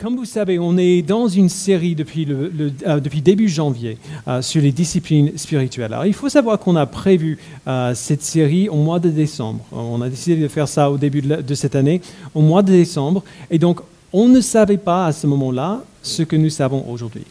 Comme 0.00 0.14
vous 0.14 0.24
savez, 0.24 0.60
on 0.60 0.78
est 0.78 1.02
dans 1.02 1.26
une 1.26 1.48
série 1.48 1.96
depuis, 1.96 2.24
le, 2.24 2.52
euh, 2.86 3.00
depuis 3.00 3.20
début 3.20 3.48
janvier 3.48 3.98
euh, 4.28 4.40
sur 4.42 4.62
les 4.62 4.70
disciplines 4.70 5.36
spirituelles. 5.36 5.92
Alors, 5.92 6.06
il 6.06 6.14
faut 6.14 6.28
savoir 6.28 6.60
qu'on 6.60 6.76
a 6.76 6.86
prévu 6.86 7.36
euh, 7.66 7.92
cette 7.96 8.22
série 8.22 8.68
au 8.68 8.76
mois 8.76 9.00
de 9.00 9.08
décembre. 9.08 9.58
On 9.72 10.00
a 10.00 10.08
décidé 10.08 10.40
de 10.40 10.46
faire 10.46 10.68
ça 10.68 10.88
au 10.88 10.98
début 10.98 11.20
de, 11.20 11.54
cette 11.56 11.74
année, 11.74 12.00
au 12.32 12.42
mois 12.42 12.62
de 12.62 12.70
décembre. 12.70 13.24
Et 13.50 13.58
donc, 13.58 13.80
on 14.12 14.28
ne 14.28 14.40
savait 14.40 14.76
pas 14.76 15.06
à 15.06 15.12
ce 15.12 15.26
moment-là 15.26 15.82
ce 16.00 16.22
que 16.22 16.36
nous 16.36 16.50
savons 16.50 16.84
aujourd'hui. 16.88 17.24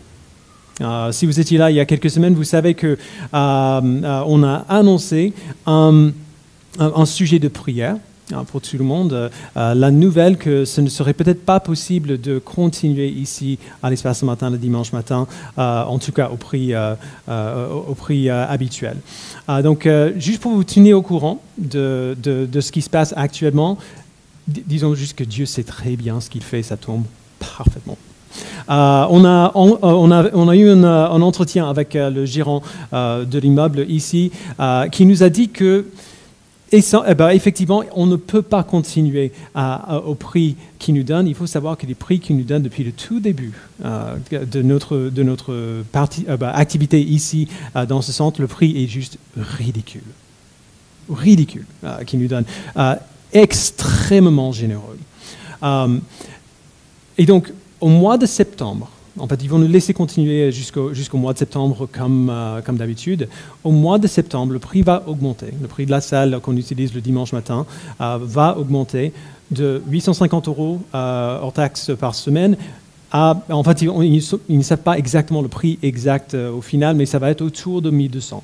si 1.11 1.25
vous 1.25 1.39
étiez 1.39 1.57
là 1.57 1.71
il 1.71 1.77
y 1.77 1.79
a 1.79 1.85
quelques 1.85 2.09
semaines, 2.09 2.35
vous 2.35 2.43
savez 2.43 2.75
qu'on 2.75 2.97
a 3.31 4.65
annoncé 4.67 5.33
un, 5.65 6.11
sujet 7.05 7.39
de 7.39 7.47
prière 7.47 7.95
pour 8.47 8.61
tout 8.61 8.77
le 8.77 8.83
monde 8.83 9.13
euh, 9.13 9.29
euh, 9.55 9.73
la 9.73 9.91
nouvelle 9.91 10.37
que 10.37 10.65
ce 10.65 10.81
ne 10.81 10.89
serait 10.89 11.13
peut-être 11.13 11.45
pas 11.45 11.59
possible 11.59 12.19
de 12.19 12.39
continuer 12.39 13.07
ici 13.07 13.57
à 13.81 13.89
l'espace 13.89 14.23
matin 14.23 14.49
le 14.49 14.57
dimanche 14.57 14.91
matin, 14.91 15.27
euh, 15.57 15.83
en 15.83 15.99
tout 15.99 16.11
cas 16.11 16.29
au 16.29 16.35
prix, 16.35 16.73
au 16.75 17.95
prix 17.95 18.29
habituel. 18.29 18.97
donc, 19.63 19.87
juste 20.17 20.41
pour 20.41 20.51
vous 20.53 20.63
tenir 20.63 20.97
au 20.97 21.01
courant 21.01 21.41
de, 21.57 22.15
de, 22.21 22.61
ce 22.61 22.71
qui 22.71 22.81
se 22.81 22.89
passe 22.89 23.13
actuellement, 23.15 23.77
disons 24.47 24.95
juste 24.95 25.17
que 25.17 25.23
Dieu 25.23 25.45
sait 25.45 25.63
très 25.63 25.95
bien 25.95 26.19
ce 26.19 26.29
qu'il 26.29 26.43
fait, 26.43 26.63
ça 26.63 26.77
tombe 26.77 27.03
parfaitement. 27.39 27.97
on, 28.67 29.25
a, 29.25 29.51
on, 29.55 30.11
a, 30.11 30.29
on, 30.33 30.49
a, 30.49 30.55
eu 30.55 30.69
un 30.69 31.21
entretien 31.21 31.69
avec 31.69 31.93
le 31.93 32.25
gérant 32.25 32.61
de 32.91 33.39
l'immeuble 33.39 33.85
ici 33.89 34.31
qui 34.91 35.05
nous 35.05 35.23
a 35.23 35.29
dit 35.29 35.49
que 35.49 35.85
et 36.71 36.81
eh 37.07 37.15
ben, 37.15 37.29
effectivement, 37.29 37.83
on 37.95 38.05
ne 38.05 38.17
peut 38.17 38.41
pas 38.41 38.61
continuer 38.61 39.31
au 40.05 40.15
prix 40.15 40.57
qu'il 40.79 40.95
nous 40.95 41.03
donne. 41.03 41.25
Il 41.27 41.35
faut 41.35 41.47
savoir 41.47 41.77
que 41.77 41.85
les 41.85 41.95
prix 41.95 42.19
qu'il 42.19 42.35
nous 42.35 42.43
donne 42.43 42.61
depuis 42.61 42.83
le 42.83 42.91
tout 42.91 43.21
début 43.21 43.53
euh, 43.85 44.17
de 44.31 44.61
notre, 44.61 44.97
de 44.97 45.23
notre 45.23 45.53
euh, 45.53 45.83
ben, 45.93 46.49
activité 46.53 47.01
ici, 47.01 47.47
euh, 47.77 47.85
dans 47.85 48.01
ce 48.01 48.11
centre, 48.11 48.41
le 48.41 48.47
prix 48.47 48.83
est 48.83 48.87
juste 48.87 49.17
ridicule. 49.37 50.01
Ridicule 51.09 51.65
qu'il 52.05 52.19
nous 52.19 52.27
donne. 52.27 52.43
extrêmement 53.31 54.51
généreux. 54.51 54.99
et 57.17 57.25
donc, 57.25 57.53
au 57.79 57.87
mois 57.87 58.17
de 58.17 58.25
septembre, 58.25 58.89
en 59.19 59.27
fait, 59.27 59.43
ils 59.43 59.49
vont 59.49 59.59
nous 59.59 59.67
laisser 59.67 59.93
continuer 59.93 60.51
jusqu'au 60.51 61.17
mois 61.17 61.33
de 61.33 61.37
septembre 61.37 61.87
comme, 61.91 62.29
euh, 62.29 62.61
comme 62.61 62.77
d'habitude. 62.77 63.27
Au 63.63 63.71
mois 63.71 63.99
de 63.99 64.07
septembre, 64.07 64.53
le 64.53 64.59
prix 64.59 64.81
va 64.81 65.03
augmenter. 65.07 65.47
Le 65.61 65.67
prix 65.67 65.85
de 65.85 65.91
la 65.91 66.01
salle 66.01 66.39
qu'on 66.41 66.55
utilise 66.57 66.93
le 66.93 67.01
dimanche 67.01 67.33
matin 67.33 67.65
euh, 68.01 68.17
va 68.21 68.57
augmenter 68.57 69.13
de 69.51 69.81
850 69.89 70.47
euros 70.47 70.81
euh, 70.93 71.39
hors 71.41 71.53
taxe 71.53 71.91
par 71.99 72.15
semaine 72.15 72.57
en 73.13 73.63
fait, 73.63 73.81
ils, 73.81 74.21
ne 74.49 74.61
savent 74.61 74.79
pas 74.79 74.97
exactement 74.97 75.41
le 75.41 75.47
prix 75.47 75.79
exact 75.81 76.33
au 76.33 76.59
final, 76.59 76.97
mais 76.97 77.05
ça 77.05 77.19
va 77.19 77.31
être 77.31 77.41
autour 77.41 77.81
de 77.81 77.89
1200 77.89 78.43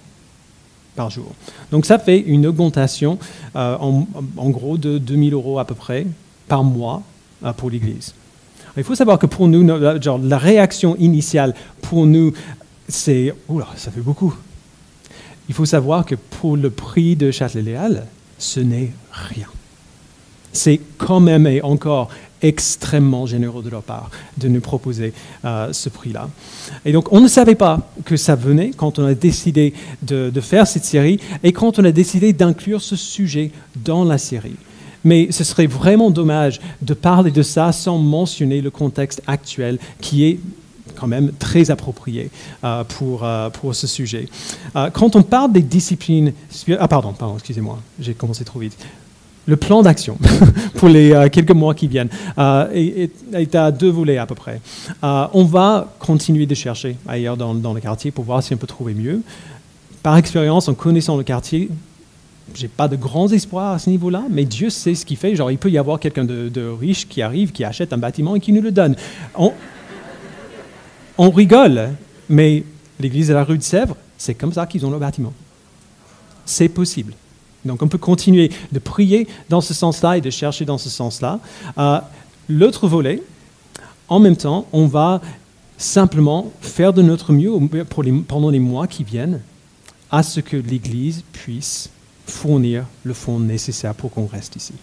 par 0.95 1.09
jour. 1.09 1.33
Donc 1.69 1.85
ça 1.85 1.99
fait 1.99 2.17
une 2.17 2.47
augmentation 2.47 3.19
en, 3.53 4.05
en, 4.37 4.49
gros 4.51 4.77
de 4.77 4.99
2000 4.99 5.33
euros 5.33 5.59
à 5.59 5.65
peu 5.65 5.75
près 5.75 6.07
par 6.47 6.63
mois 6.63 7.03
pour 7.57 7.69
l'Église. 7.69 8.13
Il 8.77 8.83
faut 8.83 8.95
savoir 8.95 9.19
que 9.19 9.27
pour 9.27 9.47
nous, 9.47 9.63
la 9.63 10.37
réaction 10.37 10.95
initiale 10.97 11.53
pour 11.81 12.05
nous, 12.05 12.33
c'est 12.87 13.33
oula, 13.47 13.67
ça 13.75 13.91
fait 13.91 14.01
beaucoup. 14.01 14.33
Il 15.49 15.55
faut 15.55 15.65
savoir 15.65 16.05
que 16.05 16.15
pour 16.15 16.57
le 16.57 16.69
prix 16.69 17.15
de 17.15 17.29
Châtelet-Léal, 17.31 18.05
ce 18.37 18.59
n'est 18.59 18.91
rien. 19.11 19.47
C'est 20.53 20.79
quand 20.97 21.19
même 21.19 21.47
et 21.47 21.61
encore 21.61 22.09
extrêmement 22.41 23.25
généreux 23.25 23.63
de 23.63 23.69
leur 23.69 23.83
part 23.83 24.11
de 24.37 24.47
nous 24.47 24.59
proposer 24.59 25.13
euh, 25.45 25.71
ce 25.71 25.89
prix-là. 25.89 26.29
Et 26.83 26.91
donc, 26.91 27.11
on 27.13 27.21
ne 27.21 27.27
savait 27.27 27.55
pas 27.55 27.91
que 28.05 28.17
ça 28.17 28.35
venait 28.35 28.71
quand 28.75 28.99
on 28.99 29.05
a 29.05 29.13
décidé 29.13 29.73
de 30.01 30.41
faire 30.41 30.67
cette 30.67 30.83
série 30.83 31.19
et 31.43 31.53
quand 31.53 31.79
on 31.79 31.85
a 31.85 31.91
décidé 31.91 32.33
d'inclure 32.33 32.81
ce 32.81 32.95
sujet 32.95 33.51
dans 33.83 34.03
la 34.03 34.17
série. 34.17 34.55
Mais 35.03 35.31
ce 35.31 35.43
serait 35.43 35.67
vraiment 35.67 36.11
dommage 36.11 36.61
de 36.81 36.93
parler 36.93 37.31
de 37.31 37.41
ça 37.41 37.71
sans 37.71 37.97
mentionner 37.97 38.61
le 38.61 38.71
contexte 38.71 39.21
actuel 39.27 39.79
qui 39.99 40.25
est 40.25 40.39
quand 40.95 41.07
même 41.07 41.31
très 41.39 41.71
approprié 41.71 42.29
euh, 42.63 42.83
pour, 42.83 43.23
euh, 43.23 43.49
pour 43.49 43.75
ce 43.75 43.87
sujet. 43.87 44.27
Euh, 44.75 44.89
quand 44.91 45.15
on 45.15 45.23
parle 45.23 45.51
des 45.51 45.61
disciplines... 45.61 46.33
Ah 46.79 46.87
pardon, 46.87 47.13
pardon 47.13 47.35
excusez-moi, 47.35 47.79
j'ai 47.99 48.13
commencé 48.13 48.43
trop 48.43 48.59
vite. 48.59 48.77
Le 49.45 49.57
plan 49.57 49.81
d'action 49.81 50.17
pour 50.75 50.87
les 50.87 51.27
quelques 51.29 51.51
mois 51.51 51.75
qui 51.75 51.89
viennent 51.89 52.07
est, 52.37 53.55
à 53.55 53.71
deux 53.71 53.89
volets 53.89 54.17
à 54.17 54.25
peu 54.25 54.35
près. 54.35 54.61
on 55.01 55.43
va 55.43 55.93
continuer 55.99 56.45
de 56.45 56.55
chercher 56.55 56.95
ailleurs 57.05 57.35
dans 57.35 57.73
le 57.73 57.81
quartier 57.81 58.11
pour 58.11 58.23
voir 58.23 58.41
si 58.41 58.53
on 58.53 58.57
peut 58.57 58.67
trouver 58.67 58.93
mieux. 58.93 59.21
Par 60.01 60.15
expérience, 60.15 60.69
en 60.69 60.73
connaissant 60.73 61.17
le 61.17 61.23
quartier, 61.23 61.69
j'ai 62.55 62.67
pas 62.67 62.87
de 62.87 62.95
grands 62.95 63.27
espoirs 63.27 63.73
à 63.73 63.79
ce 63.79 63.89
niveau-là, 63.89 64.23
mais 64.29 64.45
Dieu 64.45 64.69
sait 64.69 64.95
ce 64.95 65.05
qu'il 65.05 65.17
fait. 65.17 65.35
Genre, 65.35 65.51
il 65.51 65.57
peut 65.57 65.69
y 65.69 65.77
avoir 65.77 65.99
quelqu'un 65.99 66.25
de, 66.25 66.69
riche 66.69 67.07
qui 67.07 67.21
arrive, 67.21 67.51
qui 67.51 67.63
achète 67.63 67.93
un 67.93 67.97
bâtiment 67.97 68.35
et 68.35 68.39
qui 68.39 68.51
nous 68.51 68.61
le 68.61 68.71
donne. 68.71 68.95
On, 71.17 71.29
rigole, 71.29 71.91
mais 72.29 72.63
l'église 72.99 73.27
de 73.27 73.33
la 73.33 73.43
rue 73.43 73.57
de 73.57 73.63
Sèvres, 73.63 73.95
c'est 74.17 74.33
comme 74.33 74.53
ça 74.53 74.65
qu'ils 74.65 74.85
ont 74.85 74.91
le 74.91 74.97
bâtiment. 74.97 75.33
C'est 76.45 76.69
possible. 76.69 77.13
Donc, 77.65 77.81
on 77.81 77.87
peut 77.87 77.97
continuer 77.97 78.51
de 78.71 78.79
prier 78.79 79.27
dans 79.49 79.61
ce 79.61 79.73
sens-là 79.73 80.17
et 80.17 80.21
de 80.21 80.29
chercher 80.29 80.65
dans 80.65 80.77
ce 80.77 80.89
sens-là. 80.89 81.39
Euh, 81.77 81.99
l'autre 82.49 82.87
volet, 82.87 83.23
en 84.09 84.19
même 84.19 84.35
temps, 84.35 84.67
on 84.73 84.87
va 84.87 85.21
simplement 85.77 86.51
faire 86.61 86.93
de 86.93 87.01
notre 87.01 87.31
mieux 87.31 87.51
pendant 88.27 88.49
les 88.49 88.59
mois 88.59 88.87
qui 88.87 89.03
viennent 89.03 89.41
à 90.11 90.23
ce 90.23 90.39
que 90.39 90.57
l'Église 90.57 91.23
puisse 91.31 91.89
fournir 92.25 92.85
le 93.03 93.13
fonds 93.13 93.39
nécessaire 93.39 93.93
pour 93.93 94.11
qu'on 94.11 94.25
reste 94.25 94.55
ici. 94.55 94.73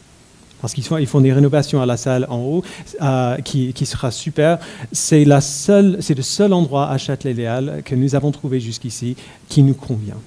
Parce 0.60 0.74
qu'ils 0.74 0.84
font 0.84 1.20
des 1.20 1.32
rénovations 1.32 1.80
à 1.80 1.86
la 1.86 1.96
salle 1.96 2.26
en 2.28 2.38
haut, 2.38 2.62
euh, 3.00 3.36
qui, 3.38 3.86
sera 3.86 4.10
super. 4.10 4.58
C'est 4.92 5.24
le 5.24 5.40
seul 5.40 6.52
endroit 6.52 6.90
à 6.90 6.98
Châtelet-Léal 6.98 7.82
que 7.84 7.94
nous 7.94 8.14
avons 8.14 8.30
trouvé 8.30 8.60
jusqu'ici 8.60 9.16
qui 9.48 9.62
nous 9.62 9.74
convient. 9.74 10.18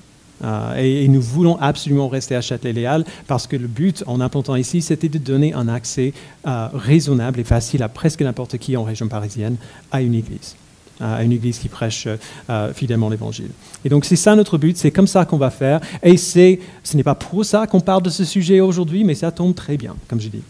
Euh, 0.43 0.75
et, 0.75 1.07
nous 1.07 1.21
voulons 1.21 1.57
absolument 1.61 2.07
rester 2.07 2.35
à 2.35 2.41
Châtelet-Léal 2.41 3.05
parce 3.27 3.45
que 3.45 3.55
le 3.55 3.67
but 3.67 4.03
en 4.07 4.19
implantant 4.19 4.55
ici, 4.55 4.81
c'était 4.81 5.07
de 5.07 5.19
donner 5.19 5.53
un 5.53 5.67
accès 5.67 6.13
euh, 6.47 6.67
raisonnable 6.73 7.39
et 7.39 7.43
facile 7.43 7.83
à 7.83 7.87
presque 7.87 8.21
n'importe 8.21 8.57
qui 8.57 8.75
en 8.75 8.83
région 8.83 9.07
parisienne 9.07 9.57
à 9.91 10.01
une 10.01 10.15
église 10.15 10.55
à 11.03 11.23
une 11.23 11.31
église 11.31 11.59
qui 11.59 11.67
prêche 11.67 12.07
euh, 12.49 12.73
fidèlement 12.73 13.09
l'évangile. 13.09 13.49
Et 13.85 13.89
donc 13.89 14.05
c'est 14.05 14.15
ça 14.15 14.35
notre 14.35 14.57
but, 14.57 14.77
c'est 14.77 14.91
comme 14.91 15.07
ça 15.07 15.25
qu'on 15.25 15.37
va 15.37 15.49
faire. 15.49 15.81
Et 16.01 16.17
ce 16.17 16.57
n'est 16.95 17.03
pas 17.03 17.15
pour 17.15 17.43
ça 17.45 17.67
qu'on 17.67 17.81
parle 17.81 18.03
de 18.03 18.09
ce 18.09 18.23
sujet 18.23 18.61
aujourd'hui, 18.61 19.03
mais 19.03 19.15
ça 19.15 19.31
tombe 19.31 19.53
très 19.53 19.77
bien, 19.77 19.95
comme 20.07 20.21
je 20.21 20.29
dis. 20.29 20.41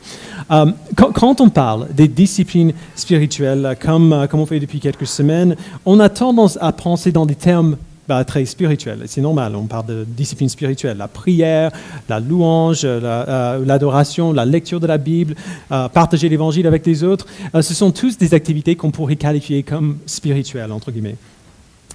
Euh, 0.51 0.71
quand, 0.95 1.41
on 1.41 1.49
parle 1.49 1.87
des 1.93 2.07
disciplines 2.07 2.73
spirituelles, 2.95 3.77
comme, 3.81 4.13
euh, 4.13 4.27
comme 4.27 4.39
on 4.39 4.45
fait 4.45 4.59
depuis 4.59 4.79
quelques 4.79 5.07
semaines, 5.07 5.55
on 5.85 5.99
a 5.99 6.09
tendance 6.09 6.57
à 6.61 6.71
penser 6.71 7.11
dans 7.11 7.25
des 7.25 7.35
termes 7.35 7.77
bah, 8.07 8.25
très 8.25 8.43
spirituel. 8.45 9.03
C'est 9.05 9.21
normal, 9.21 9.55
on 9.55 9.65
parle 9.65 9.85
de 9.85 10.05
discipline 10.05 10.49
spirituelle, 10.49 10.97
la 10.97 11.07
prière, 11.07 11.71
la 12.09 12.19
louange, 12.19 12.81
euh, 12.83 13.63
l'adoration, 13.65 14.33
la, 14.33 14.45
lecture 14.45 14.81
de 14.81 14.87
la 14.87 14.97
Bible, 14.97 15.35
euh, 15.71 15.87
partager 15.87 16.27
l'évangile 16.27 16.67
avec 16.67 16.85
les 16.85 17.03
autres. 17.03 17.25
Euh, 17.55 17.61
ce 17.61 17.73
sont 17.73 17.91
tous 17.91 18.17
des 18.17 18.33
activités 18.33 18.75
qu'on 18.75 18.91
pourrait 18.91 19.15
qualifier 19.15 19.63
comme 19.63 19.99
spirituelles, 20.05 20.71
entre 20.73 20.91
guillemets. 20.91 21.15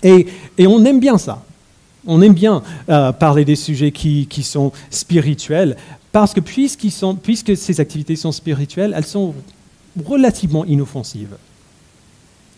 Et, 0.03 0.27
on 0.67 0.83
aime 0.87 1.01
bien 1.01 1.19
ça. 1.19 1.45
On 2.07 2.23
aime 2.23 2.33
bien 2.33 2.63
parler 3.19 3.45
des 3.45 3.57
sujets 3.57 3.91
qui, 3.91 4.43
sont 4.43 4.73
spirituels, 4.89 5.77
parce 6.11 6.33
que 6.33 6.41
puisque 6.41 7.57
ces 7.57 7.81
activités 7.81 8.17
sont 8.17 8.33
spirituelles, 8.33 8.95
elles 8.97 9.05
sont 9.05 9.35
relativement 10.07 10.65
inoffensives. 10.65 11.37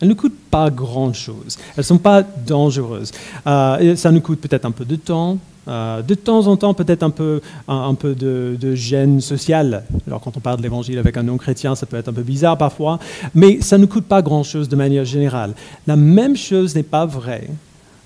Elles 0.01 0.07
ne 0.07 0.13
coûtent 0.13 0.39
pas 0.49 0.69
grand-chose. 0.69 1.57
Elles 1.69 1.79
ne 1.79 1.83
sont 1.83 1.97
pas 1.97 2.23
dangereuses. 2.23 3.11
Euh, 3.45 3.95
ça 3.95 4.11
nous 4.11 4.21
coûte 4.21 4.41
peut-être 4.41 4.65
un 4.65 4.71
peu 4.71 4.83
de 4.83 4.95
temps, 4.95 5.37
euh, 5.67 6.01
de 6.01 6.15
temps 6.15 6.47
en 6.47 6.57
temps 6.57 6.73
peut-être 6.73 7.03
un 7.03 7.11
peu, 7.11 7.39
un, 7.67 7.93
peu 7.93 8.15
de, 8.15 8.75
gêne 8.75 9.21
sociale. 9.21 9.83
Alors 10.07 10.19
quand 10.19 10.35
on 10.35 10.39
parle 10.39 10.57
de 10.57 10.63
l'évangile 10.63 10.97
avec 10.97 11.17
un 11.17 11.23
non-chrétien, 11.23 11.75
ça 11.75 11.85
peut 11.85 11.97
être 11.97 12.09
un 12.09 12.13
peu 12.13 12.23
bizarre 12.23 12.57
parfois, 12.57 12.99
mais 13.35 13.61
ça 13.61 13.77
ne 13.77 13.85
coûte 13.85 14.05
pas 14.05 14.23
grand-chose 14.23 14.69
de 14.69 14.75
manière 14.75 15.05
générale. 15.05 15.53
La 15.85 15.95
même 15.95 16.35
chose 16.35 16.75
n'est 16.75 16.83
pas 16.83 17.05
vraie 17.05 17.47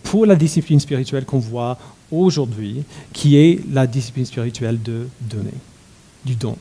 pour 0.03 0.25
la 0.25 0.35
discipline 0.35 0.81
spirituelle 0.81 1.25
qu'on 1.25 1.39
voit 1.39 1.77
aujourd'hui, 2.11 2.83
qui 3.13 3.37
est 3.37 3.61
la 3.71 3.87
discipline 3.87 4.25
spirituelle 4.25 4.81
de 4.81 5.07
donner, 5.21 5.53
du 6.25 6.35
don. 6.35 6.57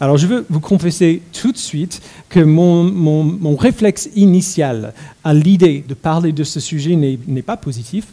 Alors 0.00 0.16
je 0.16 0.26
veux 0.26 0.46
vous 0.48 0.60
confesser 0.60 1.22
tout 1.32 1.52
de 1.52 1.58
suite 1.58 2.00
que 2.28 2.40
mon, 2.40 3.56
réflexe 3.56 4.08
initial 4.14 4.92
à 5.24 5.34
l'idée 5.34 5.84
de 5.86 5.94
parler 5.94 6.32
de 6.32 6.44
ce 6.44 6.60
sujet 6.60 6.94
n'est 6.96 7.42
pas 7.42 7.56
positif. 7.56 8.06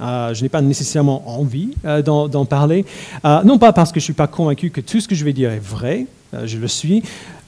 Euh, 0.00 0.34
je 0.34 0.42
n'ai 0.42 0.48
pas 0.48 0.60
nécessairement 0.60 1.38
envie 1.38 1.70
euh, 1.84 2.02
d'en 2.02 2.44
parler. 2.44 2.84
Euh, 3.24 3.42
non 3.44 3.58
pas 3.58 3.72
parce 3.72 3.92
que 3.92 4.00
je 4.00 4.04
ne 4.04 4.06
suis 4.06 4.12
pas 4.12 4.26
convaincu 4.26 4.70
que 4.70 4.80
tout 4.80 5.00
ce 5.00 5.06
que 5.06 5.14
je 5.14 5.24
vais 5.24 5.32
dire 5.32 5.50
est 5.52 5.62
vrai, 5.62 6.06
je 6.44 6.58
le 6.58 6.66
suis, 6.66 7.02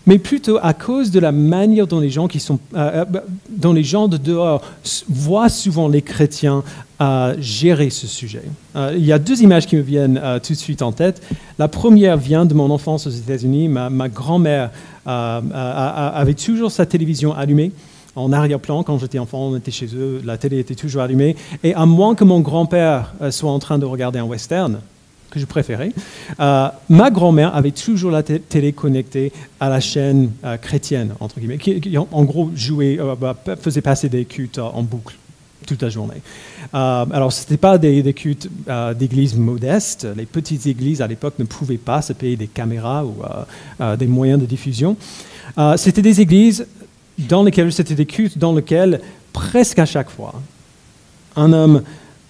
mais 0.06 0.18
plutôt 0.18 0.58
à 0.62 0.72
cause 0.72 1.10
de 1.10 1.20
la 1.20 1.32
manière 1.32 1.86
dont 1.86 2.00
les 2.00 2.10
gens, 2.10 2.28
euh, 2.74 3.04
euh, 3.64 3.82
gens 3.82 4.08
de 4.08 4.16
dehors 4.16 4.62
voient 5.08 5.48
souvent 5.48 5.88
les 5.88 6.02
chrétiens 6.02 6.62
gérer 7.38 7.90
ce 7.90 8.06
sujet. 8.06 8.42
il 8.74 9.04
y 9.04 9.12
a 9.12 9.18
deux 9.18 9.42
images 9.42 9.66
qui 9.66 9.76
me 9.76 9.82
viennent 9.82 10.18
tout 10.42 10.54
de 10.54 10.58
suite 10.58 10.80
en 10.80 10.92
tête. 10.92 11.20
La 11.58 11.68
première 11.68 12.16
vient 12.16 12.46
de 12.46 12.54
mon 12.54 12.70
enfance 12.70 13.06
aux 13.06 13.10
États-Unis. 13.10 13.68
Ma, 13.68 14.08
grand-mère 14.08 14.70
avait 15.04 16.32
toujours 16.32 16.70
sa 16.70 16.86
télévision 16.86 17.34
allumée 17.34 17.72
en 18.14 18.32
arrière-plan. 18.32 18.82
Quand 18.82 18.98
j'étais 18.98 19.18
enfant, 19.18 19.40
on 19.40 19.56
était 19.56 19.70
chez 19.70 19.88
eux, 19.94 20.22
la 20.24 20.38
télé 20.38 20.58
était 20.58 20.74
toujours 20.74 21.02
allumée. 21.02 21.36
Et 21.62 21.74
à 21.74 21.84
moins 21.84 22.14
que 22.14 22.24
mon 22.24 22.40
grand-père 22.40 23.12
soit 23.30 23.52
en 23.52 23.58
train 23.58 23.78
de 23.78 23.84
regarder 23.84 24.18
un 24.18 24.24
western, 24.24 24.78
que 25.30 25.40
je 25.40 25.44
préférais, 25.44 25.92
euh, 26.40 26.68
ma 26.88 27.10
grand-mère 27.10 27.54
avait 27.54 27.70
toujours 27.70 28.10
la 28.10 28.22
télé 28.22 28.72
connectée 28.72 29.32
à 29.60 29.68
la 29.68 29.80
chaîne 29.80 30.30
euh, 30.44 30.56
chrétienne, 30.56 31.14
entre 31.20 31.40
guillemets, 31.40 31.58
qui, 31.58 31.96
en, 31.98 32.24
gros 32.24 32.50
jouait, 32.54 32.98
euh, 32.98 33.14
bah, 33.14 33.36
faisait 33.60 33.80
passer 33.80 34.08
des 34.08 34.24
cultes 34.24 34.58
en 34.58 34.82
boucle 34.82 35.16
toute 35.66 35.82
la 35.82 35.88
journée. 35.88 36.22
alors, 36.72 37.32
ce 37.32 37.40
n'était 37.40 37.56
pas 37.56 37.76
des, 37.76 38.00
des 38.00 38.12
cultes 38.12 38.48
d'églises 38.96 39.34
modestes. 39.34 40.06
Les 40.16 40.26
petites 40.26 40.66
églises, 40.66 41.02
à 41.02 41.08
l'époque, 41.08 41.34
ne 41.40 41.44
pouvaient 41.44 41.76
pas 41.76 42.02
se 42.02 42.12
payer 42.12 42.36
des 42.36 42.46
caméras 42.46 43.04
ou 43.04 43.16
des 43.96 44.06
moyens 44.06 44.40
de 44.40 44.46
diffusion. 44.46 44.96
c'était 45.76 46.02
des 46.02 46.20
églises 46.20 46.66
dans 47.18 47.42
lesquelles, 47.42 47.72
c'était 47.72 47.96
des 47.96 48.06
cultes 48.06 48.38
dans 48.38 48.54
lesquels, 48.54 49.00
presque 49.32 49.80
à 49.80 49.86
chaque 49.86 50.10
fois, 50.10 50.40
un 51.34 51.52
homme 51.52 51.82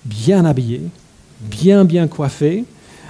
bien 0.07 0.45
habillé, 0.45 0.81
bien 1.41 1.85
bien 1.85 2.07
coiffé, 2.07 2.65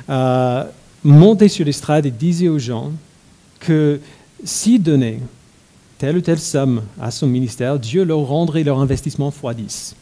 euh, 0.08 0.64
montait 1.05 1.49
sur 1.49 1.64
l'estrade 1.64 2.06
et 2.06 2.11
disait 2.11 2.49
aux 2.49 2.58
gens 2.58 2.93
que 3.61 4.00
s'ils 4.44 4.82
donnaient 4.82 5.20
telle 5.99 6.19
ou 6.19 6.20
telle 6.20 6.38
somme 6.38 6.82
à 7.00 7.11
son 7.11 7.26
ministère, 7.26 7.79
Dieu 7.79 8.05
leur 8.05 8.20
rendrait 8.20 8.64
leur 8.64 8.81
investissement 8.81 9.32
x 9.32 9.56
10. 9.56 9.97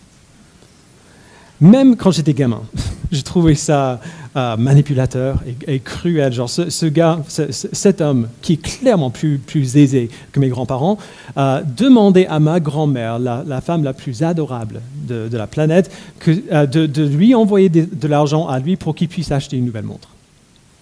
Même 1.64 1.96
quand 1.96 2.10
j'étais 2.10 2.34
gamin, 2.34 2.60
je 3.12 3.22
trouvais 3.22 3.54
ça 3.54 3.98
euh, 4.36 4.56
manipulateur 4.58 5.42
et, 5.66 5.78
cruel. 5.78 6.30
Genre, 6.30 6.50
ce, 6.50 6.86
gars, 6.86 7.20
cet 7.26 8.02
homme, 8.02 8.28
qui 8.42 8.54
est 8.54 8.62
clairement 8.62 9.08
plus, 9.08 9.38
plus 9.38 9.74
aisé 9.78 10.10
que 10.32 10.40
mes 10.40 10.50
grands-parents, 10.50 10.98
euh, 11.38 11.62
demandait 11.62 12.26
à 12.26 12.38
ma 12.38 12.60
grand-mère, 12.60 13.18
la, 13.18 13.60
femme 13.62 13.82
la 13.82 13.94
plus 13.94 14.22
adorable 14.22 14.82
de, 15.08 15.34
la 15.34 15.46
planète, 15.46 15.90
euh, 16.28 16.66
de, 16.66 17.02
lui 17.02 17.34
envoyer 17.34 17.70
de, 17.70 18.08
l'argent 18.08 18.46
à 18.46 18.58
lui 18.58 18.76
pour 18.76 18.94
qu'il 18.94 19.08
puisse 19.08 19.32
acheter 19.32 19.56
une 19.56 19.64
nouvelle 19.64 19.84
montre. 19.84 20.10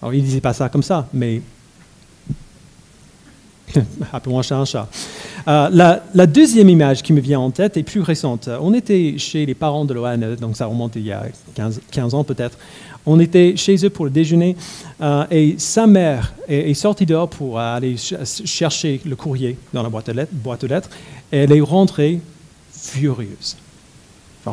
Alors, 0.01 0.13
il 0.13 0.19
ne 0.19 0.25
disait 0.25 0.41
pas 0.41 0.53
ça 0.53 0.67
comme 0.67 0.83
ça, 0.83 1.07
mais 1.13 1.41
appelons 4.13 4.39
un 4.39 4.41
chat 4.41 4.57
un 4.57 4.65
chat. 4.65 4.87
la, 5.45 6.27
deuxième 6.27 6.69
image 6.69 7.03
qui 7.03 7.13
me 7.13 7.21
vient 7.21 7.39
en 7.39 7.51
tête 7.51 7.77
est 7.77 7.83
plus 7.83 8.01
récente. 8.01 8.49
On 8.61 8.73
était 8.73 9.15
chez 9.17 9.45
les 9.45 9.55
parents 9.55 9.85
de 9.85 9.93
Lohan, 9.93 10.17
donc 10.39 10.55
ça 10.57 10.65
remonte 10.65 10.95
il 10.95 11.05
y 11.05 11.11
a 11.11 11.25
15, 11.55 11.81
15 11.91 12.13
ans 12.13 12.23
peut-être. 12.23 12.57
On 13.05 13.19
était 13.19 13.55
chez 13.57 13.85
eux 13.85 13.89
pour 13.89 14.05
le 14.05 14.11
déjeuner 14.11 14.55
euh, 15.01 15.25
et 15.29 15.55
sa 15.57 15.87
mère 15.87 16.33
est, 16.47 16.73
sortie 16.73 17.05
dehors 17.05 17.29
pour 17.29 17.59
aller 17.59 17.95
chercher 17.97 19.01
le 19.05 19.15
courrier 19.15 19.57
dans 19.73 19.83
la 19.83 19.89
boîte 19.89 20.09
aux 20.09 20.67
lettres, 20.67 20.89
et 21.31 21.37
elle 21.39 21.51
est 21.51 21.61
rentrée 21.61 22.21
furieuse, 22.71 23.57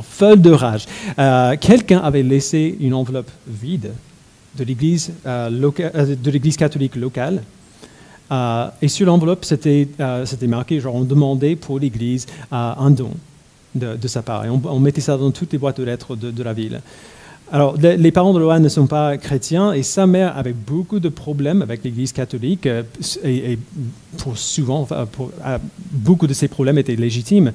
folle 0.02 0.40
de 0.40 0.50
rage. 0.50 0.86
Euh, 1.18 1.56
quelqu'un 1.60 1.98
avait 1.98 2.22
laissé 2.22 2.76
une 2.80 2.94
enveloppe 2.94 3.30
vide 3.46 3.92
de 4.56 4.64
l'église 4.64 5.12
euh, 5.26 5.70
catholique 6.58 6.96
locale. 6.96 7.42
Et 8.30 8.88
sur 8.88 9.06
l'enveloppe, 9.06 9.44
c'était 9.44 9.88
marqué, 10.46 10.80
genre 10.80 10.94
on 10.94 11.04
demandait 11.04 11.56
pour 11.56 11.78
l'église 11.78 12.26
un 12.50 12.90
don 12.90 13.10
de, 13.74 14.08
sa 14.08 14.22
part. 14.22 14.44
Et 14.44 14.48
on, 14.48 14.80
mettait 14.80 15.00
ça 15.00 15.16
dans 15.16 15.30
toutes 15.30 15.52
les 15.52 15.58
boîtes 15.58 15.78
aux 15.78 15.84
lettres 15.84 16.16
de 16.16 16.42
la 16.42 16.52
ville. 16.52 16.80
Alors, 17.52 17.76
les 17.76 18.12
parents 18.12 18.32
de 18.32 18.38
Lohan 18.38 18.60
ne 18.60 18.68
sont 18.68 18.86
pas 18.86 19.16
chrétiens 19.16 19.72
et 19.72 19.82
sa 19.82 20.06
mère 20.06 20.36
avait 20.38 20.52
beaucoup 20.52 21.00
de 21.00 21.08
problèmes 21.08 21.62
avec 21.62 21.82
l'Église 21.82 22.12
catholique 22.12 22.66
euh, 22.66 22.84
et, 23.24 23.58
pour 24.18 24.38
souvent, 24.38 24.86
pour, 25.10 25.32
euh, 25.44 25.58
beaucoup 25.90 26.28
de 26.28 26.32
ces 26.32 26.46
problèmes 26.46 26.78
étaient 26.78 26.94
légitimes. 26.94 27.50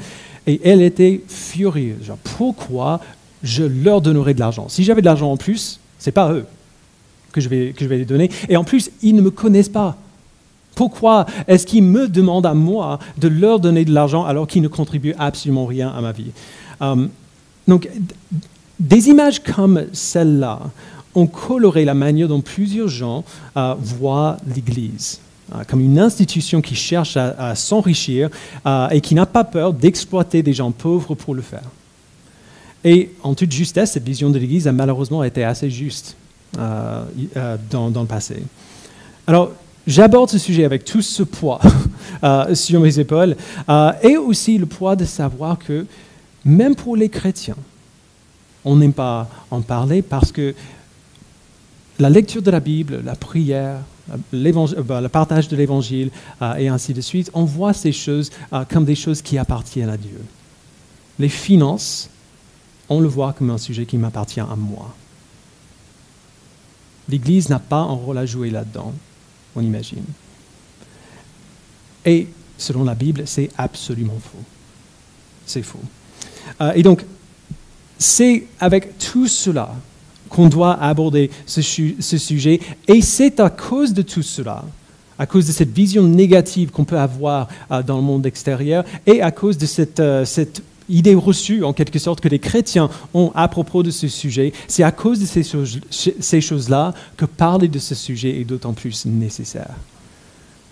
Et 0.47 0.59
elle 0.65 0.81
était 0.81 1.21
furieuse. 1.29 2.03
Genre, 2.03 2.17
pourquoi 2.37 2.99
je 3.41 3.63
leur 3.63 4.01
donnerais 4.01 4.33
de 4.33 4.41
l'argent? 4.41 4.67
Si 4.67 4.83
j'avais 4.83 4.99
de 4.99 5.05
l'argent 5.05 5.31
en 5.31 5.37
plus, 5.37 5.79
c'est 5.97 6.11
pas 6.11 6.33
eux 6.33 6.45
que 7.31 7.39
je, 7.39 7.47
vais, 7.47 7.71
que 7.71 7.85
je 7.85 7.89
vais 7.89 7.97
les 7.97 8.05
donner. 8.05 8.29
Et 8.49 8.57
en 8.57 8.65
plus, 8.65 8.91
ils 9.01 9.15
ne 9.15 9.21
me 9.21 9.31
connaissent 9.31 9.69
pas. 9.69 9.97
Pourquoi 10.75 11.25
est-ce 11.47 11.65
qu'ils 11.65 11.83
me 11.83 12.07
demandent 12.07 12.45
à 12.45 12.53
moi 12.53 12.99
de 13.17 13.29
leur 13.29 13.59
donner 13.59 13.85
de 13.85 13.93
l'argent 13.93 14.25
alors 14.25 14.45
qu'ils 14.45 14.61
ne 14.61 14.67
contribuent 14.67 15.15
absolument 15.17 15.65
rien 15.65 15.89
à 15.89 16.01
ma 16.01 16.11
vie? 16.11 16.31
Euh, 16.81 17.07
Donc, 17.67 17.89
des 18.77 19.07
images 19.07 19.41
comme 19.41 19.85
celle-là 19.93 20.59
ont 21.15 21.27
coloré 21.27 21.85
la 21.85 21.93
manière 21.93 22.27
dont 22.27 22.41
plusieurs 22.41 22.89
gens 22.89 23.23
euh, 23.55 23.73
voient 23.79 24.37
l'Église 24.53 25.21
euh, 25.53 25.63
comme 25.65 25.79
une 25.79 25.97
institution 25.97 26.61
qui 26.61 26.75
cherche 26.75 27.15
à, 27.15 27.55
s'enrichir 27.55 28.29
et 28.91 28.99
qui 28.99 29.15
n'a 29.15 29.25
pas 29.25 29.45
peur 29.45 29.71
d'exploiter 29.73 30.43
des 30.43 30.53
gens 30.53 30.71
pauvres 30.71 31.15
pour 31.15 31.33
le 31.33 31.41
faire. 31.41 31.69
Et 32.83 33.11
en 33.23 33.33
toute 33.33 33.51
justesse, 33.51 33.93
cette 33.93 34.05
vision 34.05 34.29
de 34.29 34.37
l'Église 34.37 34.67
a 34.67 34.71
malheureusement 34.71 35.23
été 35.23 35.43
assez 35.43 35.69
juste 35.69 36.17
dans, 36.53 37.89
dans, 37.89 38.01
le 38.01 38.07
passé. 38.07 38.43
Alors, 39.27 39.51
j'aborde 39.87 40.29
ce 40.29 40.37
sujet 40.37 40.65
avec 40.65 40.85
tout 40.85 41.01
ce 41.01 41.23
poids 41.23 41.61
sur 42.53 42.79
mes 42.79 42.99
épaules 42.99 43.35
et 44.01 44.17
aussi 44.17 44.57
le 44.57 44.65
poids 44.65 44.95
de 44.95 45.05
savoir 45.05 45.59
que 45.59 45.85
même 46.43 46.75
pour 46.75 46.95
les 46.95 47.09
chrétiens, 47.09 47.57
on 48.63 48.75
n'aime 48.75 48.93
pas 48.93 49.29
en 49.51 49.61
parler 49.61 50.01
parce 50.01 50.31
que 50.31 50.53
la 51.99 52.09
lecture 52.09 52.41
de 52.41 52.51
la 52.51 52.59
Bible, 52.59 53.01
la 53.05 53.15
prière, 53.15 53.79
euh, 54.11 54.83
bah, 54.83 55.01
le 55.01 55.09
partage 55.09 55.47
de 55.47 55.55
l'évangile 55.55 56.11
euh, 56.41 56.55
et 56.55 56.67
ainsi 56.67 56.93
de 56.93 57.01
suite, 57.01 57.31
on 57.33 57.45
voit 57.45 57.73
ces 57.73 57.91
choses 57.91 58.31
euh, 58.53 58.63
comme 58.69 58.85
des 58.85 58.95
choses 58.95 59.21
qui 59.21 59.37
appartiennent 59.37 59.89
à 59.89 59.97
Dieu. 59.97 60.21
Les 61.17 61.29
finances, 61.29 62.09
on 62.89 62.99
le 62.99 63.07
voit 63.07 63.33
comme 63.33 63.49
un 63.49 63.57
sujet 63.57 63.85
qui 63.85 63.97
m'appartient 63.97 64.41
à 64.41 64.55
moi. 64.55 64.93
L'Église 67.07 67.49
n'a 67.49 67.59
pas 67.59 67.77
un 67.77 67.93
rôle 67.93 68.17
à 68.17 68.25
jouer 68.25 68.49
là-dedans, 68.49 68.93
on 69.55 69.61
imagine. 69.61 70.03
Et 72.05 72.27
selon 72.57 72.83
la 72.83 72.95
Bible, 72.95 73.23
c'est 73.25 73.49
absolument 73.57 74.19
faux. 74.21 74.43
C'est 75.45 75.63
faux. 75.63 75.79
et 76.73 76.83
donc, 76.83 77.03
c'est 77.97 78.45
avec 78.59 78.97
tout 78.97 79.27
cela 79.27 79.75
qu'on 80.29 80.47
doit 80.47 80.73
aborder 80.81 81.29
ce, 81.45 81.61
sujet, 81.61 82.59
et 82.87 83.01
c'est 83.01 83.39
à 83.39 83.49
cause 83.49 83.93
de 83.93 84.01
tout 84.01 84.23
cela, 84.23 84.65
à 85.17 85.25
cause 85.25 85.47
de 85.47 85.51
cette 85.51 85.71
vision 85.71 86.03
négative 86.03 86.71
qu'on 86.71 86.83
peut 86.83 86.99
avoir 86.99 87.47
euh, 87.71 87.81
dans 87.83 87.95
le 87.95 88.01
monde 88.01 88.25
extérieur, 88.25 88.83
et 89.05 89.21
à 89.21 89.31
cause 89.31 89.57
de 89.57 89.65
cette, 89.65 89.99
euh, 89.99 90.25
cette 90.25 90.61
idée 90.89 91.15
reçue, 91.15 91.63
en 91.63 91.73
quelque 91.73 91.99
sorte, 91.99 92.21
que 92.21 92.29
les 92.29 92.39
chrétiens 92.39 92.89
ont 93.13 93.31
à 93.35 93.47
propos 93.47 93.83
de 93.83 93.91
ce 93.91 94.07
sujet, 94.07 94.53
c'est 94.67 94.83
à 94.83 94.91
cause 94.91 95.19
de 95.19 95.25
ces, 95.25 95.43
choses, 95.43 95.79
ces 95.89 96.41
choses-là 96.41 96.93
que 97.17 97.25
parler 97.25 97.67
de 97.67 97.79
ce 97.79 97.95
sujet 97.95 98.39
est 98.39 98.45
d'autant 98.45 98.73
plus 98.73 99.05
nécessaire. 99.05 99.75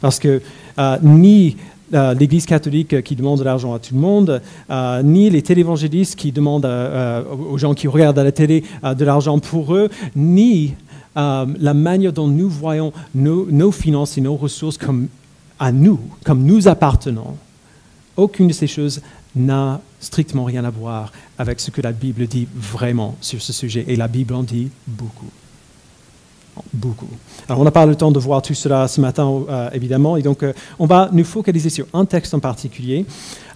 Parce 0.03 0.19
que 0.19 0.41
euh, 0.79 0.97
ni 1.01 1.55
euh, 1.93 2.13
l'Église 2.13 2.45
catholique 2.45 3.01
qui 3.03 3.15
demande 3.15 3.39
de 3.39 3.45
l'argent 3.45 3.73
à 3.73 3.79
tout 3.79 3.93
le 3.93 4.01
monde, 4.01 4.41
euh, 4.69 5.01
ni 5.01 5.29
les 5.29 5.41
télévangélistes 5.41 6.17
qui 6.17 6.33
demandent 6.33 6.69
aux 7.49 7.57
gens 7.57 7.73
qui 7.73 7.87
regardent 7.87 8.19
à 8.19 8.23
la 8.25 8.33
télé 8.33 8.65
de 8.83 9.05
l'argent 9.05 9.39
pour 9.39 9.73
eux, 9.73 9.89
ni 10.13 10.73
la 11.15 11.73
manière 11.73 12.11
dont 12.11 12.27
nous 12.27 12.49
voyons 12.49 12.91
nos, 13.15 13.71
finances 13.71 14.17
et 14.17 14.21
nos 14.21 14.35
ressources 14.35 14.77
comme 14.77 15.07
à 15.57 15.71
nous, 15.71 16.01
comme 16.25 16.43
nous 16.43 16.67
appartenons. 16.67 17.37
Aucune 18.17 18.49
de 18.49 18.53
ces 18.53 18.67
choses 18.67 19.01
n'a 19.35 19.81
strictement 19.99 20.45
rien 20.45 20.63
à 20.65 20.69
voir 20.69 21.11
avec 21.37 21.59
ce 21.59 21.71
que 21.71 21.81
la 21.81 21.91
Bible 21.91 22.27
dit 22.27 22.47
vraiment 22.53 23.15
sur 23.21 23.41
ce 23.41 23.53
sujet. 23.53 23.85
Et 23.87 23.95
la 23.95 24.07
Bible 24.07 24.33
en 24.33 24.43
dit 24.43 24.69
beaucoup. 24.87 25.31
Beaucoup. 26.71 27.07
Alors, 27.47 27.61
on 27.61 27.63
n'a 27.63 27.71
pas 27.71 27.85
le 27.85 27.95
temps 27.95 28.11
de 28.11 28.19
voir 28.19 28.41
tout 28.41 28.53
cela 28.53 28.87
ce 28.87 29.01
matin, 29.01 29.43
euh, 29.49 29.69
évidemment, 29.73 30.17
et 30.17 30.21
donc 30.21 30.43
euh, 30.43 30.53
on 30.77 30.85
va 30.85 31.09
nous 31.11 31.23
focaliser 31.23 31.69
sur 31.69 31.87
un 31.93 32.05
texte 32.05 32.33
en 32.33 32.39
particulier. 32.39 33.05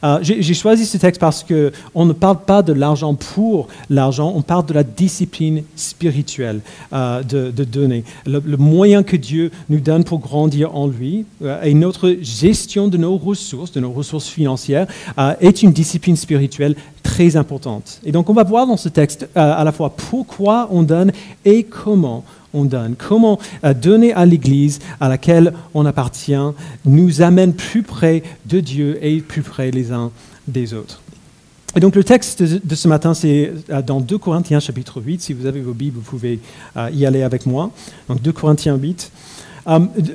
Euh, 0.04 0.20
j'ai 0.22 0.54
choisi 0.54 0.86
ce 0.86 0.98
texte 0.98 1.20
parce 1.20 1.44
qu'on 1.44 2.06
ne 2.06 2.14
parle 2.14 2.40
pas 2.42 2.62
de 2.62 2.72
l'argent 2.72 3.16
pour 3.16 3.68
l'argent, 3.90 4.32
on 4.36 4.44
parle 4.44 4.66
de 4.68 4.74
la 4.74 4.84
discipline 4.84 5.64
spirituelle 5.76 6.62
de, 6.92 7.50
donner. 7.50 8.04
Le, 8.28 8.40
le, 8.46 8.58
moyen 8.58 9.02
que 9.02 9.16
Dieu 9.16 9.50
nous 9.70 9.80
donne 9.80 10.04
pour 10.04 10.20
grandir 10.20 10.76
en 10.76 10.86
lui 10.86 11.26
et 11.64 11.74
notre 11.74 12.16
gestion 12.22 12.90
de 12.90 12.98
nos 12.98 13.18
ressources, 13.18 13.72
de 13.72 13.80
nos 13.80 13.92
ressources 13.92 14.28
financières, 14.28 14.86
est 15.42 15.64
une 15.64 15.72
discipline 15.72 16.16
spirituelle 16.16 16.76
très 17.02 17.36
importante. 17.36 18.00
Et 18.06 18.12
donc, 18.12 18.30
on 18.30 18.34
va 18.34 18.44
voir 18.44 18.68
dans 18.68 18.78
ce 18.78 18.90
texte 18.90 19.28
à 19.34 19.64
la 19.64 19.72
fois 19.72 19.90
pourquoi 19.90 20.68
on 20.70 20.84
donne 20.84 21.12
et 21.44 21.64
comment 21.64 22.24
on 22.58 22.66
donne, 22.66 22.96
comment 22.98 23.40
euh, 23.64 23.74
donner 23.74 24.14
à 24.14 24.26
l'Église 24.26 24.80
à 25.00 25.08
laquelle 25.08 25.54
on 25.74 25.86
appartient 25.86 26.34
nous 26.86 27.22
amène 27.22 27.54
plus 27.54 27.84
près 27.84 28.24
de 28.46 28.60
Dieu 28.60 28.98
et 29.02 29.20
plus 29.20 29.44
près 29.44 29.72
les 29.72 29.92
uns 29.92 30.12
des 30.48 30.74
autres. 30.74 31.02
Et 31.76 31.80
donc 31.80 31.96
le 31.96 32.04
texte 32.04 32.42
de 32.42 32.76
ce 32.76 32.88
matin, 32.88 33.14
c'est 33.14 33.54
euh, 33.70 33.82
dans 33.82 34.02
2 34.02 34.18
Corinthiens 34.18 34.60
chapitre 34.60 35.02
8. 35.02 35.22
Si 35.22 35.34
vous 35.34 35.46
avez 35.46 35.62
vos 35.62 35.74
Bibles, 35.74 35.98
vous 35.98 36.10
pouvez 36.10 36.40
euh, 36.76 36.90
y 36.92 37.06
aller 37.06 37.24
avec 37.24 37.46
moi. 37.46 37.72
Donc 38.10 38.22
2 38.22 38.32
Corinthiens 38.32 38.76
8. 38.76 39.12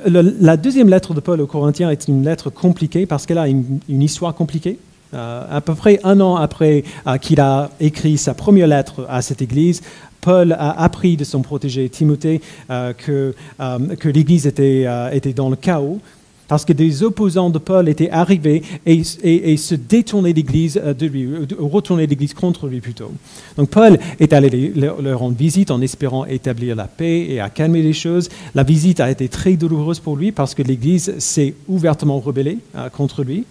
la 0.05 0.57
deuxième 0.57 0.89
lettre 0.89 1.13
de 1.13 1.19
Paul 1.19 1.39
aux 1.39 1.47
Corinthiens 1.47 1.89
est 1.89 2.07
une 2.07 2.23
lettre 2.25 2.49
compliquée 2.49 3.05
parce 3.05 3.25
qu'elle 3.25 3.37
a 3.37 3.47
une, 3.47 3.79
histoire 3.87 4.33
compliquée. 4.33 4.77
à 5.13 5.61
peu 5.61 5.75
près 5.75 5.99
un 6.03 6.19
an 6.21 6.37
après 6.37 6.83
qu'il 7.21 7.39
a 7.39 7.69
écrit 7.79 8.17
sa 8.17 8.33
première 8.33 8.65
lettre 8.65 9.05
à 9.07 9.21
cette 9.21 9.43
église, 9.43 9.83
Paul 10.23 10.53
a 10.53 10.81
appris 10.81 11.17
de 11.17 11.25
son 11.25 11.41
protégé 11.41 11.89
Timothée 11.89 12.41
euh, 12.69 12.93
que, 12.93 13.35
euh, 13.59 13.95
que 13.99 14.07
l'Église 14.07 14.47
était, 14.47 14.85
euh, 14.87 15.11
était 15.11 15.33
dans 15.33 15.49
le 15.49 15.57
chaos 15.57 15.99
parce 16.47 16.65
que 16.65 16.73
des 16.73 17.03
opposants 17.03 17.49
de 17.49 17.57
Paul 17.57 17.89
étaient 17.89 18.09
arrivés 18.09 18.61
et, 18.85 19.01
et, 19.23 19.57
se 19.57 19.75
détournaient 19.75 20.33
l'Église 20.33 20.75
de 20.75 21.05
lui, 21.07 21.27
retournaient 21.57 22.05
l'Église 22.05 22.33
contre 22.33 22.67
lui 22.67 22.79
plutôt. 22.79 23.11
Donc 23.57 23.69
Paul 23.69 23.97
est 24.19 24.33
allé 24.33 24.71
leur 24.75 25.19
rendre 25.19 25.35
visite 25.35 25.71
en 25.71 25.81
espérant 25.81 26.25
établir 26.25 26.75
la 26.75 26.85
paix 26.85 27.25
et 27.29 27.39
à 27.39 27.49
calmer 27.49 27.81
les 27.81 27.93
choses. 27.93 28.29
La 28.53 28.63
visite 28.63 28.99
a 28.99 29.09
été 29.09 29.29
très 29.29 29.53
douloureuse 29.53 29.99
pour 29.99 30.15
lui 30.15 30.31
parce 30.31 30.53
que 30.53 30.61
l'Église 30.61 31.17
s'est 31.17 31.55
ouvertement 31.67 32.19
rebellée 32.19 32.59
contre 32.91 33.23
lui. 33.23 33.45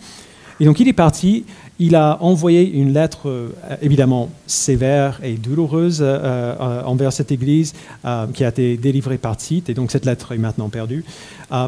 Et 0.61 0.65
donc 0.65 0.79
il 0.79 0.87
est 0.87 0.93
parti, 0.93 1.45
il 1.79 1.97
a 1.97 2.19
envoyé 2.23 2.71
une 2.71 2.93
lettre 2.93 3.29
euh, 3.29 3.49
évidemment 3.81 4.31
sévère 4.47 5.21
et 5.23 5.35
douloureuse 5.35 6.01
euh, 6.01 6.55
euh, 6.61 6.83
envers 6.85 7.13
cette 7.13 7.33
Église 7.33 7.73
qui 8.35 8.45
a 8.45 8.49
été 8.49 8.77
délivrée 8.77 9.19
par 9.19 9.37
Tite, 9.37 9.71
et 9.71 9.75
donc 9.75 9.91
cette 9.91 10.05
lettre 10.05 10.33
est 10.33 10.39
maintenant 10.39 10.69
perdue. 10.69 11.05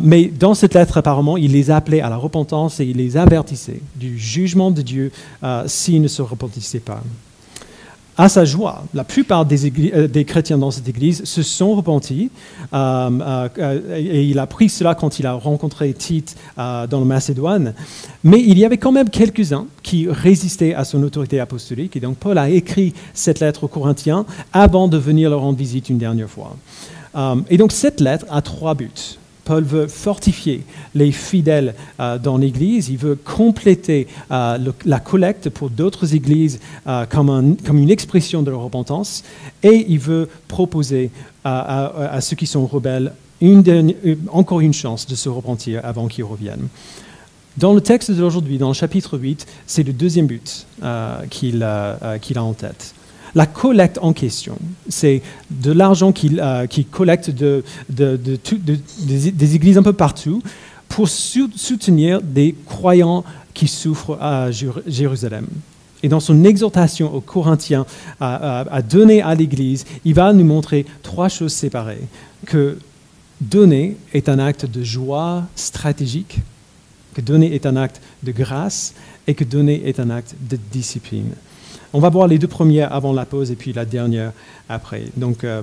mais 0.02 0.26
dans 0.26 0.54
cette 0.54 0.74
lettre, 0.74 0.98
apparemment, 0.98 1.36
il 1.36 1.52
les 1.52 1.70
appelait 1.70 2.00
à 2.00 2.08
la 2.08 2.16
repentance 2.16 2.80
et 2.80 2.84
il 2.84 2.96
les 2.96 3.16
avertissait 3.16 3.80
du 3.96 4.18
jugement 4.18 4.70
de 4.70 4.82
Dieu 4.82 5.12
s'ils 5.66 6.02
ne 6.02 6.08
se 6.08 6.22
repentissaient 6.22 6.80
pas 6.80 7.02
à 8.16 8.28
sa 8.28 8.44
joie, 8.44 8.84
la 8.94 9.04
plupart 9.04 9.44
euh, 9.50 10.06
des, 10.08 10.24
chrétiens 10.24 10.58
dans 10.58 10.70
cette 10.70 10.88
église 10.88 11.24
se 11.24 11.42
sont 11.42 11.74
repentis 11.74 12.30
euh, 12.72 13.48
euh, 13.58 13.96
et 13.96 14.24
il 14.24 14.38
a 14.38 14.46
pris 14.46 14.68
cela 14.68 14.94
quand 14.94 15.18
il 15.18 15.26
a 15.26 15.32
rencontré 15.32 15.92
Tite 15.92 16.36
dans 16.56 17.00
le 17.00 17.04
Macédoine. 17.04 17.74
Mais 18.22 18.40
il 18.40 18.58
y 18.58 18.64
avait 18.64 18.78
quand 18.78 18.92
même 18.92 19.10
quelques-uns 19.10 19.66
qui 19.82 20.08
résistaient 20.08 20.74
à 20.74 20.84
son 20.84 21.02
autorité 21.02 21.40
apostolique 21.40 21.96
et 21.96 22.00
donc 22.00 22.16
Paul 22.16 22.38
a 22.38 22.48
écrit 22.48 22.94
cette 23.12 23.40
lettre 23.40 23.64
aux 23.64 23.68
Corinthiens 23.68 24.24
avant 24.52 24.88
de 24.88 24.96
venir 24.96 25.30
leur 25.30 25.40
rendre 25.40 25.58
visite 25.58 25.88
une 25.88 25.98
dernière 25.98 26.30
fois. 26.30 26.56
et 27.50 27.56
donc 27.56 27.72
cette 27.72 28.00
lettre 28.00 28.26
a 28.30 28.42
trois 28.42 28.74
buts. 28.74 29.18
Paul 29.44 29.62
veut 29.62 29.86
fortifier 29.86 30.62
les 30.94 31.12
fidèles 31.12 31.74
euh, 32.00 32.18
dans 32.18 32.38
l'Église, 32.38 32.88
il 32.88 32.96
veut 32.96 33.16
compléter 33.16 34.06
euh, 34.30 34.58
la 34.84 35.00
collecte 35.00 35.50
pour 35.50 35.70
d'autres 35.70 36.14
églises 36.14 36.60
euh, 36.86 37.04
comme, 37.06 37.56
une 37.68 37.90
expression 37.90 38.42
de 38.42 38.50
leur 38.50 38.62
repentance, 38.62 39.22
et 39.62 39.86
il 39.88 39.98
veut 39.98 40.28
proposer 40.48 41.10
à, 41.44 42.20
ceux 42.22 42.36
qui 42.36 42.46
sont 42.46 42.66
rebelles 42.66 43.12
encore 44.32 44.60
une 44.60 44.72
chance 44.72 45.06
de 45.06 45.14
se 45.14 45.28
repentir 45.28 45.82
avant 45.84 46.08
qu'ils 46.08 46.24
reviennent. 46.24 46.68
Dans 47.58 47.74
le 47.74 47.82
texte 47.82 48.10
d'aujourd'hui, 48.10 48.56
dans 48.56 48.68
le 48.68 48.74
chapitre 48.74 49.18
8, 49.18 49.46
c'est 49.66 49.82
le 49.82 49.92
deuxième 49.92 50.26
but 50.26 50.66
qu'il 51.28 51.62
a 51.62 52.18
en 52.38 52.52
tête. 52.54 52.94
La 53.34 53.46
collecte 53.46 53.98
en 54.00 54.12
question, 54.12 54.56
c'est 54.88 55.20
de 55.50 55.72
l'argent 55.72 56.12
qu'il 56.12 56.40
euh, 56.40 56.66
des, 57.88 59.54
églises 59.56 59.76
un 59.76 59.82
peu 59.82 59.92
partout 59.92 60.40
pour 60.88 61.08
soutenir 61.08 62.22
des 62.22 62.54
croyants 62.66 63.24
qui 63.52 63.66
souffrent 63.66 64.16
à 64.20 64.50
Jérusalem. 64.52 65.46
Et 66.04 66.08
dans 66.08 66.20
son 66.20 66.44
exhortation 66.44 67.12
aux 67.12 67.20
Corinthiens 67.20 67.86
à, 68.20 68.82
donner 68.82 69.22
à 69.22 69.34
l'Église, 69.34 69.84
il 70.04 70.14
va 70.14 70.32
nous 70.32 70.44
montrer 70.44 70.86
trois 71.02 71.28
choses 71.28 71.54
séparées. 71.54 72.02
Que 72.46 72.78
donner 73.40 73.96
est 74.12 74.28
un 74.28 74.38
acte 74.38 74.66
de 74.66 74.84
joie 74.84 75.44
stratégique, 75.56 76.38
que 77.14 77.20
donner 77.20 77.54
est 77.54 77.66
un 77.66 77.76
acte 77.76 78.00
de 78.22 78.32
grâce 78.32 78.94
et 79.26 79.34
que 79.34 79.44
donner 79.44 79.88
est 79.88 79.98
un 79.98 80.10
acte 80.10 80.34
de 80.48 80.58
discipline. 80.70 81.32
On 81.96 82.00
va 82.00 82.08
voir 82.08 82.26
les 82.26 82.38
deux 82.38 82.48
premières 82.48 82.92
avant 82.92 83.12
la 83.12 83.24
pause 83.24 83.52
et 83.52 83.54
puis 83.54 83.72
la 83.72 83.84
dernière 83.84 84.32
après. 84.68 85.04
Donc, 85.16 85.44
euh, 85.44 85.62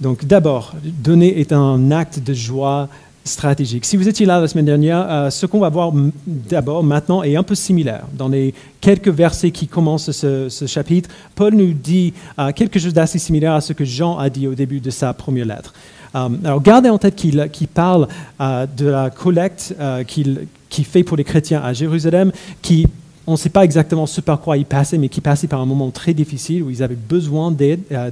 donc 0.00 0.24
d'abord, 0.24 0.72
donner 0.82 1.38
est 1.38 1.52
un 1.52 1.90
acte 1.90 2.18
de 2.18 2.32
joie 2.32 2.88
stratégique. 3.24 3.84
Si 3.84 3.98
vous 3.98 4.08
étiez 4.08 4.24
là 4.24 4.40
la 4.40 4.48
semaine 4.48 4.64
dernière, 4.64 5.06
euh, 5.06 5.28
ce 5.28 5.44
qu'on 5.44 5.60
va 5.60 5.68
voir 5.68 5.92
d'abord 6.26 6.82
maintenant 6.82 7.22
est 7.22 7.36
un 7.36 7.42
peu 7.42 7.54
similaire. 7.54 8.06
Dans 8.14 8.28
les 8.28 8.54
quelques 8.80 9.10
versets 9.10 9.50
qui 9.50 9.68
commencent 9.68 10.10
ce, 10.12 10.48
chapitre, 10.66 11.10
Paul 11.34 11.54
nous 11.54 11.74
dit 11.74 12.14
euh, 12.38 12.52
quelque 12.52 12.78
chose 12.78 12.94
d'assez 12.94 13.18
similaire 13.18 13.52
à 13.52 13.60
ce 13.60 13.74
que 13.74 13.84
Jean 13.84 14.16
a 14.16 14.30
dit 14.30 14.48
au 14.48 14.54
début 14.54 14.80
de 14.80 14.88
sa 14.88 15.12
première 15.12 15.44
lettre. 15.44 15.74
alors 16.14 16.62
gardez 16.62 16.88
en 16.88 16.96
tête 16.96 17.16
qu'il 17.16 17.68
parle 17.68 18.08
de 18.40 18.86
la 18.86 19.10
collecte 19.10 19.74
qu'il 20.08 20.84
fait 20.86 21.04
pour 21.04 21.18
les 21.18 21.24
chrétiens 21.24 21.60
à 21.62 21.74
Jérusalem, 21.74 22.32
qui 22.62 22.86
on 23.26 23.32
ne 23.32 23.36
sait 23.36 23.50
pas 23.50 23.64
exactement 23.64 24.06
ce 24.06 24.20
par 24.20 24.40
quoi 24.40 24.56
ils 24.56 24.66
passaient, 24.66 24.98
mais 24.98 25.08
qui 25.08 25.20
passaient 25.20 25.46
par 25.46 25.60
un 25.60 25.66
moment 25.66 25.90
très 25.90 26.14
difficile 26.14 26.62
où 26.62 26.70
ils 26.70 26.82
avaient 26.82 26.96
besoin 26.96 27.50
d'aide. 27.50 27.80
Euh, 27.92 28.10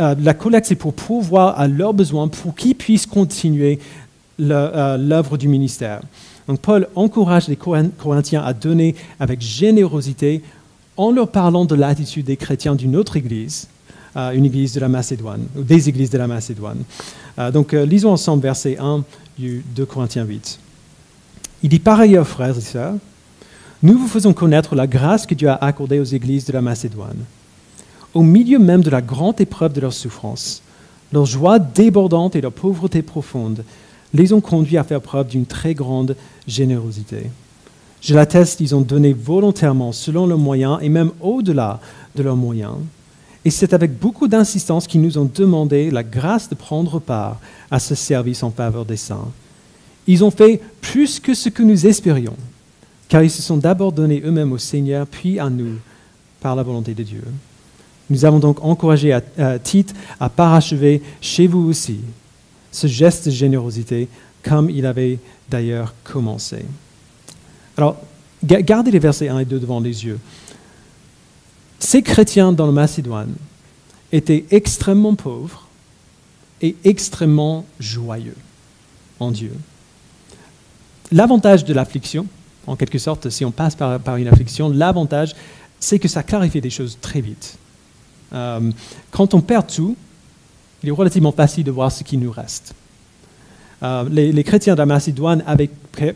euh, 0.00 0.14
la 0.20 0.34
collecte, 0.34 0.66
c'est 0.66 0.74
pour 0.74 0.94
pouvoir 0.94 1.58
à 1.58 1.68
leurs 1.68 1.94
besoins, 1.94 2.28
pour 2.28 2.54
qu'ils 2.54 2.74
puissent 2.74 3.06
continuer 3.06 3.78
euh, 4.40 4.96
l'œuvre 4.96 5.36
du 5.36 5.48
ministère. 5.48 6.00
Donc 6.46 6.60
Paul 6.60 6.88
encourage 6.94 7.48
les 7.48 7.56
Corinthiens 7.56 8.42
à 8.42 8.52
donner 8.52 8.94
avec 9.18 9.40
générosité 9.40 10.42
en 10.96 11.10
leur 11.10 11.28
parlant 11.28 11.64
de 11.64 11.74
l'attitude 11.74 12.26
des 12.26 12.36
chrétiens 12.36 12.74
d'une 12.74 12.96
autre 12.96 13.16
église, 13.16 13.68
une 14.14 14.44
église 14.44 14.74
de 14.74 14.80
la 14.80 14.88
Macédoine, 14.88 15.46
ou 15.56 15.62
des 15.62 15.88
églises 15.88 16.10
de 16.10 16.18
la 16.18 16.28
Macédoine. 16.28 16.84
donc 17.52 17.72
lisons 17.72 18.12
ensemble 18.12 18.42
verset 18.42 18.76
1 18.78 19.02
du 19.38 19.64
2 19.74 19.86
Corinthiens 19.86 20.24
8. 20.24 20.60
Il 21.62 21.70
dit 21.70 21.78
par 21.78 21.98
ailleurs, 21.98 22.28
frères 22.28 22.58
et 22.58 22.60
sœurs, 22.60 22.96
nous 23.84 23.98
vous 23.98 24.08
faisons 24.08 24.32
connaître 24.32 24.74
la 24.74 24.86
grâce 24.86 25.26
que 25.26 25.34
Dieu 25.34 25.50
a 25.50 25.62
accordée 25.62 26.00
aux 26.00 26.04
églises 26.04 26.46
de 26.46 26.54
la 26.54 26.62
Macédoine. 26.62 27.18
Au 28.14 28.22
milieu 28.22 28.58
même 28.58 28.82
de 28.82 28.88
la 28.88 29.02
grande 29.02 29.38
épreuve 29.42 29.74
de 29.74 29.82
leur 29.82 29.92
souffrance, 29.92 30.62
leur 31.12 31.26
joie 31.26 31.58
débordante 31.58 32.34
et 32.34 32.40
leur 32.40 32.50
pauvreté 32.50 33.02
profonde 33.02 33.62
les 34.14 34.32
ont 34.32 34.40
conduits 34.40 34.78
à 34.78 34.84
faire 34.84 35.02
preuve 35.02 35.28
d'une 35.28 35.44
très 35.44 35.74
grande 35.74 36.16
générosité. 36.48 37.30
Je 38.00 38.14
l'atteste, 38.14 38.60
ils 38.60 38.74
ont 38.74 38.80
donné 38.80 39.12
volontairement 39.12 39.92
selon 39.92 40.26
leurs 40.26 40.38
moyens 40.38 40.78
et 40.80 40.88
même 40.88 41.10
au-delà 41.20 41.78
de 42.16 42.22
leurs 42.22 42.36
moyens. 42.36 42.76
Et 43.44 43.50
c'est 43.50 43.74
avec 43.74 43.98
beaucoup 43.98 44.28
d'insistance 44.28 44.86
qu'ils 44.86 45.02
nous 45.02 45.18
ont 45.18 45.30
demandé 45.32 45.90
la 45.90 46.02
grâce 46.02 46.48
de 46.48 46.54
prendre 46.54 47.00
part 47.00 47.38
à 47.70 47.78
ce 47.78 47.94
service 47.94 48.42
en 48.44 48.50
faveur 48.50 48.86
des 48.86 48.96
saints. 48.96 49.28
Ils 50.06 50.24
ont 50.24 50.30
fait 50.30 50.62
plus 50.80 51.20
que 51.20 51.34
ce 51.34 51.50
que 51.50 51.62
nous 51.62 51.86
espérions 51.86 52.36
car 53.08 53.22
ils 53.22 53.30
se 53.30 53.42
sont 53.42 53.56
d'abord 53.56 53.92
donnés 53.92 54.22
eux-mêmes 54.24 54.52
au 54.52 54.58
Seigneur, 54.58 55.06
puis 55.06 55.38
à 55.38 55.50
nous, 55.50 55.78
par 56.40 56.56
la 56.56 56.62
volonté 56.62 56.94
de 56.94 57.02
Dieu. 57.02 57.22
Nous 58.10 58.24
avons 58.24 58.38
donc 58.38 58.62
encouragé 58.62 59.12
à, 59.12 59.58
Tite 59.58 59.94
à 60.20 60.28
parachever 60.28 61.02
chez 61.20 61.46
vous 61.46 61.66
aussi 61.68 62.00
ce 62.70 62.86
geste 62.86 63.26
de 63.26 63.30
générosité, 63.30 64.08
comme 64.42 64.68
il 64.68 64.84
avait 64.84 65.18
d'ailleurs 65.48 65.94
commencé. 66.02 66.64
Alors, 67.76 67.96
gardez 68.42 68.90
les 68.90 68.98
versets 68.98 69.28
1 69.28 69.38
et 69.38 69.44
2 69.44 69.60
devant 69.60 69.80
les 69.80 70.04
yeux. 70.04 70.18
Ces 71.78 72.02
chrétiens 72.02 72.52
dans 72.52 72.66
le 72.66 72.72
Macédoine 72.72 73.34
étaient 74.12 74.44
extrêmement 74.50 75.14
pauvres 75.14 75.68
et 76.60 76.76
extrêmement 76.84 77.64
joyeux 77.78 78.36
en 79.20 79.30
Dieu. 79.30 79.52
L'avantage 81.12 81.64
de 81.64 81.74
l'affliction, 81.74 82.26
en 82.66 82.76
quelque 82.76 82.98
sorte, 82.98 83.30
si 83.30 83.44
on 83.44 83.50
passe 83.50 83.74
par, 83.74 84.16
une 84.16 84.28
affliction, 84.28 84.68
l'avantage, 84.68 85.34
c'est 85.80 85.98
que 85.98 86.08
ça 86.08 86.22
clarifie 86.22 86.60
des 86.60 86.70
choses 86.70 86.98
très 87.00 87.20
vite. 87.20 87.56
Euh, 88.32 88.70
quand 89.10 89.34
on 89.34 89.40
perd 89.40 89.66
tout, 89.66 89.96
il 90.82 90.88
est 90.88 90.92
relativement 90.92 91.32
facile 91.32 91.64
de 91.64 91.70
voir 91.70 91.92
ce 91.92 92.04
qui 92.04 92.16
nous 92.16 92.30
reste. 92.30 92.74
Euh, 93.82 94.08
les, 94.10 94.44
chrétiens 94.44 94.74
de 94.74 94.78
la 94.78 94.86
Macédoine 94.86 95.42
avaient 95.46 95.70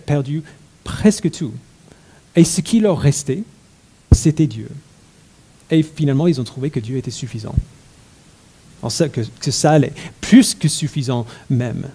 perdu 0.07 0.43
presque 0.85 1.31
tout. 1.31 1.53
Et 2.35 2.45
ce 2.45 2.61
qui 2.61 2.81
leur 2.81 2.99
restait, 2.99 3.43
c'était 4.13 4.47
Dieu. 4.47 4.69
Et 5.71 5.83
finalement, 5.83 6.27
ils 6.27 6.41
ont 6.41 6.45
trouvé 6.45 6.71
que 6.71 6.81
Dieu 6.81 6.97
était 6.97 7.11
suffisant. 7.11 7.55
que, 8.83 9.21
que 9.41 9.51
ça 9.51 9.73
allait, 9.73 9.93
plus 10.21 10.55
que 10.55 10.69
suffisant 10.69 11.27
même. 11.51 11.89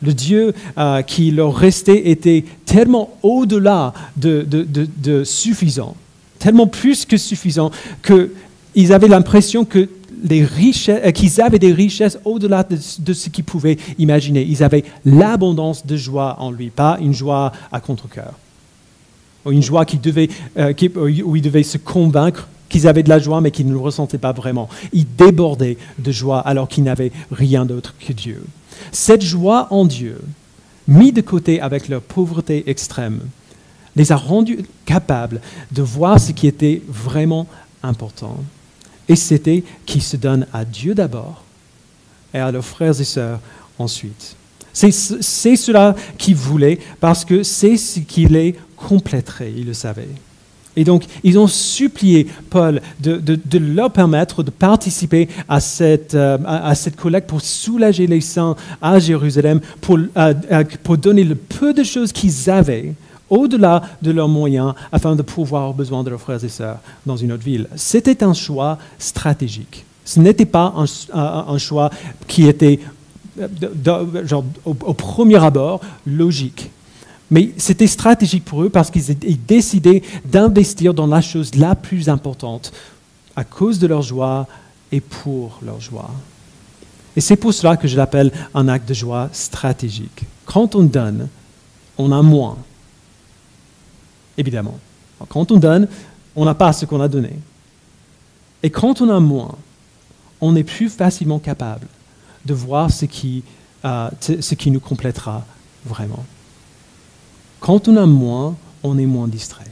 Le 0.00 0.14
Dieu 0.14 0.54
euh, 0.76 1.02
qui 1.02 1.30
leur 1.30 1.54
restait 1.54 2.10
était 2.10 2.44
tellement 2.66 3.10
au-delà 3.22 3.92
de, 4.16 5.22
suffisant, 5.24 5.96
tellement 6.38 6.66
plus 6.66 7.04
que 7.04 7.16
suffisant, 7.16 7.70
qu'ils 8.04 8.92
avaient 8.92 9.08
l'impression 9.08 9.66
richesses, 10.44 11.12
qu'ils 11.12 11.40
avaient 11.40 11.58
des 11.58 11.72
richesses 11.72 12.18
au-delà 12.24 12.64
de, 12.64 13.12
ce 13.12 13.28
qu'ils 13.28 13.44
pouvaient 13.44 13.78
imaginer. 13.98 14.42
Ils 14.42 14.62
avaient 14.62 14.84
l'abondance 15.04 15.84
de 15.84 15.96
joie 15.96 16.36
en 16.38 16.50
lui, 16.50 16.70
pas 16.70 16.98
une 17.00 17.14
joie 17.14 17.52
à 17.72 17.80
contre-cœur. 17.80 18.34
Une 19.50 19.62
joie 19.62 19.84
qui 19.84 19.98
devait, 19.98 20.28
euh, 20.58 20.72
où 21.24 21.36
ils 21.36 21.42
devaient 21.42 21.62
se 21.62 21.78
convaincre 21.78 22.48
qu'ils 22.68 22.86
avaient 22.86 23.02
de 23.02 23.08
la 23.08 23.18
joie, 23.18 23.40
mais 23.40 23.50
qu'ils 23.50 23.66
ne 23.66 23.72
le 23.72 23.78
ressentaient 23.78 24.18
pas 24.18 24.32
vraiment. 24.32 24.68
Ils 24.92 25.06
débordaient 25.16 25.78
de 25.98 26.12
joie 26.12 26.40
alors 26.40 26.68
qu'ils 26.68 26.84
n'avaient 26.84 27.12
rien 27.32 27.64
d'autre 27.64 27.94
que 27.98 28.12
Dieu. 28.12 28.42
Cette 28.92 29.22
joie 29.22 29.68
en 29.70 29.84
Dieu, 29.84 30.20
mise 30.86 31.12
de 31.12 31.20
côté 31.20 31.60
avec 31.60 31.88
leur 31.88 32.02
pauvreté 32.02 32.68
extrême, 32.68 33.20
les 33.96 34.12
a 34.12 34.16
rendus 34.16 34.60
capables 34.86 35.40
de 35.72 35.82
voir 35.82 36.20
ce 36.20 36.32
qui 36.32 36.46
était 36.46 36.82
vraiment 36.88 37.46
important. 37.82 38.38
Et 39.08 39.16
c'était 39.16 39.64
qu'ils 39.86 40.02
se 40.02 40.16
donnent 40.16 40.46
à 40.52 40.64
Dieu 40.64 40.94
d'abord 40.94 41.42
et 42.32 42.38
à 42.38 42.50
leurs 42.50 42.64
frères 42.64 43.00
et 43.00 43.04
sœurs 43.04 43.40
ensuite. 43.78 44.36
C'est 44.72 44.92
cela 45.56 45.96
qu'ils 46.18 46.36
voulaient 46.36 46.78
parce 47.00 47.24
que 47.24 47.42
c'est 47.42 47.76
ce 47.76 48.00
qui 48.00 48.26
les 48.26 48.54
compléterait, 48.76 49.52
ils 49.56 49.66
le 49.66 49.74
savaient. 49.74 50.08
Et 50.78 50.84
donc, 50.84 51.06
ils 51.24 51.36
ont 51.40 51.48
supplié 51.48 52.28
Paul 52.50 52.80
de, 53.00 53.58
leur 53.58 53.90
permettre 53.90 54.44
de 54.44 54.50
participer 54.52 55.28
à 55.48 55.58
cette, 55.58 56.14
euh, 56.14 56.38
à, 56.46 56.72
cette 56.76 56.94
collecte 56.94 57.28
pour 57.28 57.40
soulager 57.40 58.06
les 58.06 58.20
saints 58.20 58.54
à 58.80 59.00
Jérusalem, 59.00 59.60
pour, 59.80 59.98
pour 60.84 60.96
donner 60.96 61.24
le 61.24 61.34
peu 61.34 61.74
de 61.74 61.82
choses 61.82 62.12
qu'ils 62.12 62.48
avaient 62.48 62.94
au-delà 63.28 63.82
de 64.02 64.12
leurs 64.12 64.28
moyens 64.28 64.74
afin 64.92 65.16
de 65.16 65.22
pouvoir 65.22 65.70
aux 65.70 65.72
besoins 65.72 66.04
de 66.04 66.10
leurs 66.10 66.20
frères 66.20 66.44
et 66.44 66.48
sœurs 66.48 66.78
dans 67.04 67.16
une 67.16 67.32
autre 67.32 67.42
ville. 67.42 67.66
C'était 67.74 68.22
un 68.22 68.32
choix 68.32 68.78
stratégique. 69.00 69.84
Ce 70.04 70.20
n'était 70.20 70.46
pas 70.46 70.72
un, 71.12 71.58
choix 71.58 71.90
qui 72.28 72.46
était 72.46 72.78
genre, 74.24 74.44
au, 74.64 74.74
premier 74.94 75.42
abord 75.42 75.80
logique. 76.06 76.70
Mais 77.30 77.52
c'était 77.58 77.86
stratégique 77.86 78.44
pour 78.44 78.62
eux 78.62 78.70
parce 78.70 78.90
qu'ils 78.90 79.18
décidaient 79.46 80.02
d'investir 80.24 80.94
dans 80.94 81.06
la 81.06 81.20
chose 81.20 81.54
la 81.54 81.74
plus 81.74 82.08
importante 82.08 82.72
à 83.36 83.44
cause 83.44 83.78
de 83.78 83.86
leur 83.86 84.02
joie 84.02 84.46
et 84.90 85.00
pour 85.00 85.60
leur 85.62 85.80
joie. 85.80 86.10
Et 87.16 87.20
c'est 87.20 87.36
pour 87.36 87.52
cela 87.52 87.76
que 87.76 87.88
je 87.88 87.96
l'appelle 87.96 88.32
un 88.54 88.68
acte 88.68 88.88
de 88.88 88.94
joie 88.94 89.28
stratégique. 89.32 90.24
Quand 90.46 90.74
on 90.74 90.84
donne, 90.84 91.28
on 91.98 92.12
a 92.12 92.22
moins. 92.22 92.56
Évidemment. 94.36 94.78
Quand 95.28 95.50
on 95.50 95.56
donne, 95.56 95.88
on 96.36 96.44
n'a 96.44 96.54
pas 96.54 96.72
ce 96.72 96.86
qu'on 96.86 97.00
a 97.00 97.08
donné. 97.08 97.32
Et 98.62 98.70
quand 98.70 99.00
on 99.00 99.10
a 99.10 99.20
moins, 99.20 99.56
on 100.40 100.56
est 100.56 100.64
plus 100.64 100.88
facilement 100.88 101.38
capable 101.38 101.86
de 102.44 102.54
voir 102.54 102.90
ce 102.90 103.04
qui, 103.04 103.42
euh, 103.84 104.08
ce 104.20 104.54
qui 104.54 104.70
nous 104.70 104.80
complétera 104.80 105.44
vraiment. 105.84 106.24
Quand 107.60 107.88
on 107.88 107.96
a 107.96 108.06
moins, 108.06 108.56
on 108.82 108.98
est 108.98 109.06
moins 109.06 109.28
distrait. 109.28 109.64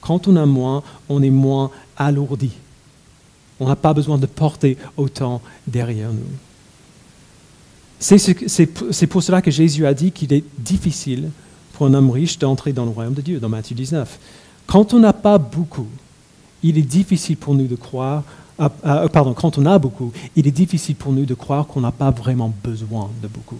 Quand 0.00 0.28
on 0.28 0.36
a 0.36 0.46
moins, 0.46 0.82
on 1.08 1.22
est 1.22 1.30
moins 1.30 1.70
alourdi. 1.96 2.52
On 3.58 3.66
n'a 3.66 3.76
pas 3.76 3.94
besoin 3.94 4.18
de 4.18 4.26
porter 4.26 4.76
autant 4.96 5.40
derrière 5.66 6.12
nous. 6.12 6.20
C'est 7.98 9.06
pour 9.06 9.22
cela 9.22 9.40
que 9.40 9.50
Jésus 9.50 9.86
a 9.86 9.94
dit 9.94 10.12
qu'il 10.12 10.32
est 10.32 10.44
difficile 10.58 11.30
pour 11.72 11.86
un 11.86 11.94
homme 11.94 12.10
riche 12.10 12.38
d'entrer 12.38 12.72
dans 12.72 12.84
le 12.84 12.90
royaume 12.90 13.14
de 13.14 13.22
Dieu, 13.22 13.40
dans 13.40 13.48
Matthieu 13.48 13.74
19. 13.74 14.18
Quand 14.66 14.92
on 14.92 15.00
n'a 15.00 15.12
pas 15.12 15.38
beaucoup, 15.38 15.88
il 16.62 16.76
est 16.78 16.82
difficile 16.82 17.36
pour 17.36 17.54
nous 17.54 17.66
de 17.66 17.76
croire, 17.76 18.22
euh, 18.60 18.68
euh, 18.84 19.08
quand 19.08 19.58
on 19.58 19.66
a 19.66 19.78
beaucoup, 19.78 20.12
il 20.34 20.46
est 20.46 20.52
difficile 20.52 20.96
pour 20.96 21.12
nous 21.12 21.24
de 21.24 21.34
croire 21.34 21.66
qu'on 21.66 21.80
n'a 21.80 21.92
pas 21.92 22.10
vraiment 22.10 22.52
besoin 22.62 23.10
de 23.22 23.28
beaucoup 23.28 23.58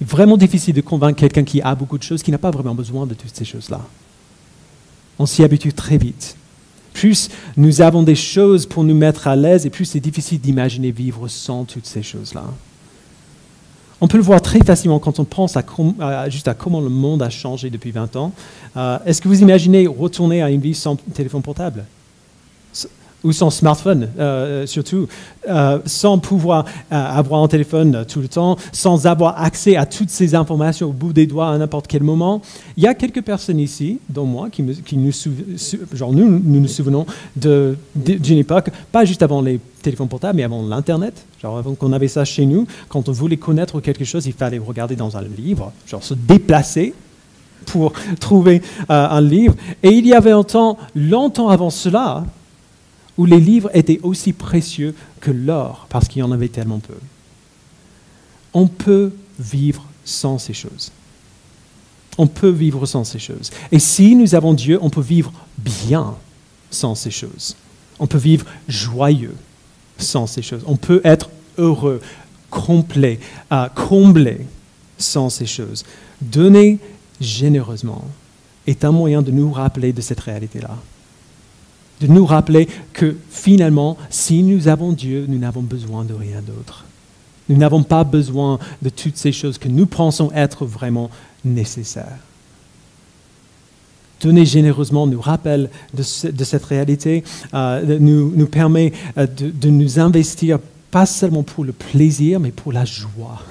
vraiment 0.00 0.36
difficile 0.36 0.74
de 0.74 0.80
convaincre 0.80 1.18
quelqu'un 1.18 1.44
qui 1.44 1.60
a 1.60 1.74
beaucoup 1.74 1.98
de 1.98 2.02
choses, 2.02 2.22
qui 2.22 2.30
n'a 2.30 2.38
pas 2.38 2.50
vraiment 2.50 2.74
besoin 2.74 3.06
de 3.06 3.14
toutes 3.14 3.34
ces 3.34 3.44
choses-là. 3.44 3.80
On 5.18 5.26
s'y 5.26 5.44
habitue 5.44 5.72
très 5.72 5.98
vite. 5.98 6.36
Plus 6.92 7.28
nous 7.56 7.82
avons 7.82 8.02
des 8.02 8.14
choses 8.14 8.66
pour 8.66 8.84
nous 8.84 8.94
mettre 8.94 9.28
à 9.28 9.36
l'aise, 9.36 9.66
et 9.66 9.70
plus 9.70 9.84
c'est 9.84 10.00
difficile 10.00 10.40
d'imaginer 10.40 10.90
vivre 10.90 11.28
sans 11.28 11.64
toutes 11.64 11.86
ces 11.86 12.02
choses-là. 12.02 12.44
On 14.00 14.08
peut 14.08 14.16
le 14.16 14.22
voir 14.22 14.40
très 14.40 14.60
facilement 14.60 14.98
quand 14.98 15.18
on 15.20 15.24
pense 15.24 15.56
à, 15.56 16.28
juste 16.30 16.48
à 16.48 16.54
comment 16.54 16.80
le 16.80 16.88
monde 16.88 17.22
a 17.22 17.28
changé 17.28 17.68
depuis 17.68 17.90
20 17.90 18.16
ans. 18.16 18.32
Euh, 18.76 18.98
est-ce 19.04 19.20
que 19.20 19.28
vous 19.28 19.42
imaginez 19.42 19.86
retourner 19.86 20.42
à 20.42 20.50
une 20.50 20.60
vie 20.60 20.74
sans 20.74 20.96
téléphone 20.96 21.42
portable? 21.42 21.84
Ou 23.24 23.32
sans 23.32 23.50
smartphone 23.50 24.08
euh, 24.18 24.66
surtout, 24.66 25.08
euh, 25.48 25.78
sans 25.84 26.18
pouvoir 26.18 26.64
euh, 26.92 26.96
avoir 26.96 27.42
un 27.42 27.48
téléphone 27.48 28.04
tout 28.08 28.20
le 28.20 28.28
temps, 28.28 28.56
sans 28.72 29.06
avoir 29.06 29.40
accès 29.40 29.76
à 29.76 29.86
toutes 29.86 30.10
ces 30.10 30.34
informations 30.34 30.88
au 30.88 30.92
bout 30.92 31.12
des 31.12 31.26
doigts 31.26 31.50
à 31.50 31.58
n'importe 31.58 31.86
quel 31.86 32.02
moment. 32.02 32.40
Il 32.76 32.82
y 32.82 32.86
a 32.86 32.94
quelques 32.94 33.22
personnes 33.22 33.58
ici, 33.58 33.98
dont 34.08 34.24
moi, 34.24 34.48
qui, 34.50 34.62
nous, 34.62 35.12
genre 35.92 36.12
nous, 36.12 36.28
nous 36.28 36.60
nous 36.60 36.68
souvenons 36.68 37.06
d'une 37.36 38.38
époque, 38.38 38.70
pas 38.92 39.04
juste 39.04 39.22
avant 39.22 39.42
les 39.42 39.60
téléphones 39.82 40.08
portables, 40.08 40.36
mais 40.36 40.44
avant 40.44 40.62
l'Internet, 40.66 41.24
genre 41.42 41.58
avant 41.58 41.74
qu'on 41.74 41.92
avait 41.92 42.08
ça 42.08 42.24
chez 42.24 42.46
nous, 42.46 42.66
quand 42.88 43.08
on 43.08 43.12
voulait 43.12 43.36
connaître 43.36 43.80
quelque 43.80 44.04
chose, 44.04 44.26
il 44.26 44.32
fallait 44.32 44.58
regarder 44.58 44.96
dans 44.96 45.16
un 45.16 45.22
livre, 45.22 45.72
genre 45.86 46.02
se 46.02 46.14
déplacer 46.14 46.94
pour 47.66 47.92
trouver 48.20 48.62
un 48.88 49.20
livre. 49.20 49.54
Et 49.82 49.90
il 49.90 50.06
y 50.06 50.14
avait 50.14 50.30
un 50.30 50.42
temps, 50.42 50.78
longtemps 50.94 51.50
avant 51.50 51.70
cela, 51.70 52.24
où 53.20 53.26
les 53.26 53.38
livres 53.38 53.68
étaient 53.74 54.00
aussi 54.02 54.32
précieux 54.32 54.94
que 55.20 55.30
l'or, 55.30 55.86
parce 55.90 56.08
qu'il 56.08 56.20
y 56.20 56.22
en 56.22 56.32
avait 56.32 56.48
tellement 56.48 56.78
peu. 56.78 56.94
On 58.54 58.66
peut 58.66 59.12
vivre 59.38 59.84
sans 60.06 60.38
ces 60.38 60.54
choses. 60.54 60.90
On 62.16 62.26
peut 62.26 62.48
vivre 62.48 62.86
sans 62.86 63.04
ces 63.04 63.18
choses. 63.18 63.50
Et 63.72 63.78
si 63.78 64.16
nous 64.16 64.34
avons 64.34 64.54
Dieu, 64.54 64.78
on 64.80 64.88
peut 64.88 65.02
vivre 65.02 65.34
bien 65.58 66.14
sans 66.70 66.94
ces 66.94 67.10
choses. 67.10 67.56
On 67.98 68.06
peut 68.06 68.16
vivre 68.16 68.46
joyeux 68.68 69.36
sans 69.98 70.26
ces 70.26 70.40
choses. 70.40 70.62
On 70.64 70.76
peut 70.76 71.02
être 71.04 71.28
heureux, 71.58 72.00
complet, 72.48 73.20
euh, 73.52 73.68
comblé 73.68 74.46
sans 74.96 75.28
ces 75.28 75.44
choses. 75.44 75.84
Donner 76.22 76.78
généreusement 77.20 78.02
est 78.66 78.82
un 78.82 78.92
moyen 78.92 79.20
de 79.20 79.30
nous 79.30 79.52
rappeler 79.52 79.92
de 79.92 80.00
cette 80.00 80.20
réalité-là 80.20 80.78
de 82.00 82.06
nous 82.06 82.24
rappeler 82.26 82.68
que 82.92 83.16
finalement, 83.30 83.96
si 84.08 84.42
nous 84.42 84.68
avons 84.68 84.92
Dieu, 84.92 85.26
nous 85.28 85.38
n'avons 85.38 85.62
besoin 85.62 86.04
de 86.04 86.14
rien 86.14 86.40
d'autre. 86.40 86.84
Nous 87.48 87.56
n'avons 87.56 87.82
pas 87.82 88.04
besoin 88.04 88.58
de 88.80 88.88
toutes 88.88 89.16
ces 89.16 89.32
choses 89.32 89.58
que 89.58 89.68
nous 89.68 89.86
pensons 89.86 90.30
être 90.32 90.64
vraiment 90.64 91.10
nécessaires. 91.44 92.18
Donner 94.20 94.44
généreusement 94.44 95.06
nous 95.06 95.20
rappelle 95.20 95.70
de, 95.94 96.02
cette 96.02 96.64
réalité, 96.64 97.24
euh, 97.54 97.98
nous, 97.98 98.46
permet 98.46 98.92
euh, 99.16 99.26
de, 99.26 99.50
de 99.50 99.70
nous 99.70 99.98
investir 99.98 100.58
pas 100.90 101.06
seulement 101.06 101.42
pour 101.42 101.64
le 101.64 101.72
plaisir, 101.72 102.40
mais 102.40 102.50
pour 102.50 102.72
la 102.72 102.84
joie. 102.84 103.42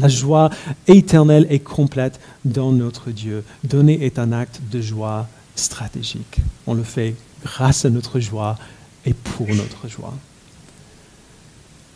La 0.00 0.06
joie 0.06 0.50
éternelle 0.86 1.48
et 1.50 1.58
complète 1.58 2.20
dans 2.44 2.70
notre 2.70 3.10
Dieu. 3.10 3.42
Donner 3.64 4.06
est 4.06 4.20
un 4.20 4.30
acte 4.30 4.60
de 4.70 4.80
joie 4.80 5.26
stratégique. 5.56 6.38
On 6.68 6.74
le 6.74 6.84
fait 6.84 7.16
grâce 7.42 7.84
à 7.84 7.90
notre 7.90 8.20
joie 8.20 8.56
et 9.04 9.14
pour 9.14 9.48
notre 9.48 9.88
joie. 9.88 10.14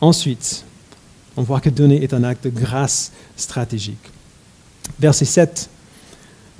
Ensuite, 0.01 0.65
on 1.37 1.43
voit 1.43 1.61
que 1.61 1.69
donner 1.69 2.03
est 2.03 2.13
un 2.13 2.23
acte 2.23 2.45
de 2.45 2.49
grâce 2.49 3.11
stratégique. 3.35 4.11
Verset 4.99 5.25
7, 5.25 5.69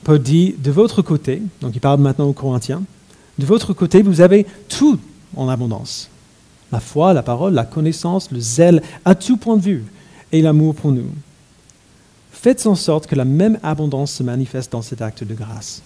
Paul 0.04 0.19
dit, 0.19 0.56
de 0.58 0.72
votre 0.72 1.02
côté, 1.02 1.41
donc 1.62 1.76
il 1.76 1.80
parle 1.80 2.00
maintenant 2.00 2.26
aux 2.26 2.34
Corinthiens, 2.34 2.84
de 3.38 3.46
votre 3.46 3.74
côté, 3.74 4.02
vous 4.02 4.22
avez 4.22 4.46
tout 4.69 5.00
en 5.36 5.50
abondance. 5.50 6.10
La 6.72 6.80
foi, 6.80 7.13
la 7.13 7.24
parole, 7.24 7.54
la 7.54 7.65
connaissance, 7.65 8.32
le 8.32 8.39
zèle, 8.39 8.82
à 9.06 9.15
tout 9.15 9.38
point 9.38 9.58
de 9.58 9.62
vue, 9.62 9.84
et 10.32 10.41
l'amour 10.41 10.76
pour 10.76 10.91
nous. 10.91 11.10
Faites 12.32 12.65
en 12.65 12.76
sorte 12.76 13.08
que 13.08 13.15
la 13.15 13.26
même 13.26 13.60
abondance 13.63 14.12
se 14.12 14.24
manifeste 14.24 14.72
dans 14.72 14.82
cet 14.82 15.02
acte 15.02 15.24
de 15.24 15.34
grâce. 15.34 15.82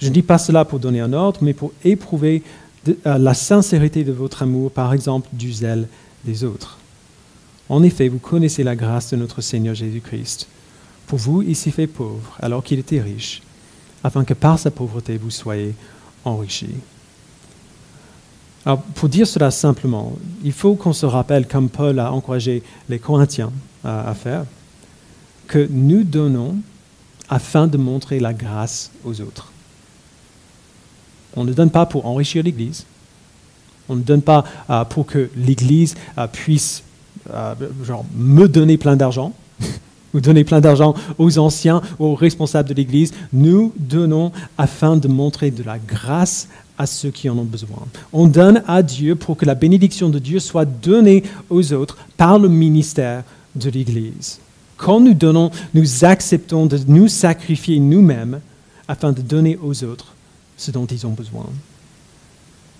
Je 0.00 0.08
ne 0.08 0.12
dis 0.12 0.22
pas 0.22 0.38
cela 0.38 0.64
pour 0.64 0.78
donner 0.78 1.00
un 1.00 1.12
ordre, 1.12 1.40
mais 1.42 1.52
pour 1.52 1.72
éprouver 1.84 2.42
euh, 2.88 3.18
la 3.18 3.34
sincérité 3.34 4.02
de 4.04 4.12
votre 4.12 4.42
amour, 4.42 4.70
par 4.70 4.92
exemple 4.94 5.28
du 5.32 5.52
zèle 5.52 5.88
des 6.24 6.44
autres. 6.44 6.78
En 7.68 7.82
effet, 7.82 8.08
vous 8.08 8.18
connaissez 8.18 8.64
la 8.64 8.76
grâce 8.76 9.10
de 9.10 9.16
notre 9.16 9.42
Seigneur 9.42 9.74
Jésus-Christ. 9.74 10.48
Pour 11.06 11.18
vous, 11.18 11.42
il 11.42 11.54
s'est 11.54 11.70
fait 11.70 11.86
pauvre 11.86 12.36
alors 12.40 12.64
qu'il 12.64 12.78
était 12.78 13.00
riche, 13.00 13.42
afin 14.02 14.24
que 14.24 14.34
par 14.34 14.58
sa 14.58 14.70
pauvreté 14.70 15.18
vous 15.18 15.30
soyez 15.30 15.74
enrichis. 16.24 16.74
Alors, 18.64 18.82
pour 18.82 19.08
dire 19.08 19.26
cela 19.26 19.50
simplement, 19.50 20.16
il 20.44 20.52
faut 20.52 20.74
qu'on 20.74 20.92
se 20.92 21.06
rappelle, 21.06 21.46
comme 21.46 21.68
Paul 21.68 21.98
a 21.98 22.12
encouragé 22.12 22.62
les 22.88 22.98
Corinthiens 22.98 23.52
à 23.84 24.14
faire, 24.14 24.44
que 25.46 25.66
nous 25.70 26.04
donnons 26.04 26.56
afin 27.28 27.66
de 27.66 27.78
montrer 27.78 28.20
la 28.20 28.34
grâce 28.34 28.90
aux 29.04 29.20
autres. 29.20 29.50
On 31.36 31.44
ne 31.44 31.52
donne 31.52 31.70
pas 31.70 31.86
pour 31.86 32.06
enrichir 32.06 32.42
l'Église. 32.42 32.84
On 33.88 33.96
ne 33.96 34.02
donne 34.02 34.22
pas 34.22 34.44
euh, 34.68 34.84
pour 34.84 35.06
que 35.06 35.30
l'Église 35.36 35.94
euh, 36.18 36.26
puisse 36.26 36.82
genre, 37.84 38.04
me 38.16 38.46
donner 38.46 38.76
plein 38.76 38.96
d'argent 38.96 39.32
ou 40.14 40.20
donner 40.20 40.44
plein 40.44 40.60
d'argent 40.60 40.94
aux 41.18 41.38
anciens, 41.38 41.82
aux 41.98 42.14
responsables 42.14 42.68
de 42.68 42.74
l'Église. 42.74 43.12
Nous 43.32 43.72
donnons 43.76 44.32
afin 44.58 44.96
de 44.96 45.08
montrer 45.08 45.50
de 45.50 45.62
la 45.62 45.78
grâce 45.78 46.48
à 46.78 46.86
ceux 46.86 47.10
qui 47.10 47.28
en 47.28 47.36
ont 47.36 47.44
besoin. 47.44 47.86
On 48.12 48.26
donne 48.26 48.62
à 48.66 48.82
Dieu 48.82 49.14
pour 49.14 49.36
que 49.36 49.44
la 49.44 49.54
bénédiction 49.54 50.08
de 50.08 50.18
Dieu 50.18 50.38
soit 50.38 50.64
donnée 50.64 51.24
aux 51.50 51.72
autres 51.72 51.98
par 52.16 52.38
le 52.38 52.48
ministère 52.48 53.22
de 53.54 53.68
l'Église. 53.70 54.38
Quand 54.76 54.98
nous 54.98 55.12
donnons, 55.12 55.50
nous 55.74 56.04
acceptons 56.04 56.64
de 56.64 56.78
nous 56.86 57.08
sacrifier 57.08 57.78
nous-mêmes 57.78 58.40
afin 58.88 59.12
de 59.12 59.20
donner 59.20 59.58
aux 59.62 59.84
autres 59.84 60.14
ce 60.60 60.70
dont 60.70 60.84
ils 60.84 61.06
ont 61.06 61.12
besoin. 61.12 61.46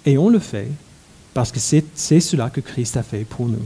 Et 0.04 0.18
on 0.18 0.28
le 0.28 0.38
fait 0.38 0.68
parce 1.32 1.50
que 1.50 1.58
c'est 1.58 2.20
cela 2.20 2.50
que 2.50 2.60
Christ 2.60 2.98
a 2.98 3.02
fait 3.02 3.24
pour 3.24 3.48
nous. 3.48 3.62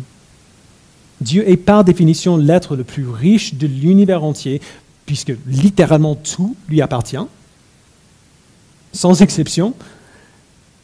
Dieu 1.20 1.48
est 1.48 1.57
par 1.57 1.83
définition 1.83 2.37
l'être 2.37 2.77
le 2.77 2.85
plus 2.85 3.09
riche 3.09 3.55
de 3.55 3.66
l'univers 3.66 4.22
entier, 4.22 4.61
puisque 5.05 5.33
littéralement 5.46 6.14
tout 6.14 6.55
lui 6.68 6.81
appartient, 6.81 7.27
sans 8.92 9.20
exception. 9.20 9.74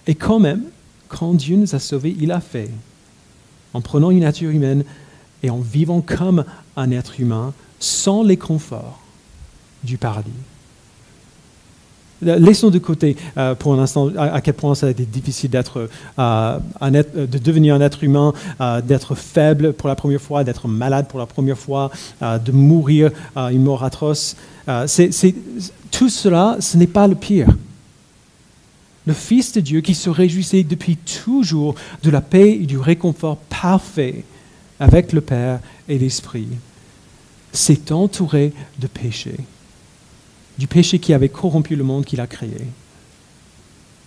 Et 0.06 0.16
quand 0.16 0.40
même, 0.40 0.64
quand 1.08 1.34
Dieu 1.34 1.56
nous 1.56 1.74
a 1.74 1.78
sauvés, 1.78 2.16
il 2.18 2.32
a 2.32 2.40
fait, 2.40 2.70
en 3.74 3.80
prenant 3.80 4.10
une 4.10 4.20
nature 4.20 4.50
humaine 4.50 4.84
et 5.44 5.50
en 5.50 5.60
vivant 5.60 6.00
comme 6.00 6.44
un 6.76 6.90
être 6.90 7.20
humain 7.20 7.54
sans 7.78 8.24
les 8.24 8.36
conforts 8.36 9.00
du 9.84 9.98
paradis. 9.98 10.30
Laissons 12.22 12.70
de 12.70 12.78
côté 12.78 13.16
euh, 13.38 13.54
pour 13.54 13.74
un 13.74 13.78
instant 13.78 14.11
à, 14.16 14.40
quel 14.40 14.54
point 14.54 14.74
ça 14.74 14.87
a 14.87 14.90
été 14.90 15.04
difficile 15.04 15.50
d'être, 15.50 15.88
euh, 16.18 16.59
de 16.80 17.38
devenir 17.38 17.74
un 17.74 17.80
être 17.80 18.04
humain, 18.04 18.33
euh, 18.61 18.80
d'être 18.80 19.14
faible 19.14 19.72
pour 19.72 19.88
la 19.88 19.94
première 19.94 20.20
fois, 20.20 20.44
d'être 20.44 20.68
malade 20.68 21.06
pour 21.09 21.18
la 21.18 21.26
première 21.26 21.59
fois, 21.59 21.90
de 22.20 22.52
mourir 22.52 23.11
une 23.37 23.62
mort 23.62 23.85
atroce. 23.85 24.37
tout 25.90 26.09
cela, 26.09 26.56
ce 26.61 26.76
n'est 26.76 26.87
pas 26.87 27.06
le 27.06 27.14
pire. 27.14 27.48
Le 29.06 29.14
Fils 29.14 29.52
de 29.52 29.61
Dieu 29.61 29.80
qui 29.80 29.94
se 29.94 30.11
réjouissait 30.11 30.62
depuis 30.62 30.96
toujours 30.96 31.74
de 32.02 32.11
la 32.11 32.20
paix 32.20 32.59
et 32.61 32.66
du 32.66 32.78
réconfort 32.78 33.38
parfait 33.38 34.24
avec 34.78 35.12
le 35.12 35.20
Père 35.20 35.61
et 35.88 35.98
l'Esprit, 35.98 36.48
s'est 37.52 37.92
entouré 37.92 38.52
de 38.78 38.87
péché, 38.87 39.35
du 40.58 40.66
péché 40.66 40.98
qui 40.98 41.12
avait 41.14 41.28
corrompu 41.28 41.76
le 41.76 41.84
monde 41.84 42.04
qu'il 42.04 42.20
a 42.20 42.26
créé. 42.26 42.66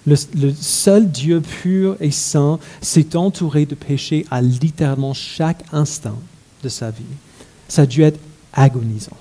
Le, 0.06 0.16
seul 0.54 1.10
Dieu 1.10 1.40
pur 1.40 1.96
et 2.02 2.12
saint 2.12 2.60
s'est 2.82 3.16
entouré 3.16 3.66
de 3.66 3.76
péché 3.76 4.26
à 4.30 4.42
littéralement 4.42 5.14
chaque 5.14 5.64
instant 5.72 6.20
de 6.62 6.70
sa 6.70 6.92
vie. 6.92 7.04
Ça 7.70 7.84
a 7.84 7.86
dû 7.86 8.04
être 8.04 8.20
agonisant. 8.52 9.16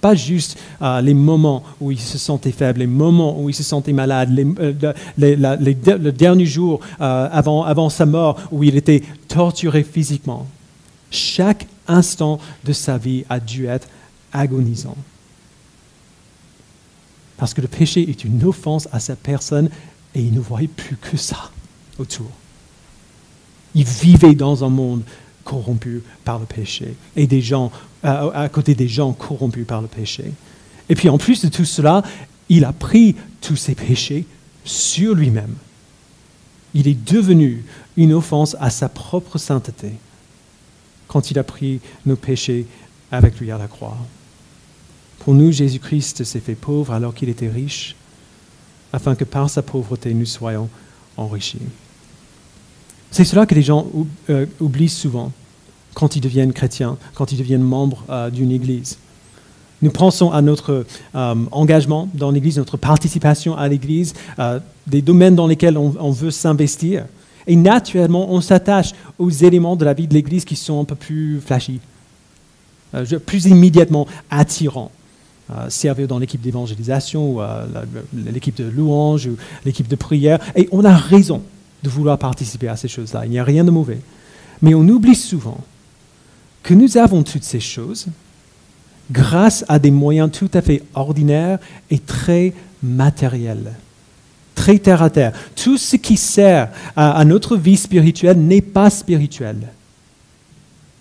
Pas 0.00 0.14
juste 0.14 0.58
euh, 0.82 1.00
les 1.00 1.14
moments 1.14 1.64
où 1.80 1.90
il 1.90 1.98
se 1.98 2.18
sentait 2.18 2.52
faible, 2.52 2.80
les 2.80 2.86
moments 2.86 3.40
où 3.40 3.48
il 3.48 3.54
se 3.54 3.62
sentait 3.62 3.92
malade, 3.92 4.30
les, 4.30 4.46
euh, 4.60 4.94
le 5.16 6.10
dernier 6.10 6.46
jour 6.46 6.80
euh, 7.00 7.28
avant 7.30 7.88
sa 7.88 8.06
mort 8.06 8.38
où 8.52 8.62
il 8.62 8.76
était 8.76 9.02
torturé 9.26 9.82
physiquement. 9.82 10.46
Chaque 11.10 11.66
instant 11.88 12.38
de 12.64 12.72
sa 12.72 12.98
vie 12.98 13.24
a 13.28 13.40
dû 13.40 13.66
être 13.66 13.88
agonisant. 14.32 14.96
Parce 17.36 17.54
que 17.54 17.60
le 17.60 17.68
péché 17.68 18.08
est 18.08 18.24
une 18.24 18.44
offense 18.44 18.88
à 18.92 19.00
sa 19.00 19.16
personne 19.16 19.68
et 20.14 20.20
il 20.20 20.32
ne 20.32 20.40
voyait 20.40 20.68
plus 20.68 20.96
que 20.96 21.16
ça 21.16 21.50
autour. 21.98 22.30
Il 23.74 23.84
vivait 23.84 24.34
dans 24.34 24.64
un 24.64 24.68
monde 24.68 25.02
corrompu 25.42 26.02
par 26.24 26.38
le 26.38 26.46
péché 26.46 26.96
et 27.16 27.26
des 27.26 27.40
gens 27.40 27.70
à, 28.02 28.48
côté 28.50 28.74
des 28.74 28.88
gens 28.88 29.12
corrompus 29.12 29.66
par 29.66 29.80
le 29.80 29.88
péché. 29.88 30.32
Et 30.88 30.94
puis 30.94 31.08
en 31.08 31.18
plus 31.18 31.42
de 31.42 31.48
tout 31.48 31.64
cela, 31.64 32.02
il 32.48 32.64
a 32.64 32.72
pris 32.72 33.16
tous 33.40 33.56
ses 33.56 33.74
péchés 33.74 34.26
sur 34.64 35.14
lui-même. 35.14 35.54
Il 36.74 36.88
est 36.88 37.04
devenu 37.10 37.64
une 37.96 38.12
offense 38.12 38.56
à 38.60 38.70
sa 38.70 38.88
propre 38.88 39.38
sainteté 39.38 39.92
quand 41.08 41.30
il 41.30 41.38
a 41.38 41.44
pris 41.44 41.80
nos 42.04 42.16
péchés 42.16 42.66
avec 43.10 43.38
lui 43.38 43.50
à 43.50 43.58
la 43.58 43.68
croix. 43.68 43.96
Pour 45.20 45.34
nous, 45.34 45.52
Jésus-Christ 45.52 46.24
s'est 46.24 46.40
fait 46.40 46.54
pauvre 46.54 46.92
alors 46.92 47.14
qu'il 47.14 47.28
était 47.28 47.48
riche, 47.48 47.96
afin 48.92 49.14
que 49.14 49.24
par 49.24 49.50
sa 49.50 49.62
pauvreté 49.62 50.14
nous 50.14 50.26
soyons 50.26 50.68
enrichis. 51.16 51.58
C'est 53.10 53.24
cela 53.24 53.46
que 53.46 53.54
les 53.54 53.62
gens 53.62 53.86
euh, 54.28 54.46
oublient 54.60 54.88
souvent 54.88 55.32
quand 55.94 56.16
ils 56.16 56.20
deviennent 56.20 56.52
chrétiens, 56.52 56.96
quand 57.14 57.32
ils 57.32 57.38
deviennent 57.38 57.62
membres 57.62 58.04
euh, 58.10 58.30
d'une 58.30 58.50
Église. 58.50 58.98
Nous 59.82 59.90
pensons 59.90 60.32
à 60.32 60.42
notre 60.42 60.84
euh, 61.14 61.34
engagement 61.52 62.08
dans 62.14 62.30
l'Église, 62.30 62.58
notre 62.58 62.76
participation 62.76 63.56
à 63.56 63.68
l'Église, 63.68 64.14
des 64.86 65.02
domaines 65.02 65.36
dans 65.36 65.46
lesquels 65.46 65.76
on, 65.76 66.10
veut 66.10 66.30
s'investir. 66.30 67.04
Et 67.46 67.54
naturellement, 67.54 68.32
on 68.32 68.40
s'attache 68.40 68.92
aux 69.18 69.30
éléments 69.30 69.76
de 69.76 69.84
la 69.84 69.94
vie 69.94 70.08
de 70.08 70.14
l'Église 70.14 70.44
qui 70.44 70.56
sont 70.56 70.80
un 70.80 70.84
peu 70.84 70.94
plus 70.94 71.40
flashy, 71.40 71.80
plus 73.26 73.46
immédiatement 73.46 74.06
attirants. 74.30 74.90
Servir 75.68 76.08
dans 76.08 76.18
l'équipe 76.18 76.40
d'évangélisation, 76.40 77.36
ou 77.36 77.40
l'équipe 78.14 78.56
de 78.56 78.64
louange, 78.64 79.26
ou 79.26 79.36
l'équipe 79.64 79.88
de 79.88 79.96
prière. 79.96 80.38
Et 80.56 80.68
on 80.72 80.84
a 80.84 80.94
raison 80.94 81.42
de 81.82 81.88
vouloir 81.90 82.18
participer 82.18 82.68
à 82.68 82.76
ces 82.76 82.88
choses-là. 82.88 83.26
Il 83.26 83.30
n'y 83.30 83.38
a 83.38 83.44
rien 83.44 83.64
de 83.64 83.70
mauvais. 83.70 84.00
Mais 84.62 84.74
on 84.74 84.88
oublie 84.88 85.14
souvent 85.14 85.58
que 86.62 86.74
nous 86.74 86.96
avons 86.96 87.22
toutes 87.22 87.44
ces 87.44 87.60
choses 87.60 88.06
grâce 89.10 89.64
à 89.68 89.78
des 89.78 89.90
moyens 89.90 90.30
tout 90.32 90.50
à 90.54 90.62
fait 90.62 90.82
ordinaires 90.94 91.58
et 91.90 91.98
très 91.98 92.54
matériels, 92.82 93.74
très 94.54 94.78
terre 94.78 95.02
à 95.02 95.10
terre. 95.10 95.32
Tout 95.54 95.76
ce 95.76 95.96
qui 95.96 96.16
sert 96.16 96.70
à, 96.96 97.22
notre 97.24 97.56
vie 97.56 97.76
spirituelle 97.76 98.38
n'est 98.38 98.62
pas 98.62 98.90
spirituel. 98.90 99.56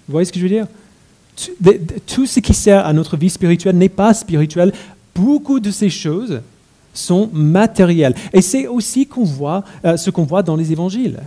Vous 0.08 0.12
voyez 0.12 0.26
ce 0.26 0.34
que 0.34 0.40
je 0.40 0.44
veux 0.44 0.50
dire? 0.50 0.68
Tout, 2.06 2.26
ce 2.26 2.40
qui 2.40 2.54
sert 2.54 2.86
à 2.86 2.94
notre 2.94 3.18
vie 3.18 3.30
spirituelle 3.30 3.78
n'est 3.78 3.90
pas 3.90 4.14
spirituel. 4.14 4.72
Beaucoup 5.16 5.60
de 5.60 5.72
ces 5.72 5.90
choses 5.90 6.42
sont 6.94 7.30
matérielles. 7.34 8.16
Et 8.34 8.42
c'est 8.42 8.68
aussi 8.68 9.08
euh, 9.86 9.98
ce 9.98 10.10
qu'on 10.10 10.24
voit 10.24 10.44
dans 10.44 10.56
les 10.56 10.72
évangiles. 10.72 11.20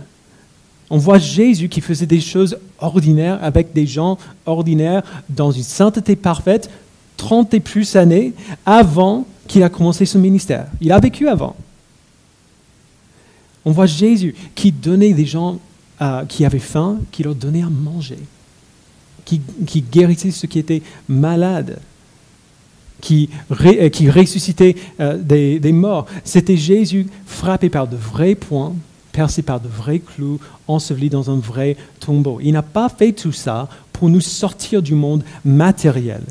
On 0.89 0.97
voit 0.97 1.17
Jésus 1.17 1.67
qui 1.67 1.81
faisait 1.81 2.05
des 2.05 2.21
choses 2.21 2.57
ordinaires 2.79 3.39
avec 3.41 3.73
des 3.73 3.85
gens 3.85 4.17
ordinaires 4.45 5.03
dans 5.29 5.51
une 5.51 5.63
sainteté 5.63 6.15
parfaite, 6.15 6.69
30 7.17 7.53
et 7.55 7.59
plus 7.59 7.95
années 7.95 8.33
avant 8.65 9.25
qu'il 9.47 9.63
a 9.63 9.69
commencé 9.69 10.05
son 10.05 10.19
ministère. 10.19 10.67
Il 10.79 10.91
a 10.91 10.99
vécu 10.99 11.27
avant. 11.27 11.55
On 13.65 13.71
voit 13.71 13.85
Jésus 13.85 14.33
qui 14.55 14.71
donnait 14.71 15.13
des 15.13 15.25
gens 15.25 15.59
euh, 16.01 16.23
qui 16.25 16.45
avaient 16.45 16.59
faim, 16.59 16.99
qui 17.11 17.23
leur 17.23 17.35
donnait 17.35 17.63
à 17.63 17.69
manger, 17.69 18.19
qui, 19.27 19.81
guérissait 19.81 20.31
ceux 20.31 20.47
qui 20.47 20.59
étaient 20.59 20.81
malades, 21.07 21.79
qui, 23.01 23.29
euh, 23.51 23.89
ressuscitait 24.09 24.75
euh, 24.99 25.17
des 25.59 25.71
morts. 25.71 26.07
C'était 26.23 26.57
Jésus 26.57 27.07
frappé 27.25 27.69
par 27.69 27.87
de 27.87 27.97
vrais 27.97 28.35
points 28.35 28.73
percé 29.17 29.41
par 29.41 29.59
de 29.59 29.67
vrais 29.67 29.97
clous, 29.97 30.39
enseveli 30.67 31.09
dans 31.09 31.31
un 31.31 31.37
vrai 31.37 31.75
tombeau. 31.99 32.37
Il 32.39 32.51
n'a 32.51 32.61
pas 32.61 32.87
fait 32.87 33.13
tout 33.13 33.31
ça 33.31 33.67
pour 33.91 34.09
nous 34.09 34.21
sortir 34.21 34.83
du 34.83 34.93
monde 34.93 35.23
matériel, 35.43 36.21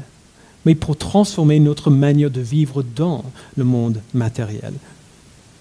mais 0.65 0.77
pour 0.77 0.97
transformer 0.97 1.59
notre 1.59 1.91
manière 1.91 2.31
de 2.31 2.41
vivre 2.41 2.85
dans 2.95 3.25
le 3.57 3.65
monde 3.65 4.01
matériel. 4.15 4.73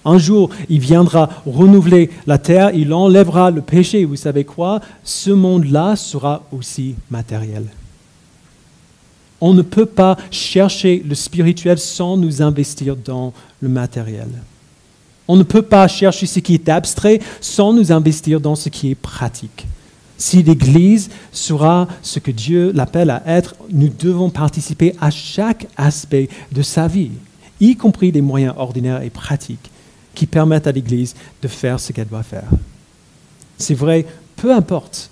Un 0.06 0.20
jour, 0.20 0.52
il 0.70 0.80
viendra 0.80 1.30
renouveler 1.48 2.12
la 2.28 2.38
terre, 2.38 2.70
il 2.76 2.94
enlèvera 2.94 3.50
le 3.50 3.62
péché. 3.62 4.06
Vous 4.06 4.15
savez 4.15 4.44
quoi? 4.44 4.80
Ce 5.04 5.32
monde-là 5.32 5.96
sera 5.96 6.44
aussi 6.52 6.94
matériel. 7.10 7.65
On 9.41 9.54
ne 9.54 9.63
peut 9.63 9.88
pas 9.88 10.15
chercher 10.30 11.04
le 11.06 11.15
spirituel 11.15 11.80
sans 11.80 12.18
nous 12.18 12.44
investir 12.44 12.96
dans 12.96 13.34
le 13.60 13.68
matériel. 13.68 14.28
On 15.28 15.36
ne 15.36 15.44
peut 15.44 15.63
pas 15.63 15.88
chercher 15.88 16.28
ce 16.28 16.39
qui 16.39 16.54
est 16.54 16.70
abstrait 16.70 17.20
sans 17.41 17.74
nous 17.74 17.91
investir 17.91 18.39
dans 18.39 18.56
ce 18.56 18.70
qui 18.70 18.91
est 18.91 18.96
pratique. 18.96 19.65
Si 20.18 20.44
l'Église 20.44 21.10
sera 21.32 21.88
ce 22.04 22.20
que 22.20 22.32
Dieu 22.32 22.72
l'appelle 22.74 23.10
à 23.10 23.24
être, 23.26 23.56
nous 23.72 23.89
devons 23.89 24.30
participer 24.30 24.96
à 25.02 25.10
chaque 25.10 25.68
aspect 25.76 26.30
de 26.52 26.62
sa 26.62 26.88
vie, 26.88 27.12
y 27.60 27.76
compris 27.76 28.12
les 28.12 28.22
moyens 28.22 28.54
ordinaires 28.56 29.02
et 29.02 29.10
pratiques 29.10 29.72
qui 30.15 30.25
permettent 30.25 30.67
à 30.67 30.71
l'Église 30.71 31.15
de 31.41 31.47
faire 31.47 31.80
ce 31.80 31.91
qu'elle 31.91 32.08
doit 32.08 32.23
faire. 32.23 32.49
C'est 33.58 33.75
vrai, 33.75 34.06
peu 34.36 34.54
importe 34.54 35.10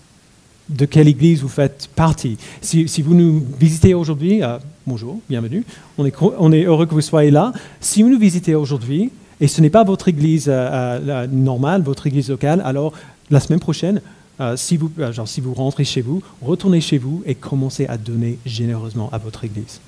de 0.69 0.85
quelle 0.85 1.07
Église 1.07 1.41
vous 1.41 1.49
faites 1.49 1.89
partie. 1.95 2.37
Si, 2.61 3.01
vous 3.01 3.13
nous 3.13 3.43
visitez 3.59 3.93
aujourd'hui, 3.93 4.41
euh, 4.41 4.57
bonjour, 4.87 5.19
bienvenue, 5.29 5.63
on 5.97 6.05
est, 6.51 6.63
heureux 6.63 6.85
que 6.85 6.93
vous 6.93 7.01
soyez 7.01 7.31
là. 7.31 7.51
Si 7.79 8.01
vous 8.01 8.09
nous 8.09 8.19
visitez 8.19 8.55
aujourd'hui, 8.55 9.11
et 9.39 9.47
ce 9.47 9.61
n'est 9.61 9.69
pas 9.69 9.83
votre 9.83 10.07
église 10.07 10.49
normale, 11.31 11.81
votre 11.81 12.07
église 12.07 12.29
locale, 12.29 12.61
alors 12.63 12.93
la 13.29 13.41
semaine 13.41 13.59
prochaine, 13.59 13.99
si 14.55 14.77
vous 14.77 15.53
rentrez 15.53 15.83
chez 15.83 16.01
vous, 16.01 16.21
retournez 16.41 16.79
chez 16.79 16.97
vous 16.97 17.23
et 17.25 17.35
commencez 17.35 17.85
à 17.87 17.97
donner 17.97 18.37
généreusement 18.45 19.09
à 19.11 19.17
votre 19.17 19.43
église. 19.43 19.81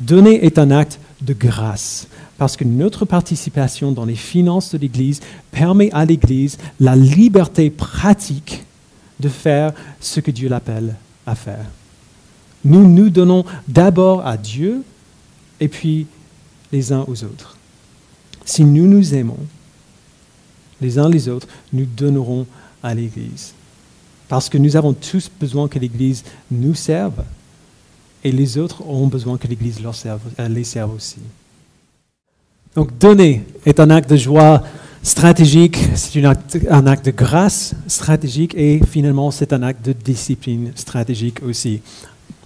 Donner 0.00 0.44
est 0.44 0.58
un 0.58 0.70
acte 0.70 1.00
de 1.20 1.34
grâce, 1.34 2.06
parce 2.36 2.56
que 2.56 2.64
notre 2.64 3.04
participation 3.04 3.92
dans 3.92 4.04
les 4.04 4.14
finances 4.14 4.72
de 4.72 4.78
l'Église 4.78 5.20
permet 5.50 5.90
à 5.92 6.04
l'Église 6.04 6.58
la 6.78 6.94
liberté 6.94 7.70
pratique 7.70 8.64
de 9.18 9.28
faire 9.28 9.72
ce 10.00 10.20
que 10.20 10.30
Dieu 10.30 10.48
l'appelle 10.48 10.94
à 11.26 11.34
faire. 11.34 11.66
Nous 12.64 12.86
nous 12.86 13.10
donnons 13.10 13.44
d'abord 13.66 14.26
à 14.26 14.36
Dieu 14.36 14.82
et 15.60 15.68
puis 15.68 16.06
les 16.70 16.92
uns 16.92 17.04
aux 17.08 17.24
autres. 17.24 17.56
Si 18.44 18.64
nous 18.64 18.86
nous 18.86 19.14
aimons 19.14 19.38
les 20.80 20.98
uns 20.98 21.08
les 21.08 21.28
autres, 21.28 21.48
nous 21.72 21.84
donnerons 21.84 22.46
à 22.82 22.94
l'Église. 22.94 23.52
Parce 24.28 24.48
que 24.48 24.58
nous 24.58 24.76
avons 24.76 24.92
tous 24.92 25.30
besoin 25.40 25.66
que 25.68 25.78
l'Église 25.78 26.22
nous 26.50 26.74
serve 26.74 27.24
et 28.24 28.32
les 28.32 28.58
autres 28.58 28.86
ont 28.86 29.06
besoin 29.06 29.36
que 29.36 29.46
l'Église 29.46 29.80
leur 29.80 29.94
serve, 29.94 30.20
euh, 30.38 30.48
les 30.48 30.64
serve 30.64 30.94
aussi. 30.94 31.18
Donc 32.74 32.96
donner 32.98 33.44
est 33.64 33.80
un 33.80 33.90
acte 33.90 34.10
de 34.10 34.16
joie 34.16 34.62
stratégique, 35.02 35.78
c'est 35.94 36.22
un 36.70 36.86
acte 36.86 37.06
de 37.06 37.10
grâce 37.10 37.74
stratégique 37.86 38.54
et 38.56 38.80
finalement 38.86 39.30
c'est 39.30 39.52
un 39.52 39.62
acte 39.62 39.84
de 39.84 39.92
discipline 39.92 40.72
stratégique 40.74 41.42
aussi. 41.42 41.80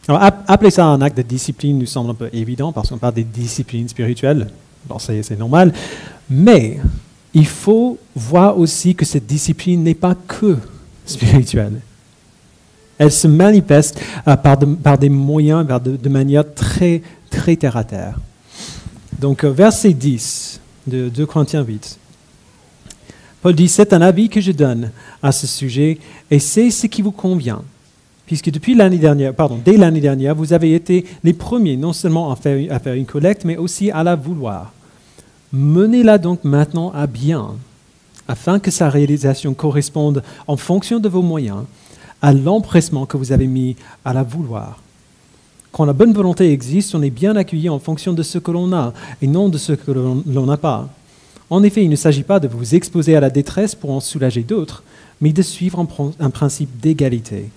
Alors 0.08 0.22
appeler 0.22 0.70
ça 0.70 0.86
un 0.86 1.00
acte 1.00 1.16
de 1.16 1.22
discipline 1.22 1.78
nous 1.78 1.86
semble 1.86 2.10
un 2.10 2.14
peu 2.14 2.30
évident 2.32 2.72
parce 2.72 2.88
qu'on 2.88 2.98
parle 2.98 3.14
des 3.14 3.24
disciplines 3.24 3.88
spirituelles, 3.88 4.48
c'est 4.98 5.38
normal, 5.38 5.72
mais 6.28 6.78
il 7.34 7.46
faut 7.46 7.98
voir 8.14 8.58
aussi 8.58 8.94
que 8.94 9.04
cette 9.04 9.26
discipline 9.26 9.82
n'est 9.82 9.94
pas 9.94 10.14
que 10.14 10.58
spirituelle. 11.06 11.80
Elle 12.98 13.12
se 13.12 13.26
manifeste 13.26 14.00
euh, 14.28 14.36
par, 14.36 14.98
des 14.98 15.08
moyens, 15.08 15.66
de, 15.66 16.08
manière 16.08 16.44
très, 16.54 17.02
très 17.30 17.56
terre 17.56 17.76
à 17.76 17.84
terre. 17.84 18.18
Donc, 19.18 19.44
euh, 19.44 19.50
verset 19.50 19.92
10 19.92 20.60
de 20.86 21.08
2 21.08 21.26
Corinthiens 21.26 21.62
8. 21.62 21.98
Paul 23.40 23.54
dit, 23.54 23.68
c'est 23.68 23.92
un 23.92 24.02
avis 24.02 24.28
que 24.28 24.40
je 24.40 24.52
donne 24.52 24.90
à 25.22 25.32
ce 25.32 25.46
sujet 25.46 25.98
et 26.30 26.38
c'est 26.38 26.70
ce 26.70 26.86
qui 26.86 27.02
vous 27.02 27.10
convient. 27.10 27.62
Puisque 28.26 28.50
depuis 28.50 28.74
l'année 28.74 28.98
dernière, 28.98 29.34
pardon, 29.34 29.60
dès 29.62 29.76
l'année 29.76 30.00
dernière, 30.00 30.34
vous 30.34 30.52
avez 30.52 30.74
été 30.74 31.04
les 31.24 31.32
premiers 31.32 31.76
non 31.76 31.92
seulement 31.92 32.30
à 32.30 32.36
faire 32.36 32.94
une 32.94 33.04
collecte, 33.04 33.44
mais 33.44 33.56
aussi 33.56 33.90
à 33.90 34.04
la 34.04 34.14
vouloir. 34.14 34.72
Menez-la 35.52 36.18
donc 36.18 36.44
maintenant 36.44 36.92
à 36.92 37.06
bien, 37.06 37.50
afin 38.28 38.58
que 38.58 38.70
sa 38.70 38.88
réalisation 38.88 39.54
corresponde 39.54 40.22
en 40.46 40.56
fonction 40.56 40.98
de 40.98 41.08
vos 41.08 41.20
moyens 41.20 41.64
à 42.22 42.32
l'empressement 42.32 43.04
que 43.04 43.16
vous 43.16 43.32
avez 43.32 43.46
mis 43.46 43.76
à 44.04 44.14
la 44.14 44.22
vouloir. 44.22 44.80
Quand 45.72 45.84
la 45.84 45.92
bonne 45.92 46.12
volonté 46.12 46.52
existe, 46.52 46.94
on 46.94 47.02
est 47.02 47.10
bien 47.10 47.34
accueilli 47.34 47.68
en 47.68 47.78
fonction 47.78 48.12
de 48.12 48.22
ce 48.22 48.38
que 48.38 48.50
l'on 48.50 48.72
a 48.72 48.92
et 49.20 49.26
non 49.26 49.48
de 49.48 49.58
ce 49.58 49.72
que 49.72 49.90
l'on 49.90 50.46
n'a 50.46 50.56
pas. 50.56 50.88
En 51.50 51.62
effet, 51.62 51.82
il 51.82 51.90
ne 51.90 51.96
s'agit 51.96 52.22
pas 52.22 52.40
de 52.40 52.48
vous 52.48 52.74
exposer 52.74 53.16
à 53.16 53.20
la 53.20 53.30
détresse 53.30 53.74
pour 53.74 53.90
en 53.90 54.00
soulager 54.00 54.42
d'autres, 54.42 54.82
mais 55.20 55.32
de 55.32 55.42
suivre 55.42 55.84
un, 56.18 56.30
principe 56.30 56.80
d'égalité. 56.80 57.50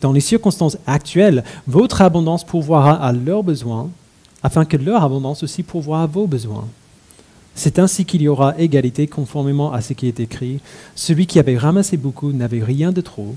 Dans 0.00 0.12
les 0.12 0.20
circonstances 0.20 0.78
actuelles, 0.86 1.44
votre 1.66 2.02
abondance 2.02 2.44
pourvoira 2.44 2.92
à 2.92 3.12
leurs 3.12 3.42
besoins, 3.42 3.90
afin 4.42 4.64
que 4.64 4.76
leur 4.76 5.02
abondance 5.02 5.42
aussi 5.42 5.62
pourvoie 5.62 6.02
à 6.02 6.06
vos 6.06 6.26
besoins. 6.26 6.66
C'est 7.54 7.78
ainsi 7.78 8.04
qu'il 8.04 8.22
y 8.22 8.28
aura 8.28 8.54
égalité 8.58 9.06
conformément 9.06 9.72
à 9.72 9.80
ce 9.80 9.92
qui 9.92 10.06
est 10.06 10.20
écrit. 10.20 10.60
Celui 10.94 11.26
qui 11.26 11.38
avait 11.38 11.58
ramassé 11.58 11.96
beaucoup 11.96 12.32
n'avait 12.32 12.62
rien 12.62 12.92
de 12.92 13.00
trop, 13.00 13.34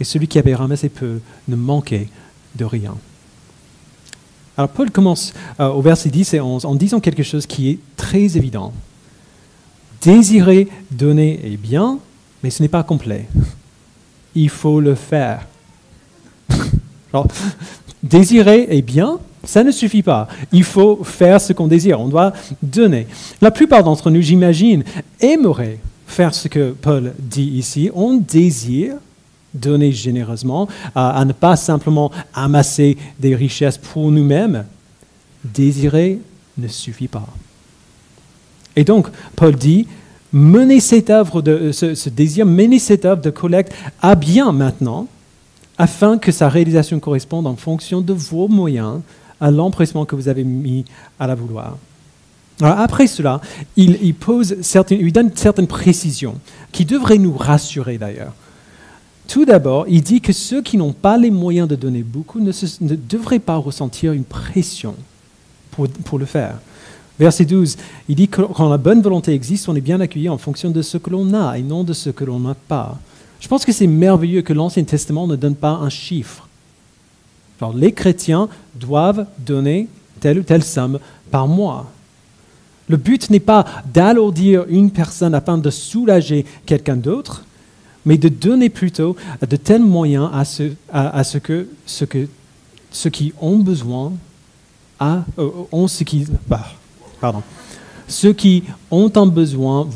et 0.00 0.04
celui 0.04 0.28
qui 0.28 0.38
avait 0.38 0.54
ramassé 0.54 0.88
peu 0.88 1.20
ne 1.48 1.56
manquait 1.56 2.08
de 2.54 2.64
rien. 2.64 2.96
Alors 4.56 4.70
Paul 4.70 4.90
commence 4.90 5.32
euh, 5.60 5.68
au 5.68 5.80
verset 5.80 6.10
10 6.10 6.34
et 6.34 6.40
11 6.40 6.64
en 6.64 6.74
disant 6.74 7.00
quelque 7.00 7.22
chose 7.22 7.46
qui 7.46 7.70
est 7.70 7.78
très 7.96 8.36
évident. 8.36 8.72
Désirer 10.02 10.68
donner 10.90 11.40
est 11.44 11.56
bien, 11.56 11.98
mais 12.42 12.50
ce 12.50 12.62
n'est 12.62 12.68
pas 12.68 12.82
complet. 12.82 13.28
Il 14.34 14.48
faut 14.48 14.80
le 14.80 14.94
faire. 14.94 15.46
désirer 18.02 18.66
est 18.70 18.82
bien, 18.82 19.18
ça 19.44 19.64
ne 19.64 19.70
suffit 19.70 20.02
pas. 20.02 20.28
Il 20.52 20.64
faut 20.64 21.02
faire 21.04 21.40
ce 21.40 21.52
qu'on 21.52 21.68
désire. 21.68 22.00
On 22.00 22.08
doit 22.08 22.32
donner. 22.62 23.06
La 23.40 23.50
plupart 23.50 23.84
d'entre 23.84 24.10
nous, 24.10 24.20
j'imagine, 24.20 24.84
aimeraient 25.20 25.78
faire 26.06 26.34
ce 26.34 26.48
que 26.48 26.72
Paul 26.72 27.14
dit 27.18 27.50
ici. 27.50 27.90
On 27.94 28.14
désire 28.14 28.96
donner 29.54 29.92
généreusement, 29.92 30.68
à, 30.94 31.24
ne 31.24 31.32
pas 31.32 31.56
simplement 31.56 32.10
amasser 32.34 32.96
des 33.18 33.34
richesses 33.34 33.78
pour 33.78 34.10
nous-mêmes. 34.10 34.64
Désirer 35.44 36.20
ne 36.56 36.68
suffit 36.68 37.08
pas. 37.08 37.26
Et 38.76 38.84
donc, 38.84 39.08
Paul 39.36 39.56
dit, 39.56 39.86
menez 40.32 40.80
cette 40.80 41.10
œuvre 41.10 41.42
de, 41.42 41.72
ce, 41.72 42.08
désir, 42.08 42.46
menez 42.46 42.78
cette 42.78 43.04
œuvre 43.04 43.22
de 43.22 43.30
collecte 43.30 43.72
à 44.02 44.14
bien 44.14 44.52
maintenant, 44.52 45.06
afin 45.78 46.18
que 46.18 46.32
sa 46.32 46.48
réalisation 46.48 46.98
corresponde 46.98 47.46
en 47.46 47.56
fonction 47.56 48.00
de 48.00 48.12
vos 48.12 48.48
moyens 48.48 49.00
à 49.40 49.50
l'empressement 49.50 50.04
que 50.04 50.16
vous 50.16 50.28
avez 50.28 50.44
mis 50.44 50.84
à 51.20 51.26
la 51.26 51.36
vouloir. 51.36 51.78
Alors 52.60 52.80
après 52.80 53.06
cela, 53.06 53.40
il, 53.76 54.14
pose 54.14 54.60
certaines, 54.62 55.00
il 55.00 55.12
donne 55.12 55.30
certaines 55.34 55.68
précisions 55.68 56.34
qui 56.72 56.84
devraient 56.84 57.18
nous 57.18 57.36
rassurer 57.36 57.98
d'ailleurs. 57.98 58.32
Tout 59.28 59.44
d'abord, 59.44 59.84
il 59.88 60.02
dit 60.02 60.22
que 60.22 60.32
ceux 60.32 60.62
qui 60.62 60.78
n'ont 60.78 60.94
pas 60.94 61.18
les 61.18 61.30
moyens 61.30 61.68
de 61.68 61.76
donner 61.76 62.02
beaucoup 62.02 62.40
ne, 62.40 62.50
devraient 62.96 63.38
pas 63.38 63.56
ressentir 63.56 64.12
une 64.12 64.24
pression 64.24 64.94
pour, 65.70 66.18
le 66.18 66.24
faire. 66.24 66.58
Verset 67.20 67.44
12, 67.44 67.76
il 68.08 68.16
dit 68.16 68.26
que 68.26 68.40
quand 68.40 68.68
la 68.68 68.78
bonne 68.78 69.02
volonté 69.02 69.32
existe, 69.32 69.68
on 69.68 69.76
est 69.76 69.82
bien 69.82 70.00
accueilli 70.00 70.30
en 70.30 70.38
fonction 70.38 70.70
de 70.70 70.80
ce 70.80 70.96
que 70.96 71.10
l'on 71.10 71.34
a 71.34 71.58
et 71.58 71.62
non 71.62 71.84
de 71.84 71.92
ce 71.92 72.08
que 72.08 72.24
l'on 72.24 72.40
n'a 72.40 72.54
pas. 72.54 72.98
Je 73.38 73.46
pense 73.46 73.66
que 73.66 73.70
c'est 73.70 73.86
merveilleux 73.86 74.42
que 74.42 74.54
l'Ancien 74.54 74.82
Testament 74.84 75.26
ne 75.26 75.36
donne 75.36 75.54
pas 75.54 75.72
un 75.72 75.90
chiffre. 75.90 76.48
les 77.74 77.92
chrétiens 77.92 78.48
doivent 78.74 79.26
donner 79.38 79.88
telle 80.20 80.38
ou 80.38 80.42
telle 80.42 80.64
somme 80.64 80.98
par 81.30 81.46
mois. 81.46 81.92
Le 82.88 82.96
but 82.96 83.28
n'est 83.28 83.40
pas 83.40 83.66
d'alourdir 83.92 84.64
une 84.68 84.90
personne 84.90 85.34
afin 85.34 85.58
de 85.58 85.68
soulager 85.68 86.46
quelqu'un 86.64 86.96
d'autre, 86.96 87.44
mais 88.04 88.18
de 88.18 88.28
donner 88.28 88.68
plutôt 88.68 89.16
de 89.46 89.56
tels 89.56 89.82
moyens 89.82 90.30
à, 90.32 90.44
ce, 91.24 91.38
que, 91.38 91.68
ceux 91.86 93.10
qui 93.10 93.32
ont 93.40 93.58
besoin 93.58 94.12
à, 94.98 95.24
euh, 95.38 95.86
ce 95.88 96.04
qui, 96.04 96.26
bah, 96.48 96.66
pardon, 97.20 97.42
ceux 98.08 98.32
qui 98.32 98.64
ont 98.90 99.12
un 99.14 99.26
besoin 99.26 99.86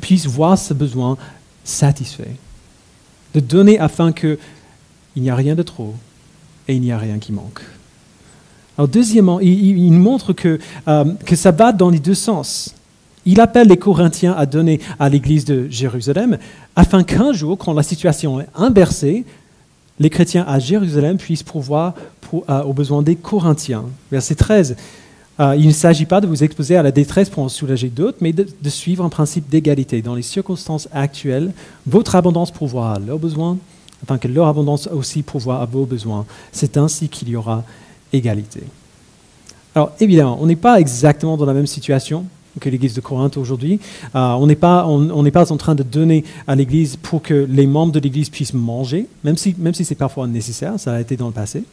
puissent 0.00 0.26
voir 0.26 0.58
ce 0.58 0.74
besoin 0.74 1.16
satisfait. 1.64 2.36
De 3.34 3.40
donner 3.40 3.78
afin 3.78 4.12
qu'il 4.12 4.38
n'y 5.16 5.30
a 5.30 5.34
rien 5.34 5.54
de 5.54 5.62
trop 5.62 5.94
et 6.66 6.74
il 6.74 6.80
n'y 6.80 6.92
a 6.92 6.98
rien 6.98 7.18
qui 7.18 7.32
manque. 7.32 7.60
Alors 8.78 8.88
deuxièmement, 8.88 9.40
il, 9.40 9.92
montre 9.92 10.32
que, 10.32 10.58
euh, 10.86 11.04
que 11.26 11.36
ça 11.36 11.50
va 11.50 11.72
dans 11.72 11.90
les 11.90 11.98
deux 11.98 12.14
sens. 12.14 12.74
Il 13.26 13.40
appelle 13.40 13.68
les 13.68 13.76
Corinthiens 13.76 14.34
à 14.36 14.46
donner 14.46 14.80
à 14.98 15.08
l'église 15.08 15.44
de 15.44 15.66
Jérusalem, 15.70 16.38
afin 16.76 17.04
qu'un 17.04 17.32
jour, 17.32 17.58
quand 17.58 17.72
la 17.72 17.82
situation 17.82 18.40
est 18.40 18.48
inversée, 18.54 19.24
les 20.00 20.10
chrétiens 20.10 20.44
à 20.46 20.58
Jérusalem 20.58 21.16
puissent 21.16 21.42
pourvoir 21.42 21.94
euh, 22.32 22.62
aux 22.62 22.72
besoins 22.72 23.02
des 23.02 23.16
Corinthiens. 23.16 23.84
Verset 24.10 24.36
13. 24.36 24.76
Euh, 25.40 25.54
il 25.56 25.66
ne 25.66 25.72
s'agit 25.72 26.04
pas 26.04 26.20
de 26.20 26.26
vous 26.26 26.42
exposer 26.42 26.76
à 26.76 26.82
la 26.82 26.90
détresse 26.90 27.30
pour 27.30 27.42
en 27.42 27.48
soulager 27.48 27.88
d'autres, 27.88 28.18
mais 28.20 28.32
de, 28.32 28.46
suivre 28.68 29.04
un 29.04 29.08
principe 29.08 29.48
d'égalité. 29.48 30.02
Dans 30.02 30.14
les 30.14 30.22
circonstances 30.22 30.88
actuelles, 30.92 31.52
votre 31.86 32.16
abondance 32.16 32.50
pourvoira 32.50 32.94
à 32.94 32.98
leurs 32.98 33.18
besoins, 33.18 33.56
afin 34.02 34.18
que 34.18 34.28
leur 34.28 34.48
abondance 34.48 34.88
aussi 34.88 35.22
pourvoie 35.22 35.60
à 35.60 35.64
vos 35.64 35.84
besoins. 35.84 36.26
C'est 36.52 36.76
ainsi 36.76 37.08
qu'il 37.08 37.28
y 37.28 37.36
aura 37.36 37.64
égalité. 38.12 38.62
Alors 39.74 39.92
évidemment, 40.00 40.38
on 40.40 40.46
n'est 40.46 40.56
pas 40.56 40.80
exactement 40.80 41.36
dans 41.36 41.46
la 41.46 41.54
même 41.54 41.66
situation 41.66 42.24
que 42.58 42.68
l'Église 42.68 42.94
de 42.94 43.00
Corinthe 43.00 43.36
aujourd'hui. 43.36 43.80
Euh, 44.14 44.32
on 44.32 44.46
n'est 44.46 44.56
pas, 44.56 44.86
on, 44.86 45.24
pas 45.30 45.52
en 45.52 45.56
train 45.56 45.74
de 45.74 45.82
donner 45.82 46.24
à 46.46 46.54
l'Église 46.54 46.96
pour 46.96 47.22
que 47.22 47.46
les 47.48 47.66
membres 47.66 47.92
de 47.92 48.00
l'Église 48.00 48.30
puissent 48.30 48.54
manger, 48.54 49.06
même 49.24 49.36
si, 49.36 49.54
même 49.58 49.74
si 49.74 49.84
c'est 49.84 49.94
parfois 49.94 50.26
nécessaire, 50.26 50.78
ça 50.78 50.94
a 50.94 51.00
été 51.00 51.16
dans 51.16 51.26
le 51.26 51.32
passé. 51.32 51.64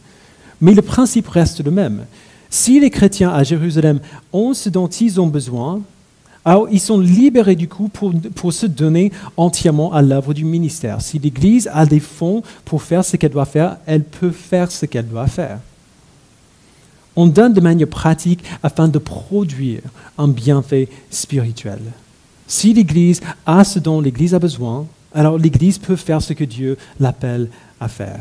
Mais 0.62 0.74
le 0.74 0.82
principe 0.82 1.28
reste 1.28 1.63
le 1.63 1.71
même. 1.71 2.06
Si 2.50 2.80
les 2.80 2.89
chrétiens 2.89 3.32
à 3.32 3.43
Jérusalem 3.43 4.00
ont 4.32 4.54
ce 4.54 4.69
dont 4.69 4.88
ils 4.88 5.19
ont 5.19 5.28
besoin, 5.28 5.82
alors 6.45 6.67
ils 6.71 6.80
sont 6.80 7.00
libérés 7.00 7.56
du 7.56 7.67
coup 7.67 7.89
pour, 7.89 8.13
pour 8.36 8.54
se 8.54 8.67
donner 8.67 9.12
entièrement 9.36 9.91
à 9.91 10.02
l'œuvre 10.02 10.34
du 10.34 10.45
ministère. 10.45 11.02
Si 11.02 11.17
l'Église 11.17 11.69
a 11.74 11.86
des 11.86 12.00
fonds 12.00 12.43
pour 12.63 12.84
faire 12.84 13.04
ce 13.04 13.17
qu'elle 13.17 13.32
doit 13.32 13.45
faire, 13.45 13.78
elle 13.88 14.04
peut 14.04 14.32
faire 14.32 14.71
ce 14.71 14.86
qu'elle 14.86 15.08
doit 15.08 15.28
faire. 15.28 15.60
On 17.15 17.28
donne 17.28 17.54
de 17.54 17.62
manière 17.62 17.88
pratique 17.88 18.43
afin 18.62 18.88
de 18.88 18.99
produire 18.99 19.82
un 20.17 20.28
bienfait 20.28 20.89
spirituel. 21.10 21.80
Si 22.47 22.73
l'Église 22.73 23.21
a 23.45 23.63
ce 23.63 23.80
dont 23.80 24.01
l'Église 24.01 24.34
a 24.34 24.39
besoin, 24.39 24.86
alors 25.13 25.38
l'Église 25.38 25.78
peut 25.78 25.95
faire 25.95 26.21
ce 26.21 26.34
que 26.34 26.43
Dieu 26.43 26.78
l'appelle 26.99 27.49
à 27.80 27.88
faire. 27.88 28.19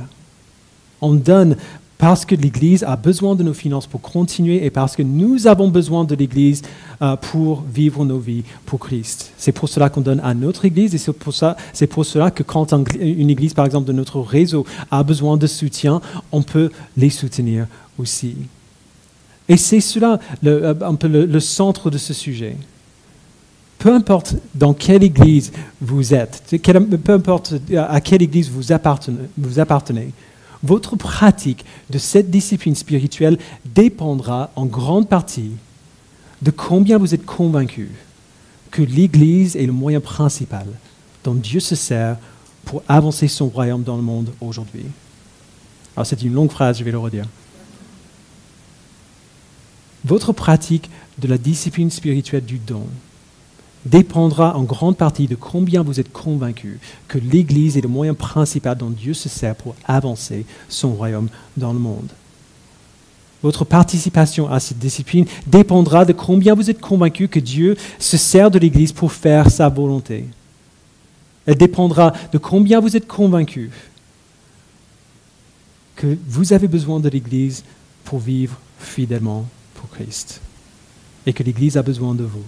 On 1.00 1.12
donne 1.14 1.57
parce 1.98 2.24
que 2.24 2.35
l'Église 2.35 2.83
a 2.85 2.96
besoin 2.96 3.35
de 3.35 3.42
nos 3.42 3.54
finances 3.54 3.87
pour 3.87 4.00
continuer 4.00 4.64
et 4.64 4.70
parce 4.70 4.96
que 4.96 5.02
nous 5.02 5.46
avons 5.46 5.68
besoin 5.68 6.04
de 6.04 6.14
l'Église 6.14 6.62
euh, 7.02 7.16
pour 7.16 7.62
vivre 7.62 8.04
nos 8.04 8.18
vies 8.18 8.42
pour 8.66 8.80
Christ. 8.80 9.33
C'est 9.37 9.52
pour 9.52 9.68
cela 9.68 9.88
qu'on 9.88 10.00
donne 10.00 10.20
à 10.20 10.35
notre 10.35 10.64
Église 10.64 10.94
et 10.94 10.98
c'est 10.98 11.12
pour, 11.12 11.35
ça, 11.35 11.57
c'est 11.72 11.87
pour 11.87 12.04
cela 12.04 12.30
que 12.30 12.42
quand 12.42 12.74
une 13.00 13.30
Église, 13.30 13.54
par 13.54 13.64
exemple, 13.64 13.87
de 13.87 13.92
notre 13.92 14.20
réseau 14.20 14.66
a 14.90 15.02
besoin 15.02 15.37
de 15.37 15.46
soutien, 15.46 16.00
on 16.33 16.42
peut 16.42 16.70
les 16.96 17.11
soutenir 17.11 17.66
aussi. 17.98 18.37
Et 19.48 19.57
c'est 19.57 19.80
cela 19.80 20.18
euh, 20.44 20.74
un 20.80 20.94
peu 20.94 21.09
le, 21.09 21.40
centre 21.40 21.90
de 21.90 21.98
ce 21.98 22.14
sujet. 22.14 22.57
Peu 23.78 23.92
importe 23.92 24.37
dans 24.54 24.72
quelle 24.72 25.02
église 25.02 25.52
vous 25.80 26.14
êtes, 26.14 26.42
peu 27.04 27.12
importe 27.12 27.54
à 27.76 28.00
quelle 28.00 28.22
église 28.22 28.50
vous 28.50 28.72
appartenez, 28.72 30.12
votre 30.62 30.96
pratique 30.96 31.64
de 31.90 31.98
cette 31.98 32.30
discipline 32.30 32.74
spirituelle 32.74 33.38
dépendra 33.66 34.50
en 34.57 34.64
grande 34.64 35.09
partie 35.09 35.50
de 36.40 36.50
combien 36.50 36.96
vous 36.96 37.14
êtes 37.14 37.26
convaincu 37.26 37.90
que 38.70 38.83
l'Église 38.83 39.57
est 39.57 39.66
le 39.66 39.72
moyen 39.72 40.00
principal 40.00 40.66
dont 41.22 41.35
Dieu 41.35 41.61
se 41.61 41.74
sert 41.74 42.16
pour 42.64 42.83
avancer 42.88 43.28
son 43.28 43.48
royaume 43.48 43.83
dans 43.83 43.96
le 43.96 44.02
monde 44.02 44.30
aujourd'hui. 44.40 44.87
Alors 45.96 46.07
c'est 46.07 46.22
une 46.22 46.33
longue 46.33 46.50
phrase, 46.50 46.78
je 46.78 46.85
vais 46.85 46.90
le 46.90 46.98
redire. 46.98 47.26
Votre 50.05 50.33
pratique 50.33 50.90
de 51.19 51.29
la 51.29 51.38
discipline 51.38 51.90
spirituelle 51.90 52.45
du 52.45 52.59
don 52.59 52.87
dépendra 53.87 54.57
en 54.57 54.62
grande 54.62 54.97
partie 54.97 55.27
de 55.27 55.35
combien 55.35 55.83
vous 55.83 55.99
êtes 56.01 56.12
convaincu 56.12 56.79
que 57.09 57.19
l'Église 57.19 57.77
est 57.77 57.83
le 57.83 57.88
moyen 57.88 58.14
principal 58.14 58.77
dont 58.77 58.90
Dieu 58.90 59.14
se 59.14 59.29
sert 59.29 59.55
pour 59.55 59.75
avancer 59.87 60.45
son 60.69 60.93
royaume 60.95 61.29
dans 61.57 61.73
le 61.73 61.79
monde. 61.79 62.09
Votre 63.43 63.64
participation 63.64 64.51
à 64.51 64.61
cette 64.61 64.79
discipline 64.79 65.27
dépendra 65.47 66.05
de 66.05 66.14
combien 66.14 66.55
vous 66.55 66.71
êtes 66.71 66.81
convaincu 66.81 67.29
que 67.29 67.40
Dieu 67.40 67.77
se 67.99 68.17
sert 68.17 68.51
de 68.51 68.59
l'Église 68.59 68.93
pour 68.93 69.12
faire 69.12 69.51
sa 69.51 69.69
volonté. 69.69 70.27
Elle 71.45 71.57
dépendra 71.57 72.14
de 72.33 72.38
combien 72.38 72.81
vous 72.81 72.97
êtes 72.97 73.07
convaincu 73.07 73.71
que 75.97 76.17
vous 76.27 76.55
avez 76.55 76.69
besoin 76.69 77.01
de 77.01 77.09
l'Église 77.11 77.64
pour 78.05 78.19
vivre 78.19 78.59
fidèlement 78.79 79.45
Christ. 79.94 80.40
Et 81.26 81.33
que 81.33 81.42
l'Église 81.42 81.76
a 81.76 81.83
besoin 81.83 82.14
de 82.14 82.24
vous 82.24 82.44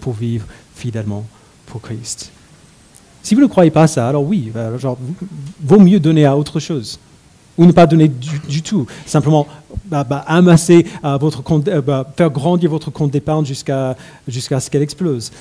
pour 0.00 0.12
vivre 0.12 0.46
fidèlement 0.74 1.24
pour 1.66 1.80
Christ. 1.80 2.30
Si 3.22 3.34
vous 3.34 3.40
ne 3.40 3.46
croyez 3.46 3.70
pas 3.70 3.86
ça, 3.86 4.08
alors 4.08 4.24
oui, 4.24 4.52
euh, 4.54 4.78
genre, 4.78 4.98
vaut 5.60 5.80
mieux 5.80 5.98
donner 5.98 6.24
à 6.24 6.36
autre 6.36 6.60
chose. 6.60 7.00
Ou 7.58 7.64
ne 7.64 7.72
pas 7.72 7.86
donner 7.86 8.06
du, 8.06 8.62
tout. 8.62 8.86
Simplement 9.06 9.46
bah, 9.86 10.04
bah, 10.04 10.24
amasser 10.28 10.86
euh, 11.04 11.16
votre 11.16 11.42
compte, 11.42 11.66
euh, 11.68 11.80
bah, 11.80 12.06
faire 12.16 12.30
grandir 12.30 12.70
votre 12.70 12.90
compte 12.90 13.10
d'épargne 13.10 13.46
jusqu'à 13.46 13.96
jusqu'à 14.28 14.60
ce 14.60 14.70
qu'elle 14.70 14.82
explose. 14.82 15.32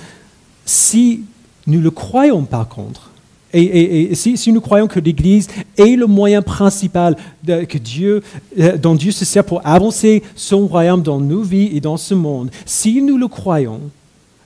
Si 0.65 1.25
nous 1.67 1.81
le 1.81 1.91
croyons 1.91 2.43
par 2.45 2.69
contre, 2.69 3.11
et, 3.55 4.15
si, 4.15 4.51
nous 4.51 4.61
croyons 4.61 4.87
que 4.87 4.99
l'Église 4.99 5.47
est 5.77 5.95
le 5.95 6.07
moyen 6.07 6.41
principal 6.41 7.15
que 7.45 7.77
Dieu, 7.77 8.21
euh, 8.59 8.77
dont 8.77 8.95
Dieu 8.95 9.11
se 9.11 9.25
sert 9.25 9.45
pour 9.45 9.65
avancer 9.65 10.23
son 10.35 10.67
royaume 10.67 11.01
dans 11.01 11.19
nos 11.19 11.41
vies 11.41 11.69
et 11.73 11.79
dans 11.79 11.97
ce 11.97 12.13
monde, 12.13 12.49
si 12.65 13.01
nous 13.01 13.17
le 13.17 13.27
croyons, 13.27 13.81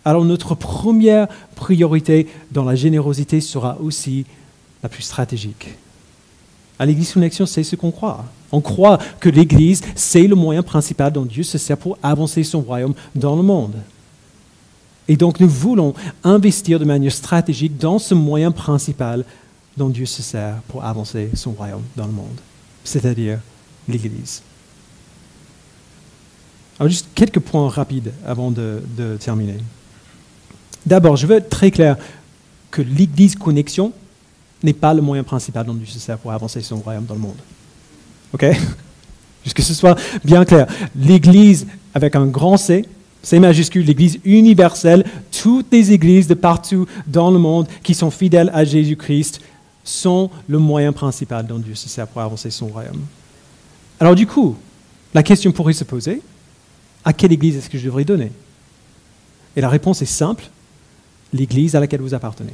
alors 0.06 0.26
notre 0.26 0.56
première 0.56 1.28
priorité 1.56 2.28
dans 2.52 2.64
la 2.64 2.76
générosité 2.76 3.42
sera 3.42 3.78
aussi 3.82 4.26
la 4.82 4.90
plus 4.90 5.04
stratégique. 5.04 5.76
À 6.78 6.86
l'Église 6.86 7.12
Connexion, 7.12 7.46
c'est 7.46 7.64
ce 7.64 7.76
qu'on 7.76 7.92
croit. 7.92 8.24
On 8.52 8.62
croit 8.62 9.00
que 9.20 9.30
l'Église, 9.30 9.82
c'est 9.96 10.28
le 10.28 10.36
moyen 10.36 10.64
principal 10.64 11.12
dont 11.12 11.26
Dieu 11.26 11.44
se 11.44 11.58
sert 11.58 11.78
pour 11.78 11.98
avancer 12.02 12.44
son 12.44 12.62
royaume 12.62 12.94
dans 13.16 13.36
le 13.36 13.44
monde. 13.44 13.76
Et 15.10 15.18
donc 15.18 15.40
nous 15.40 15.50
voulons 15.50 15.96
investir 16.24 16.80
de 16.80 16.86
manière 16.86 17.12
stratégique 17.12 17.78
dans 17.78 17.98
ce 17.98 18.14
moyen 18.14 18.52
principal 18.52 19.26
dont 19.76 19.90
Dieu 19.90 20.06
se 20.06 20.22
sert 20.22 20.58
pour 20.68 20.86
avancer 20.86 21.32
son 21.34 21.52
royaume 21.52 21.82
dans 21.98 22.06
le 22.06 22.12
monde, 22.12 22.40
c'est-à-dire 22.84 23.40
l'Église. 23.88 24.44
Alors 26.80 26.90
juste 26.90 27.08
quelques 27.16 27.40
points 27.40 27.68
rapides 27.70 28.14
avant 28.26 28.52
de, 28.52 28.84
terminer. 29.20 29.58
D'abord, 30.86 31.18
je 31.18 31.26
veux 31.26 31.38
être 31.38 31.50
très 31.50 31.72
clair 31.72 31.98
que 32.70 32.84
l'Église 32.84 33.36
Connexion 33.36 33.92
n'est 34.62 34.74
pas 34.74 34.94
le 34.94 35.02
moyen 35.02 35.24
principal 35.24 35.66
dont 35.66 35.74
Dieu 35.74 35.88
se 35.88 35.98
sert 35.98 36.20
pour 36.20 36.32
avancer 36.32 36.62
son 36.62 36.78
royaume 36.78 37.06
dans 37.06 37.16
le 37.16 37.20
monde. 37.20 37.38
OK? 38.34 38.46
Juste 39.44 39.56
que 39.56 39.64
ce 39.64 39.74
soit 39.74 39.98
bien 40.24 40.46
clair. 40.46 40.68
L'Église 40.96 41.66
avec 41.96 42.16
un 42.16 42.28
grand 42.28 42.58
C, 42.58 42.86
c'est 43.22 43.40
majuscule, 43.40 43.86
l'Église 43.86 44.20
universelle, 44.24 45.06
toutes 45.42 45.72
les 45.72 45.92
églises 45.92 46.28
de 46.28 46.34
partout 46.34 46.88
dans 47.06 47.32
le 47.32 47.40
monde 47.40 47.68
qui 47.84 47.94
sont 47.94 48.12
fidèles 48.12 48.50
à 48.54 48.64
Jésus-Christ 48.64 49.42
sont 49.84 50.30
le 50.48 50.60
moyen 50.60 50.94
principal 50.94 51.46
dont 51.46 51.60
Dieu 51.60 51.76
se 51.76 51.90
sert 51.90 52.08
pour 52.08 52.22
avancer 52.22 52.50
son 52.50 52.68
royaume. 52.68 53.02
Alors 54.00 54.16
du 54.16 54.26
coup, 54.26 54.56
la 55.14 55.24
question 55.24 55.52
pourrait 55.52 55.74
se 55.74 55.84
poser, 55.84 56.22
à 57.04 57.14
quelle 57.14 57.32
église 57.32 57.58
est-ce 57.58 57.70
que 57.70 57.78
je 57.78 57.86
devrais 57.86 58.06
donner? 58.06 58.32
Et 59.56 59.62
la 59.62 59.70
réponse 59.70 60.02
est 60.02 60.06
simple, 60.06 60.50
l'église 61.34 61.76
à 61.76 61.80
laquelle 61.80 62.02
vous 62.02 62.14
appartenez. 62.14 62.54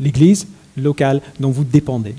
L'église 0.00 0.46
locale 0.76 1.20
dont 1.40 1.50
vous 1.50 1.64
dépendez 1.64 2.14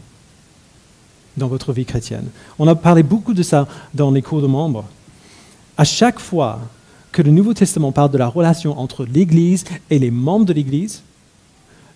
dans 1.38 1.48
votre 1.48 1.72
vie 1.72 1.86
chrétienne. 1.86 2.28
On 2.58 2.68
a 2.68 2.76
parlé 2.76 3.04
beaucoup 3.04 3.34
de 3.34 3.44
ça 3.44 3.68
dans 3.94 4.12
les 4.12 4.22
cours 4.22 4.42
de 4.42 4.48
membres. 4.48 4.86
À 5.80 5.86
chaque 5.86 6.20
fois 6.20 6.60
que 7.14 7.22
le 7.22 7.32
Nouveau 7.32 7.54
Testament 7.54 7.94
parle 7.94 8.12
de 8.12 8.18
la 8.18 8.28
relation 8.28 8.78
entre 8.78 9.06
l'Église 9.06 9.64
et 9.90 9.98
les 9.98 10.12
membres 10.12 10.46
de 10.46 10.52
l'Église, 10.52 11.04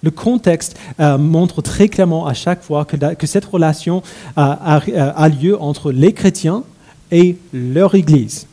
le 0.01 0.09
contexte 0.09 0.77
euh, 1.01 1.17
montre 1.17 1.61
très 1.61 1.89
clairement 1.89 2.25
à 2.25 2.33
chaque 2.33 2.63
fois 2.63 2.85
que, 2.85 3.27
cette 3.27 3.43
relation 3.43 4.01
a, 4.37 4.79
lieu 5.27 5.61
entre 5.61 5.91
les 5.91 6.13
chrétiens 6.13 6.63
et 7.11 7.35
leur 7.51 7.93
Église. 7.93 8.47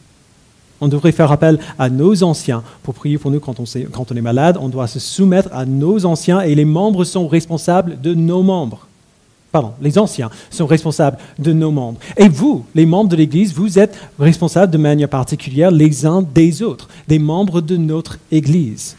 On 0.81 0.88
devrait 0.88 1.12
faire 1.12 1.31
appel 1.31 1.61
à 1.79 1.90
nos 1.90 2.25
anciens 2.25 2.64
pour 2.83 2.95
prier 2.95 3.16
pour 3.16 3.31
nous 3.31 3.38
quand 3.38 3.61
on 3.61 4.16
est 4.16 4.21
malade. 4.21 4.59
On 4.61 4.69
doit 4.69 4.88
se 4.88 4.99
soumettre 4.99 5.51
à 5.53 5.64
nos 5.64 6.07
anciens 6.07 6.40
et 6.40 6.57
les 6.57 6.64
membres 6.64 7.05
sont 7.05 7.29
responsables 7.29 8.01
de 8.01 8.14
nos 8.14 8.43
membres 8.43 8.88
pardon, 9.52 9.72
les 9.80 9.98
anciens 9.98 10.30
sont 10.50 10.66
responsables 10.66 11.18
de 11.38 11.52
nos 11.52 11.70
membres. 11.70 11.98
Et 12.16 12.28
vous, 12.28 12.64
les 12.74 12.86
membres 12.86 13.10
de 13.10 13.16
l'Église, 13.16 13.52
vous 13.52 13.78
êtes 13.78 13.96
responsables 14.18 14.72
de 14.72 14.78
manière 14.78 15.08
particulière 15.08 15.70
les 15.70 16.06
uns 16.06 16.22
des 16.22 16.62
autres, 16.62 16.88
des 17.08 17.18
membres 17.18 17.60
de 17.60 17.76
notre 17.76 18.18
Église. 18.30 18.96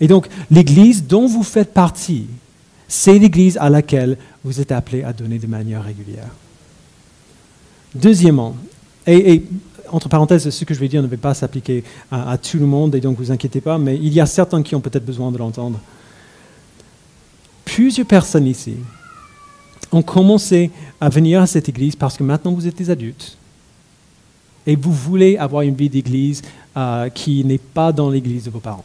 Et 0.00 0.08
donc, 0.08 0.28
l'Église 0.50 1.06
dont 1.06 1.26
vous 1.26 1.42
faites 1.42 1.72
partie, 1.72 2.26
c'est 2.88 3.18
l'Église 3.18 3.56
à 3.58 3.70
laquelle 3.70 4.16
vous 4.42 4.60
êtes 4.60 4.72
appelés 4.72 5.04
à 5.04 5.12
donner 5.12 5.38
de 5.38 5.46
manière 5.46 5.84
régulière. 5.84 6.28
Deuxièmement, 7.94 8.56
et, 9.06 9.44
entre 9.88 10.08
parenthèses, 10.08 10.48
ce 10.48 10.64
que 10.64 10.74
je 10.74 10.80
vais 10.80 10.88
dire 10.88 11.02
ne 11.02 11.08
va 11.08 11.16
pas 11.16 11.34
s'appliquer 11.34 11.84
à, 12.10 12.30
à, 12.32 12.38
tout 12.38 12.58
le 12.58 12.66
monde, 12.66 12.94
et 12.94 13.00
donc 13.00 13.18
vous 13.18 13.30
inquiétez 13.30 13.60
pas, 13.60 13.78
mais 13.78 13.96
il 13.96 14.12
y 14.12 14.20
a 14.20 14.26
certains 14.26 14.62
qui 14.62 14.74
ont 14.74 14.80
peut-être 14.80 15.04
besoin 15.04 15.30
de 15.32 15.38
l'entendre. 15.38 15.80
Plusieurs 17.64 18.06
personnes 18.06 18.46
ici 18.46 18.76
ont 19.92 20.02
commencé 20.02 20.70
à 21.00 21.08
venir 21.08 21.40
à 21.40 21.46
cette 21.46 21.68
église 21.68 21.96
parce 21.96 22.16
que 22.16 22.22
maintenant 22.22 22.52
vous 22.52 22.66
êtes 22.66 22.76
des 22.76 22.90
adultes 22.90 23.36
et 24.66 24.76
vous 24.76 24.92
voulez 24.92 25.36
avoir 25.36 25.62
une 25.62 25.74
vie 25.74 25.88
d'église 25.88 26.42
euh, 26.76 27.08
qui 27.08 27.44
n'est 27.44 27.58
pas 27.58 27.92
dans 27.92 28.10
l'église 28.10 28.44
de 28.44 28.50
vos 28.50 28.60
parents. 28.60 28.84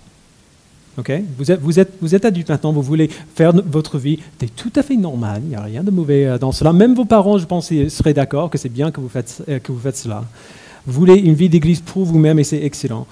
vous, 0.98 1.52
êtes, 1.52 1.60
vous, 1.60 1.80
êtes, 1.80 1.94
vous 2.02 2.16
êtes 2.16 2.26
adulte 2.26 2.50
maintenant, 2.50 2.72
vous 2.72 2.82
voulez 2.82 3.10
faire 3.36 3.54
votre 3.54 3.98
vie, 3.98 4.20
c'est 4.40 4.56
tout 4.56 4.72
à 4.76 4.84
fait 4.84 4.96
normal, 4.96 5.42
il 5.44 5.50
n'y 5.50 5.56
a 5.56 5.62
rien 5.62 5.84
de 5.84 5.92
mauvais 5.92 6.26
euh, 6.26 6.38
dans 6.38 6.52
cela. 6.52 6.74
Même 6.74 6.96
vos 6.96 7.06
parents, 7.06 7.38
je 7.38 7.46
pense, 7.46 7.68
seraient 7.68 8.14
d'accord 8.14 8.50
que 8.50 8.58
c'est 8.58 8.70
bien 8.70 8.92
que 8.92 9.02
vous, 9.02 9.10
faites, 9.10 9.44
euh, 9.50 9.60
que 9.60 9.72
vous 9.72 9.80
faites 9.80 9.98
cela. 9.98 10.24
Vous 10.88 10.94
voulez 10.94 11.16
une 11.16 11.34
vie 11.34 11.50
d'église 11.50 11.82
pour 11.82 12.06
vous-même 12.06 12.40
et 12.40 12.44
c'est 12.44 12.64
excellent. 12.64 13.06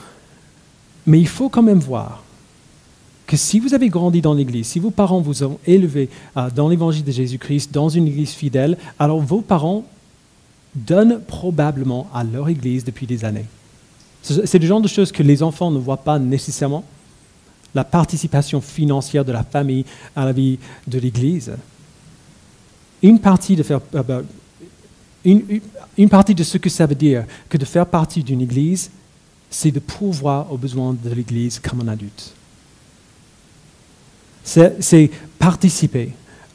Mais 1.05 1.19
il 1.19 1.27
faut 1.27 1.49
quand 1.49 1.63
même 1.63 1.79
voir 1.79 2.22
que 3.25 3.37
si 3.37 3.59
vous 3.59 3.73
avez 3.73 3.89
grandi 3.89 4.21
dans 4.21 4.33
l'Église, 4.33 4.67
si 4.67 4.79
vos 4.79 4.91
parents 4.91 5.21
vous 5.21 5.43
ont 5.43 5.59
élevé 5.65 6.09
euh, 6.37 6.49
dans 6.49 6.67
l'Évangile 6.67 7.03
de 7.03 7.11
Jésus-Christ, 7.11 7.73
dans 7.73 7.89
une 7.89 8.07
Église 8.07 8.31
fidèle, 8.31 8.77
alors 8.99 9.19
vos 9.21 9.41
parents 9.41 9.85
donnent 10.75 11.21
probablement 11.21 12.07
à 12.13 12.23
leur 12.23 12.49
Église 12.49 12.83
depuis 12.83 13.05
des 13.05 13.23
années. 13.25 13.45
C'est 14.21 14.59
le 14.59 14.65
genre 14.65 14.81
de 14.81 14.87
choses 14.87 15.11
que 15.11 15.21
les 15.21 15.43
enfants 15.43 15.69
ne 15.69 15.77
voient 15.77 15.97
pas 15.97 16.17
nécessairement. 16.17 16.85
La 17.75 17.83
participation 17.83 18.61
financière 18.61 19.25
de 19.25 19.31
la 19.31 19.43
famille 19.43 19.85
à 20.15 20.25
la 20.25 20.31
vie 20.31 20.59
de 20.87 20.99
l'Église. 20.99 21.53
Une 23.01 23.19
partie 23.19 23.55
de. 23.55 23.65
Euh, 23.95 24.21
une, 25.25 26.09
partie 26.09 26.35
de 26.35 26.43
ce 26.43 26.57
que 26.57 26.69
ça 26.69 26.85
veut 26.85 26.95
dire 26.95 27.25
que 27.49 27.57
de 27.57 27.65
faire 27.65 27.85
partie 27.85 28.23
d'une 28.23 28.41
Église, 28.41 28.91
c'est 29.49 29.71
de 29.71 29.79
pourvoir 29.79 30.51
aux 30.51 30.57
besoins 30.57 30.93
de 30.93 31.09
l'Église 31.13 31.59
comme 31.59 31.81
un 31.81 31.87
adulte. 31.89 32.33
C'est 34.43 35.09
participer 35.39 36.09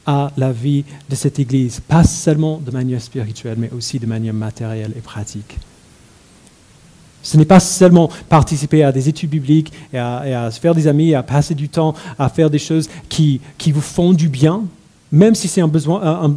à 0.05 0.31
la 0.37 0.51
vie 0.51 0.85
de 1.09 1.15
cette 1.15 1.39
Église, 1.39 1.79
pas 1.79 2.03
seulement 2.03 2.57
de 2.57 2.71
manière 2.71 3.01
spirituelle, 3.01 3.57
mais 3.59 3.69
aussi 3.75 3.99
de 3.99 4.05
manière 4.05 4.33
matérielle 4.33 4.93
et 4.97 5.01
pratique. 5.01 5.57
Ce 7.21 7.37
n'est 7.37 7.45
pas 7.45 7.59
seulement 7.59 8.09
participer 8.29 8.83
à 8.83 8.91
des 8.91 9.09
études 9.09 9.29
bibliques 9.29 9.73
et 9.91 9.97
à, 9.99 10.49
se 10.51 10.59
faire 10.59 10.73
des 10.73 10.87
amis, 10.87 11.13
à 11.13 11.21
passer 11.21 11.53
du 11.53 11.67
temps, 11.67 11.93
à 12.17 12.29
faire 12.29 12.49
des 12.49 12.59
choses 12.59 12.89
qui, 13.09 13.41
vous 13.67 13.81
font 13.81 14.13
du 14.13 14.29
bien, 14.29 14.63
même 15.11 15.35
si 15.35 15.47
c'est 15.47 15.61
un, 15.61 15.69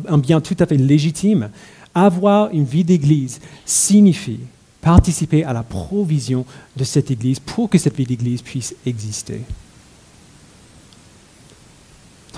un 0.08 0.18
bien 0.18 0.40
tout 0.40 0.56
à 0.58 0.66
fait 0.66 0.76
légitime. 0.76 1.50
Avoir 1.94 2.50
une 2.52 2.64
vie 2.64 2.84
d'église 2.84 3.40
signifie 3.64 4.40
participer 4.82 5.44
à 5.44 5.52
la 5.52 5.62
provision 5.62 6.44
de 6.76 6.84
cette 6.84 7.10
église 7.10 7.38
pour 7.38 7.70
que 7.70 7.78
cette 7.78 7.96
vie 7.96 8.04
d'église 8.04 8.42
puisse 8.42 8.74
exister. 8.84 9.40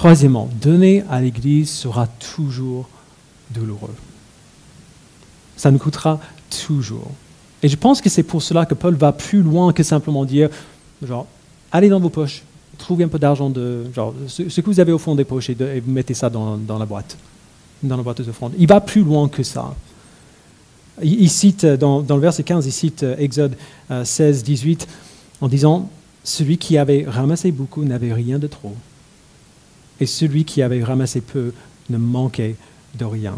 Troisièmement, 0.04 0.50
donner 0.60 1.02
à 1.08 1.22
l'église 1.22 1.70
sera 1.70 2.06
toujours 2.06 2.86
douloureux. 3.48 3.94
Ça 5.56 5.70
nous 5.70 5.78
coûtera 5.78 6.20
toujours. 6.50 7.10
Et 7.62 7.68
je 7.68 7.76
pense 7.78 8.02
que 8.02 8.10
c'est 8.10 8.22
pour 8.22 8.42
cela 8.42 8.66
que 8.66 8.74
Paul 8.74 8.96
va 8.96 9.12
plus 9.12 9.40
loin 9.40 9.72
que 9.72 9.82
simplement 9.82 10.26
dire, 10.26 10.50
genre, 11.02 11.26
allez 11.72 11.88
dans 11.88 12.00
vos 12.00 12.10
poches, 12.10 12.42
trouvez 12.76 13.04
un 13.04 13.08
peu 13.08 13.18
d'argent, 13.18 13.48
de, 13.48 13.90
genre, 13.94 14.12
ce, 14.28 14.42
que 14.60 14.66
vous 14.66 14.78
avez 14.78 14.92
au 14.92 14.98
fond 14.98 15.14
des 15.14 15.24
poches 15.24 15.48
et, 15.48 15.56
mettez 15.86 16.12
ça 16.12 16.28
dans, 16.28 16.58
la 16.78 16.84
boîte, 16.84 17.16
dans 17.82 17.96
la 17.96 18.02
boîte 18.02 18.20
de 18.20 18.28
offrande. 18.28 18.52
Il 18.58 18.66
va 18.66 18.82
plus 18.82 19.04
loin 19.04 19.26
que 19.30 19.42
ça. 19.42 19.74
Il, 21.02 21.30
cite, 21.30 21.64
dans, 21.64 22.04
le 22.06 22.20
verset 22.20 22.42
15, 22.42 22.66
il 22.66 22.72
cite 22.72 23.04
euh, 23.04 23.16
Exode 23.16 23.56
16, 24.04 24.40
euh, 24.40 24.44
18, 24.44 24.86
en 25.40 25.48
disant, 25.48 25.88
celui 26.24 26.58
qui 26.58 26.76
avait 26.76 27.06
ramassé 27.08 27.50
beaucoup 27.52 27.84
n'avait 27.84 28.12
rien 28.12 28.38
de 28.38 28.48
trop, 28.48 28.74
et 30.00 30.06
celui 30.06 30.44
qui 30.44 30.62
avait 30.62 30.82
ramassé 30.82 31.20
peu 31.20 31.52
ne 31.90 31.98
manquait 31.98 32.56
de 32.98 33.04
rien 33.04 33.36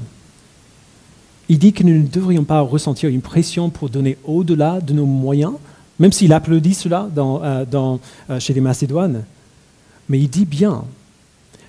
il 1.49 1.59
dit 1.59 1.73
que 1.73 1.83
nous 1.85 1.95
ne 1.95 2.07
devrions 2.07 2.45
pas 2.45 2.61
ressentir 2.61 3.09
une 3.09 3.21
pression 3.21 3.71
pour 3.71 3.89
donner 3.89 4.19
au-delà 4.25 4.81
de 4.81 4.93
nos 4.93 5.07
moyens, 5.07 5.55
même 5.99 6.13
s'il 6.13 6.33
applaudit 6.33 6.75
cela 6.75 7.09
euh, 7.17 7.65
euh, 8.31 8.41
chez 8.41 8.53
les 8.53 8.61
Macédoines. 8.61 9.25
Mais 10.09 10.19
il 10.19 10.29
dit 10.29 10.45
bien 10.45 10.85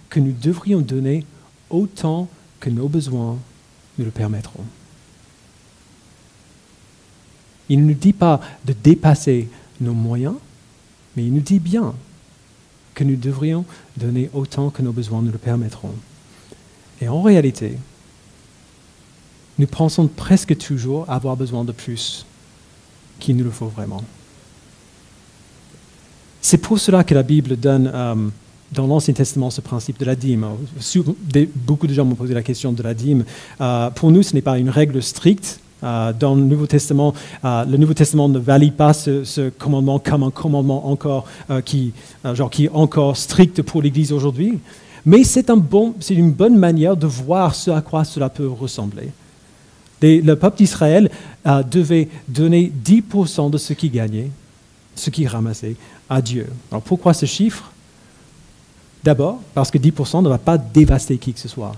que 0.09 0.19
nous 0.19 0.31
devrions 0.31 0.81
donner 0.81 1.25
autant 1.69 2.27
que 2.59 2.69
nos 2.69 2.87
besoins 2.87 3.37
nous 3.97 4.05
le 4.05 4.11
permettront. 4.11 4.63
Il 7.69 7.81
ne 7.81 7.87
nous 7.87 7.93
dit 7.93 8.13
pas 8.13 8.39
de 8.65 8.73
dépasser 8.73 9.49
nos 9.81 9.93
moyens, 9.93 10.35
mais 11.15 11.25
il 11.25 11.33
nous 11.33 11.41
dit 11.41 11.59
bien 11.59 11.93
que 12.95 13.03
nous 13.03 13.15
devrions 13.15 13.65
donner 13.97 14.29
autant 14.33 14.69
que 14.69 14.81
nos 14.81 14.91
besoins 14.91 15.21
nous 15.21 15.31
le 15.31 15.37
permettront. 15.37 15.93
Et 17.01 17.07
en 17.07 17.21
réalité, 17.21 17.77
nous 19.59 19.67
pensons 19.67 20.07
presque 20.07 20.57
toujours 20.57 21.09
avoir 21.09 21.35
besoin 21.35 21.63
de 21.63 21.71
plus 21.71 22.25
qu'il 23.19 23.35
nous 23.35 23.43
le 23.43 23.51
faut 23.51 23.67
vraiment. 23.67 24.03
C'est 26.41 26.59
pour 26.59 26.79
cela 26.79 27.03
que 27.03 27.13
la 27.13 27.23
Bible 27.23 27.57
donne 27.57 27.91
euh, 27.93 28.15
dans 28.71 28.87
l'Ancien 28.87 29.13
Testament 29.13 29.49
ce 29.49 29.61
principe 29.61 29.99
de 29.99 30.05
la 30.05 30.15
dîme. 30.15 30.45
Beaucoup 31.55 31.87
de 31.87 31.93
gens 31.93 32.05
m'ont 32.05 32.15
posé 32.15 32.33
la 32.33 32.43
question 32.43 32.71
de 32.71 32.83
la 32.83 32.93
dîme. 32.93 33.25
Euh, 33.59 33.89
pour 33.89 34.11
nous, 34.11 34.23
ce 34.23 34.33
n'est 34.33 34.41
pas 34.41 34.57
une 34.57 34.69
règle 34.69 35.01
stricte. 35.01 35.59
Euh, 35.83 36.11
dans 36.19 36.33
le 36.33 36.41
Nouveau 36.41 36.65
Testament, 36.65 37.13
le 37.43 37.77
Nouveau 37.77 37.93
Testament 37.93 38.29
ne 38.29 38.39
valide 38.39 38.73
pas 38.73 38.93
ce, 38.93 39.49
commandement 39.49 39.99
comme 39.99 40.23
un 40.23 40.31
commandement 40.31 40.89
encore 40.89 41.25
qui, 41.65 41.93
genre, 42.33 42.49
qui 42.49 42.67
encore 42.69 43.15
strict 43.15 43.61
pour 43.61 43.81
l'Église 43.81 44.11
aujourd'hui. 44.11 44.59
Mais 45.05 45.23
c'est 45.23 45.49
un 45.49 45.57
bon, 45.57 45.93
une 46.09 46.31
bonne 46.31 46.57
manière 46.57 46.97
de 46.97 47.07
voir 47.07 47.53
ce 47.53 47.71
à 47.71 47.81
quoi 47.81 48.03
cela 48.03 48.29
peut 48.29 48.47
ressembler 48.47 49.11
le 50.01 50.33
peuple 50.35 50.57
d'Israël 50.57 51.09
euh, 51.45 51.63
devait 51.63 52.07
donner 52.27 52.71
10% 52.85 53.49
de 53.49 53.57
ce 53.57 53.73
qu'il 53.73 53.91
gagnait, 53.91 54.29
ce 54.95 55.09
qu'il 55.09 55.27
ramassait, 55.27 55.75
à 56.09 56.21
Dieu. 56.21 56.47
Alors 56.71 56.81
pourquoi 56.81 57.13
ce 57.13 57.25
chiffre? 57.25 57.71
D'abord, 59.03 59.39
parce 59.53 59.71
que 59.71 59.77
10% 59.77 60.23
ne 60.23 60.29
va 60.29 60.37
pas 60.37 60.57
dévaster 60.57 61.17
qui 61.17 61.33
que 61.33 61.39
ce 61.39 61.47
soit. 61.47 61.73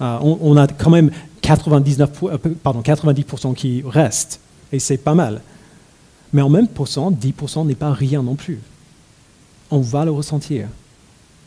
Euh, 0.00 0.18
on, 0.20 0.56
a 0.56 0.66
quand 0.66 0.90
même 0.90 1.10
99, 1.46 2.10
euh, 2.24 2.38
pardon, 2.62 2.80
90% 2.80 3.54
qui 3.54 3.82
restent, 3.86 4.40
et 4.72 4.78
c'est 4.78 4.96
pas 4.96 5.14
mal. 5.14 5.42
Mais 6.32 6.42
en 6.42 6.48
même 6.48 6.68
pourcent, 6.68 7.10
10% 7.10 7.66
n'est 7.66 7.74
pas 7.74 7.92
rien 7.92 8.22
non 8.22 8.34
plus. 8.34 8.60
On 9.70 9.80
va 9.80 10.04
le 10.04 10.10
ressentir. 10.10 10.68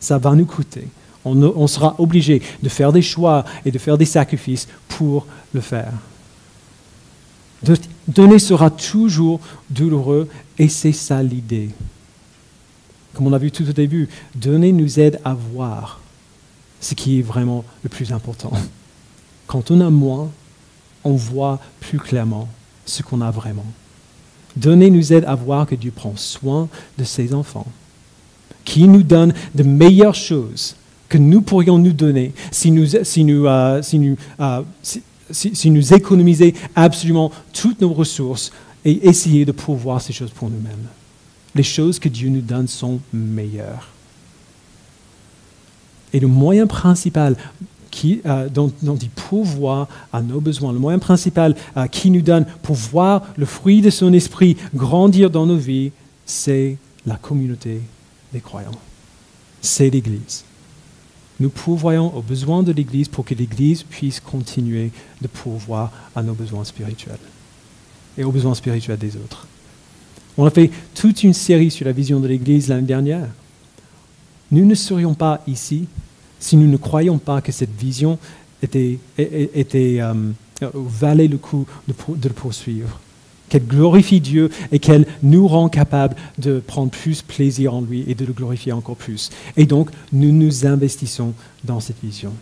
Ça 0.00 0.18
va 0.18 0.34
nous 0.34 0.46
coûter 0.46 0.88
on, 1.24 1.66
sera 1.66 1.94
obligé 1.98 2.42
de 2.62 2.68
faire 2.68 2.92
des 2.92 3.02
choix 3.02 3.44
et 3.64 3.70
de 3.70 3.78
faire 3.78 3.98
des 3.98 4.06
sacrifices 4.06 4.68
pour 4.88 5.26
le 5.52 5.60
faire. 5.60 5.92
donner 8.08 8.38
sera 8.38 8.70
toujours 8.70 9.40
douloureux 9.68 10.28
et 10.58 10.68
c'est 10.68 10.92
ça 10.92 11.22
l'idée. 11.22 11.70
Comme 13.14 13.26
on 13.26 13.32
a 13.32 13.38
vu 13.38 13.50
tout 13.50 13.68
au 13.68 13.72
début, 13.72 14.08
donner 14.34 14.72
nous 14.72 14.98
aide 14.98 15.20
à 15.24 15.34
voir 15.34 16.00
ce 16.80 16.94
qui 16.94 17.18
est 17.18 17.22
vraiment 17.22 17.64
le 17.82 17.90
plus 17.90 18.12
important. 18.12 18.52
Quand 19.50 19.72
on 19.72 19.80
a 19.80 19.90
moins, 19.90 20.30
on 21.02 21.14
voit 21.14 21.58
plus 21.80 21.98
clairement 21.98 22.46
ce 22.86 23.02
qu'on 23.02 23.20
a 23.20 23.32
vraiment. 23.32 23.66
Donner 24.54 24.90
nous 24.90 25.12
aide 25.12 25.24
à 25.24 25.34
voir 25.34 25.66
que 25.66 25.74
Dieu 25.74 25.90
prend 25.90 26.14
soin 26.14 26.68
de 26.96 27.02
ses 27.02 27.34
enfants, 27.34 27.66
qu'il 28.64 28.92
nous 28.92 29.02
donne 29.02 29.34
de 29.56 29.64
meilleures 29.64 30.14
choses 30.14 30.76
que 31.08 31.18
nous 31.18 31.40
pourrions 31.40 31.78
nous 31.78 31.92
donner 31.92 32.32
si 32.52 32.70
nous, 32.70 32.86
si 33.02 33.24
nous, 33.24 33.46
euh, 33.46 33.82
si 33.82 33.98
nous, 33.98 34.16
euh, 34.38 34.62
si, 35.32 35.70
nous 35.72 35.94
économiser 35.94 36.54
absolument 36.76 37.32
toutes 37.52 37.80
nos 37.80 37.92
ressources 37.92 38.52
et 38.84 39.08
essayer 39.08 39.44
de 39.44 39.50
pourvoir 39.50 40.00
ces 40.00 40.12
choses 40.12 40.30
pour 40.30 40.48
nous-mêmes. 40.48 40.86
Les 41.56 41.64
choses 41.64 41.98
que 41.98 42.08
Dieu 42.08 42.28
nous 42.28 42.40
donne 42.40 42.68
sont 42.68 43.00
meilleures. 43.12 43.88
Et 46.12 46.20
le 46.20 46.28
moyen 46.28 46.68
principal 46.68 47.36
qui, 47.90 48.20
euh, 48.26 48.48
dont, 48.48 48.72
pourvoit 49.16 49.88
à 50.12 50.22
nos 50.22 50.40
besoins, 50.40 50.72
le 50.72 50.78
moyen 50.78 50.98
principal 50.98 51.54
qui 51.90 52.10
nous 52.10 52.22
donne 52.22 52.46
pour 52.62 52.76
voir 52.76 53.22
le 53.36 53.46
fruit 53.46 53.80
de 53.80 53.90
son 53.90 54.12
esprit 54.12 54.56
grandir 54.74 55.30
dans 55.30 55.46
nos 55.46 55.56
vies, 55.56 55.92
c'est 56.26 56.76
la 57.06 57.16
communauté 57.16 57.80
des 58.32 58.40
croyants. 58.40 58.70
C'est 59.60 59.90
l'Église 59.90 60.44
nous 61.40 61.48
pourvoyons 61.48 62.14
aux 62.14 62.22
besoins 62.22 62.62
de 62.62 62.70
l'Église 62.70 63.08
pour 63.08 63.24
que 63.24 63.34
l'Église 63.34 63.82
puisse 63.82 64.20
continuer 64.20 64.92
de 65.22 65.26
pourvoir 65.26 65.90
à 66.14 66.22
nos 66.22 66.34
besoins 66.34 66.64
spirituels 66.64 67.18
et 68.18 68.24
aux 68.24 68.30
besoins 68.30 68.54
spirituels 68.54 68.98
des 68.98 69.16
autres. 69.16 69.46
On 70.36 70.44
a 70.44 70.50
fait 70.50 70.70
toute 70.94 71.24
une 71.24 71.32
série 71.32 71.70
sur 71.70 71.86
la 71.86 71.92
vision 71.92 72.20
de 72.20 72.28
l'Église 72.28 72.68
l'année 72.68 72.86
dernière. 72.86 73.26
Nous 74.50 74.66
ne 74.66 74.74
serions 74.74 75.14
pas 75.14 75.42
ici 75.46 75.86
si 76.40 76.56
nous 76.56 76.66
ne 76.66 76.76
croyions 76.76 77.18
pas 77.18 77.40
que 77.40 77.52
cette 77.52 77.74
vision 77.78 78.18
était, 78.62 78.98
euh, 79.18 80.14
valait 80.74 81.28
le 81.28 81.38
coup 81.38 81.66
de 81.86 82.28
le 82.28 82.34
poursuivre 82.34 82.98
qu'elle 83.50 83.66
glorifie 83.66 84.20
Dieu 84.20 84.48
et 84.72 84.78
qu'elle 84.78 85.06
nous 85.22 85.46
rend 85.46 85.68
capables 85.68 86.16
de 86.38 86.60
prendre 86.60 86.90
plus 86.90 87.20
plaisir 87.20 87.74
en 87.74 87.82
lui 87.82 88.04
et 88.06 88.14
de 88.14 88.24
le 88.24 88.32
glorifier 88.32 88.72
encore 88.72 88.96
plus. 88.96 89.28
Et 89.56 89.66
donc, 89.66 89.90
nous 90.12 90.32
nous 90.32 90.66
investissons 90.66 91.34
dans 91.64 91.80
cette 91.80 92.00
vision. 92.02 92.32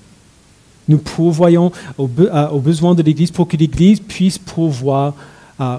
Nous 0.86 0.98
pourvoyons 0.98 1.72
aux, 1.96 2.06
besoins 2.06 2.94
de 2.94 3.02
l'Église 3.02 3.30
pour 3.30 3.48
que 3.48 3.56
l'Église 3.56 4.00
puisse 4.00 4.38
pourvoir 4.38 5.14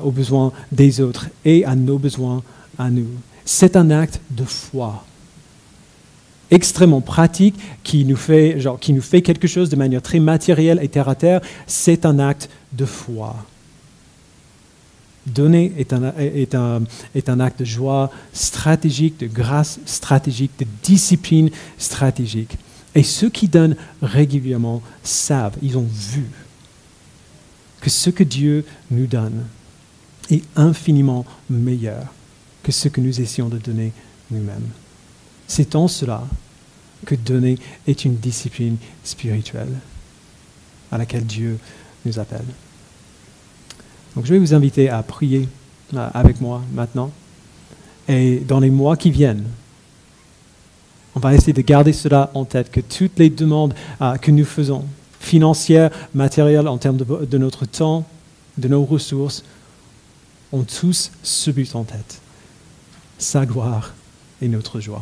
aux 0.03 0.11
besoins 0.11 0.51
des 0.71 0.99
autres 0.99 1.29
et 1.45 1.63
à 1.63 1.75
nos 1.75 1.97
besoins 1.97 2.43
à 2.77 2.89
nous. 2.89 3.07
C'est 3.45 3.75
un 3.75 3.91
acte 3.91 4.19
de 4.29 4.43
foi 4.43 5.05
extrêmement 6.51 7.01
pratique 7.01 7.55
qui 7.83 8.05
nous, 8.05 8.15
fait, 8.15 8.59
genre, 8.59 8.79
qui 8.79 8.93
nous 8.93 9.01
fait 9.01 9.21
quelque 9.21 9.47
chose 9.47 9.69
de 9.69 9.75
manière 9.75 10.01
très 10.01 10.19
matérielle 10.19 10.79
et 10.81 10.87
terre 10.87 11.09
à 11.09 11.15
terre. 11.15 11.41
C'est 11.67 12.05
un 12.05 12.19
acte 12.19 12.49
de 12.73 12.85
foi. 12.85 13.35
Donner 15.27 15.73
est 15.77 15.93
un, 15.93 16.13
est, 16.17 16.55
un, 16.55 16.83
est 17.13 17.29
un, 17.29 17.39
acte 17.39 17.59
de 17.59 17.65
joie 17.65 18.09
stratégique, 18.33 19.19
de 19.19 19.27
grâce 19.27 19.79
stratégique, 19.85 20.51
de 20.59 20.65
discipline 20.81 21.51
stratégique. 21.77 22.57
Et 22.95 23.03
ceux 23.03 23.29
qui 23.29 23.47
donnent 23.47 23.75
régulièrement 24.01 24.81
savent, 25.03 25.55
ils 25.61 25.77
ont 25.77 25.87
vu 25.91 26.25
que 27.81 27.89
ce 27.89 28.09
que 28.09 28.23
Dieu 28.23 28.65
nous 28.89 29.05
donne 29.05 29.45
est 30.31 30.43
infiniment 30.55 31.25
meilleur 31.49 32.13
que 32.63 32.71
ce 32.71 32.87
que 32.87 33.01
nous 33.01 33.21
essayons 33.21 33.49
de 33.49 33.57
donner 33.57 33.91
nous-mêmes. 34.31 34.69
C'est 35.49 35.75
en 35.75 35.87
cela 35.87 36.23
que 37.05 37.15
donner 37.15 37.57
est 37.87 38.05
une 38.05 38.15
discipline 38.15 38.77
spirituelle 39.03 39.73
à 40.91 40.97
laquelle 40.97 41.25
Dieu 41.25 41.57
nous 42.05 42.19
appelle. 42.19 42.45
Donc 44.15 44.25
je 44.25 44.33
vais 44.33 44.39
vous 44.39 44.53
inviter 44.53 44.89
à 44.89 45.01
prier 45.01 45.49
euh, 45.95 46.09
avec 46.13 46.39
moi 46.39 46.61
maintenant. 46.73 47.11
Et 48.07 48.39
dans 48.47 48.59
les 48.59 48.69
mois 48.69 48.95
qui 48.95 49.09
viennent, 49.09 49.45
on 51.15 51.19
va 51.19 51.33
essayer 51.33 51.53
de 51.53 51.61
garder 51.61 51.93
cela 51.93 52.29
en 52.35 52.45
tête, 52.45 52.71
que 52.71 52.79
toutes 52.79 53.17
les 53.17 53.31
demandes 53.31 53.73
euh, 54.01 54.17
que 54.17 54.29
nous 54.29 54.45
faisons, 54.45 54.85
financières, 55.19 55.89
matérielles, 56.13 56.67
en 56.67 56.77
termes 56.77 56.97
de, 56.97 57.25
de 57.25 57.37
notre 57.39 57.65
temps, 57.65 58.05
de 58.59 58.67
nos 58.67 58.85
ressources, 58.85 59.43
ont 60.51 60.63
tous 60.63 61.11
ce 61.23 61.49
but 61.49 61.75
en 61.75 61.85
tête. 61.85 62.21
Sa 63.17 63.47
gloire 63.47 63.93
et 64.43 64.47
notre 64.47 64.79
joie. 64.79 65.01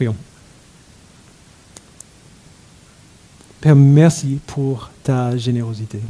Prions. 0.00 0.16
Père, 3.60 3.76
merci 3.76 4.38
pour 4.46 4.88
ta 5.02 5.36
générosité. 5.36 6.00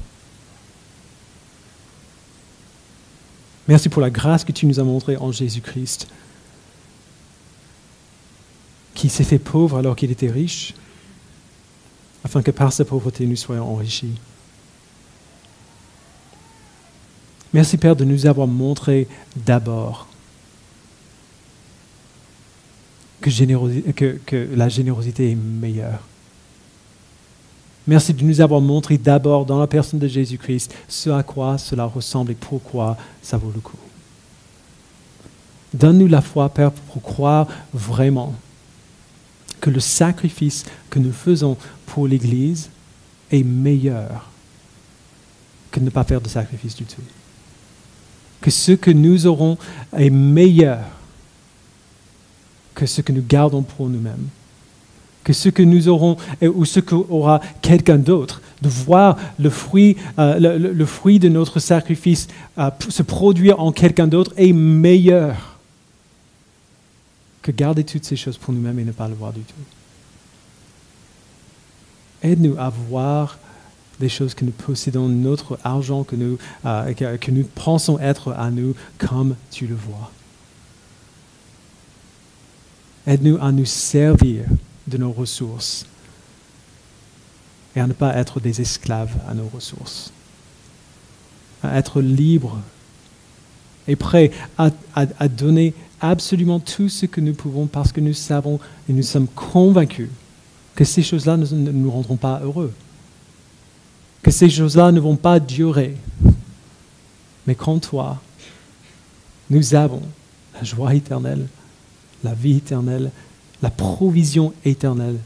Merci 3.67 3.89
pour 3.89 4.01
la 4.01 4.11
grâce 4.11 4.45
que 4.45 4.53
tu 4.53 4.67
nous 4.67 4.79
as 4.79 4.85
montrée 4.85 5.17
en 5.17 5.33
Jésus-Christ, 5.33 6.07
qui 8.95 9.09
s'est 9.09 9.25
fait 9.25 9.41
pauvre 9.41 9.79
alors 9.79 9.97
qu'il 9.97 10.13
était 10.13 10.31
riche, 10.31 10.73
afin 12.23 12.43
que 12.43 12.53
par 12.53 12.73
sa 12.73 12.85
pauvreté 12.85 13.27
nous 13.27 13.35
soyons 13.35 13.69
enrichis. 13.69 14.15
Merci 17.53 17.77
Père 17.77 17.97
de 17.97 18.05
nous 18.05 18.27
avoir 18.27 18.47
montré 18.47 19.09
d'abord 19.35 20.10
que, 23.21 24.49
la 24.55 24.69
générosité 24.69 25.31
est 25.33 25.37
meilleure. 25.37 26.01
Merci 27.87 28.15
de 28.15 28.23
nous 28.23 28.41
avoir 28.41 28.61
montré 28.61 28.99
d'abord 28.99 29.45
dans 29.45 29.59
la 29.59 29.67
personne 29.67 29.99
de 29.99 30.07
Jésus-Christ 30.07 30.75
ce 30.87 31.11
à 31.11 31.23
quoi 31.23 31.59
cela 31.59 31.85
ressemble 31.85 32.33
et 32.33 32.35
pourquoi 32.35 32.97
ça 33.23 33.37
vaut 33.37 33.51
le 33.55 33.61
coup. 33.61 33.77
Donne-nous 35.73 36.07
la 36.07 36.21
foi, 36.21 36.49
Père, 36.49 36.73
pour 36.73 37.03
croire 37.03 37.47
vraiment 37.73 38.35
que 39.61 39.71
le 39.71 39.81
sacrifice 39.81 40.65
que 40.89 40.99
nous 40.99 41.13
faisons 41.13 41.57
pour 41.87 42.07
l'Église 42.07 42.71
est 43.31 43.43
meilleur 43.43 44.31
que 45.71 45.79
de 45.79 45.85
ne 45.85 45.91
pas 45.91 46.05
faire 46.05 46.21
de 46.21 46.29
sacrifice 46.29 46.75
du 46.75 46.85
tout. 46.85 47.03
Que 48.41 48.51
ce 48.51 48.73
que 48.73 48.91
nous 48.91 49.27
aurons 49.27 49.59
est 49.97 50.11
meilleur 50.11 50.81
que 52.81 52.87
ce 52.87 53.03
que 53.03 53.13
nous 53.13 53.23
gardons 53.29 53.61
pour 53.61 53.91
nous-mêmes. 53.91 54.29
Que 55.23 55.35
ce 55.35 55.51
que 55.51 55.63
nous 55.63 55.89
aurons 55.89 56.17
ou 56.41 56.65
ce 56.65 56.81
qu'aura 56.81 57.43
quelqu'un 57.61 57.99
d'autre, 57.99 58.41
de 58.63 58.71
voir 58.71 59.19
le 59.39 59.51
fruit, 59.51 59.99
euh, 60.19 60.59
le, 60.59 60.87
fruit 60.87 61.19
de 61.19 61.29
notre 61.29 61.61
sacrifice 61.61 62.27
euh, 62.57 62.71
se 62.89 63.03
produire 63.03 63.61
en 63.61 63.71
quelqu'un 63.71 64.07
d'autre 64.07 64.33
est 64.39 64.55
meilleur 64.55 65.59
que 67.43 67.53
garder 67.53 67.85
toutes 67.85 68.07
ces 68.07 68.17
choses 68.17 68.39
pour 68.39 68.55
nous-mêmes 68.55 68.79
et 68.79 68.85
ne 68.85 68.93
pas 68.93 69.09
le 69.09 69.15
voir 69.15 69.35
du 69.35 69.41
tout. 69.41 69.55
Aide-nous 72.23 72.57
à 72.59 72.71
voir 72.71 73.39
des 73.99 74.09
choses 74.09 74.33
que 74.33 74.47
nous 74.47 74.53
possédons, 74.53 75.07
notre 75.07 75.59
argent 75.65 76.03
que 76.03 76.17
nous, 76.17 76.39
euh, 76.65 76.95
que 76.95 77.31
nous 77.31 77.45
pensons 77.45 77.99
être 77.99 78.33
à 78.33 78.51
nous, 78.51 78.75
comme 78.97 79.37
tu 79.51 79.67
le 79.67 79.75
vois. 79.75 80.11
Aide-nous 83.07 83.39
à 83.41 83.51
nous 83.53 83.65
servir 83.65 84.45
de 84.87 84.99
nos 84.99 85.13
ressources 85.13 85.87
et 87.75 87.81
à 87.81 87.87
ne 87.87 87.93
pas 87.93 88.17
être 88.17 88.41
des 88.41 88.61
esclaves 88.61 89.17
à 89.29 89.35
nos 89.35 89.49
ressources. 89.49 90.13
À 91.63 91.79
être 91.79 92.01
libres 92.01 92.59
et 93.87 93.97
prêts 93.97 94.31
à, 94.59 94.71
à, 94.95 95.29
donner 95.29 95.75
absolument 96.01 96.61
tout 96.61 96.89
ce 96.89 97.07
que 97.07 97.21
nous 97.21 97.35
pouvons 97.35 97.67
parce 97.67 97.93
que 97.93 98.01
nous 98.01 98.15
savons 98.15 98.59
et 98.89 98.93
nous 98.93 99.03
sommes 99.03 99.29
convaincus 99.29 100.09
que 100.75 100.85
ces 100.85 101.03
choses-là 101.03 101.37
ne 101.37 101.47
nous 101.73 101.91
rendront 101.91 102.17
pas 102.17 102.41
heureux, 102.43 102.73
que 104.23 104.31
ces 104.31 104.49
choses-là 104.49 104.93
ne 104.93 105.01
vont 105.01 105.17
pas 105.17 105.41
durer. 105.41 105.97
Mais 107.47 107.55
qu'en 107.55 107.79
toi, 107.79 108.21
nous 109.49 109.75
avons 109.75 110.03
la 110.55 110.63
joie 110.63 110.95
éternelle 110.95 111.47
la 112.25 112.35
vie 112.35 112.57
éternelle, 112.57 113.11
la 113.63 113.71
provision 113.71 114.53
éternelle. 114.65 115.19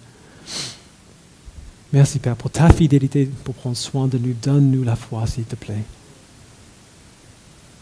Merci 1.93 2.19
Père 2.19 2.35
pour 2.35 2.51
ta 2.51 2.73
fidélité, 2.73 3.31
pour 3.45 3.55
prendre 3.55 3.77
soin 3.77 4.09
de 4.09 4.19
nous. 4.19 4.35
Donne-nous 4.43 4.83
la 4.83 4.97
foi, 4.97 5.27
s'il 5.27 5.45
te 5.45 5.55
plaît. 5.55 5.85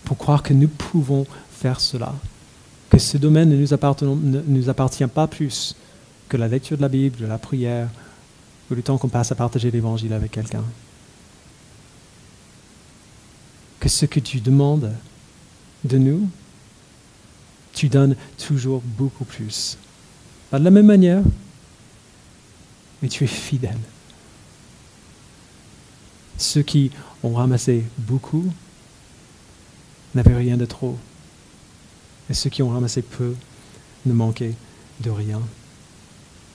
Pour 0.05 0.19
croire 0.19 0.43
que 0.43 0.53
nous 0.53 0.69
pouvons 0.69 1.27
faire 1.51 1.81
cela. 1.81 2.15
Que 2.91 2.99
ce 2.99 3.17
domaine 3.17 3.49
ne 3.49 3.57
nous, 3.57 4.69
appartient 4.69 5.07
pas 5.07 5.27
plus 5.27 5.75
que 6.29 6.37
la 6.37 6.47
lecture 6.47 6.77
de 6.77 6.83
la 6.83 6.91
Bible, 6.91 7.17
de 7.21 7.27
la 7.27 7.39
prière, 7.39 7.89
ou 8.71 8.75
le 8.75 8.83
temps 8.83 8.99
qu'on 8.99 9.09
passe 9.09 9.33
à 9.33 9.35
partager 9.35 9.71
l'Évangile 9.71 10.13
avec 10.13 10.31
quelqu'un. 10.31 10.65
Que 13.81 13.89
ce 13.89 14.05
que 14.05 14.21
tu 14.21 14.41
demandes 14.41 14.93
de 15.85 15.97
nous, 15.97 16.29
tu 17.73 17.89
donnes 17.89 18.17
toujours 18.39 18.83
beaucoup 18.85 19.25
plus. 19.25 19.79
Pas 20.51 20.59
de 20.59 20.65
la 20.65 20.71
même 20.71 20.87
manière, 20.87 21.23
mais 23.01 23.09
tu 23.09 23.25
es 23.25 23.29
fidèle. 23.29 23.79
Ceux 26.39 26.63
qui 26.63 26.91
ont 27.23 27.35
ramassé 27.35 27.85
beaucoup 27.99 28.45
n'avaient 30.15 30.37
rien 30.37 30.57
de 30.57 30.67
trop. 30.67 30.99
Et 32.29 32.35
ceux 32.35 32.51
qui 32.51 32.63
ont 32.63 32.71
ramassé 32.71 33.03
peu 33.03 33.35
ne 34.07 34.13
manquaient 34.13 34.55
de 35.01 35.11
rien. 35.11 35.41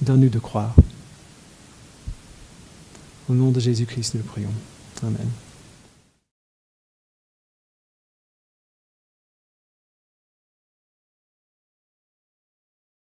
Donne-nous 0.02 0.30
de 0.30 0.40
croire. 0.40 0.76
Au 3.30 3.34
nom 3.34 3.52
de 3.52 3.60
Jésus-Christ, 3.60 4.16
nous 4.16 4.24
prions. 4.24 4.54
Amen. 5.02 5.28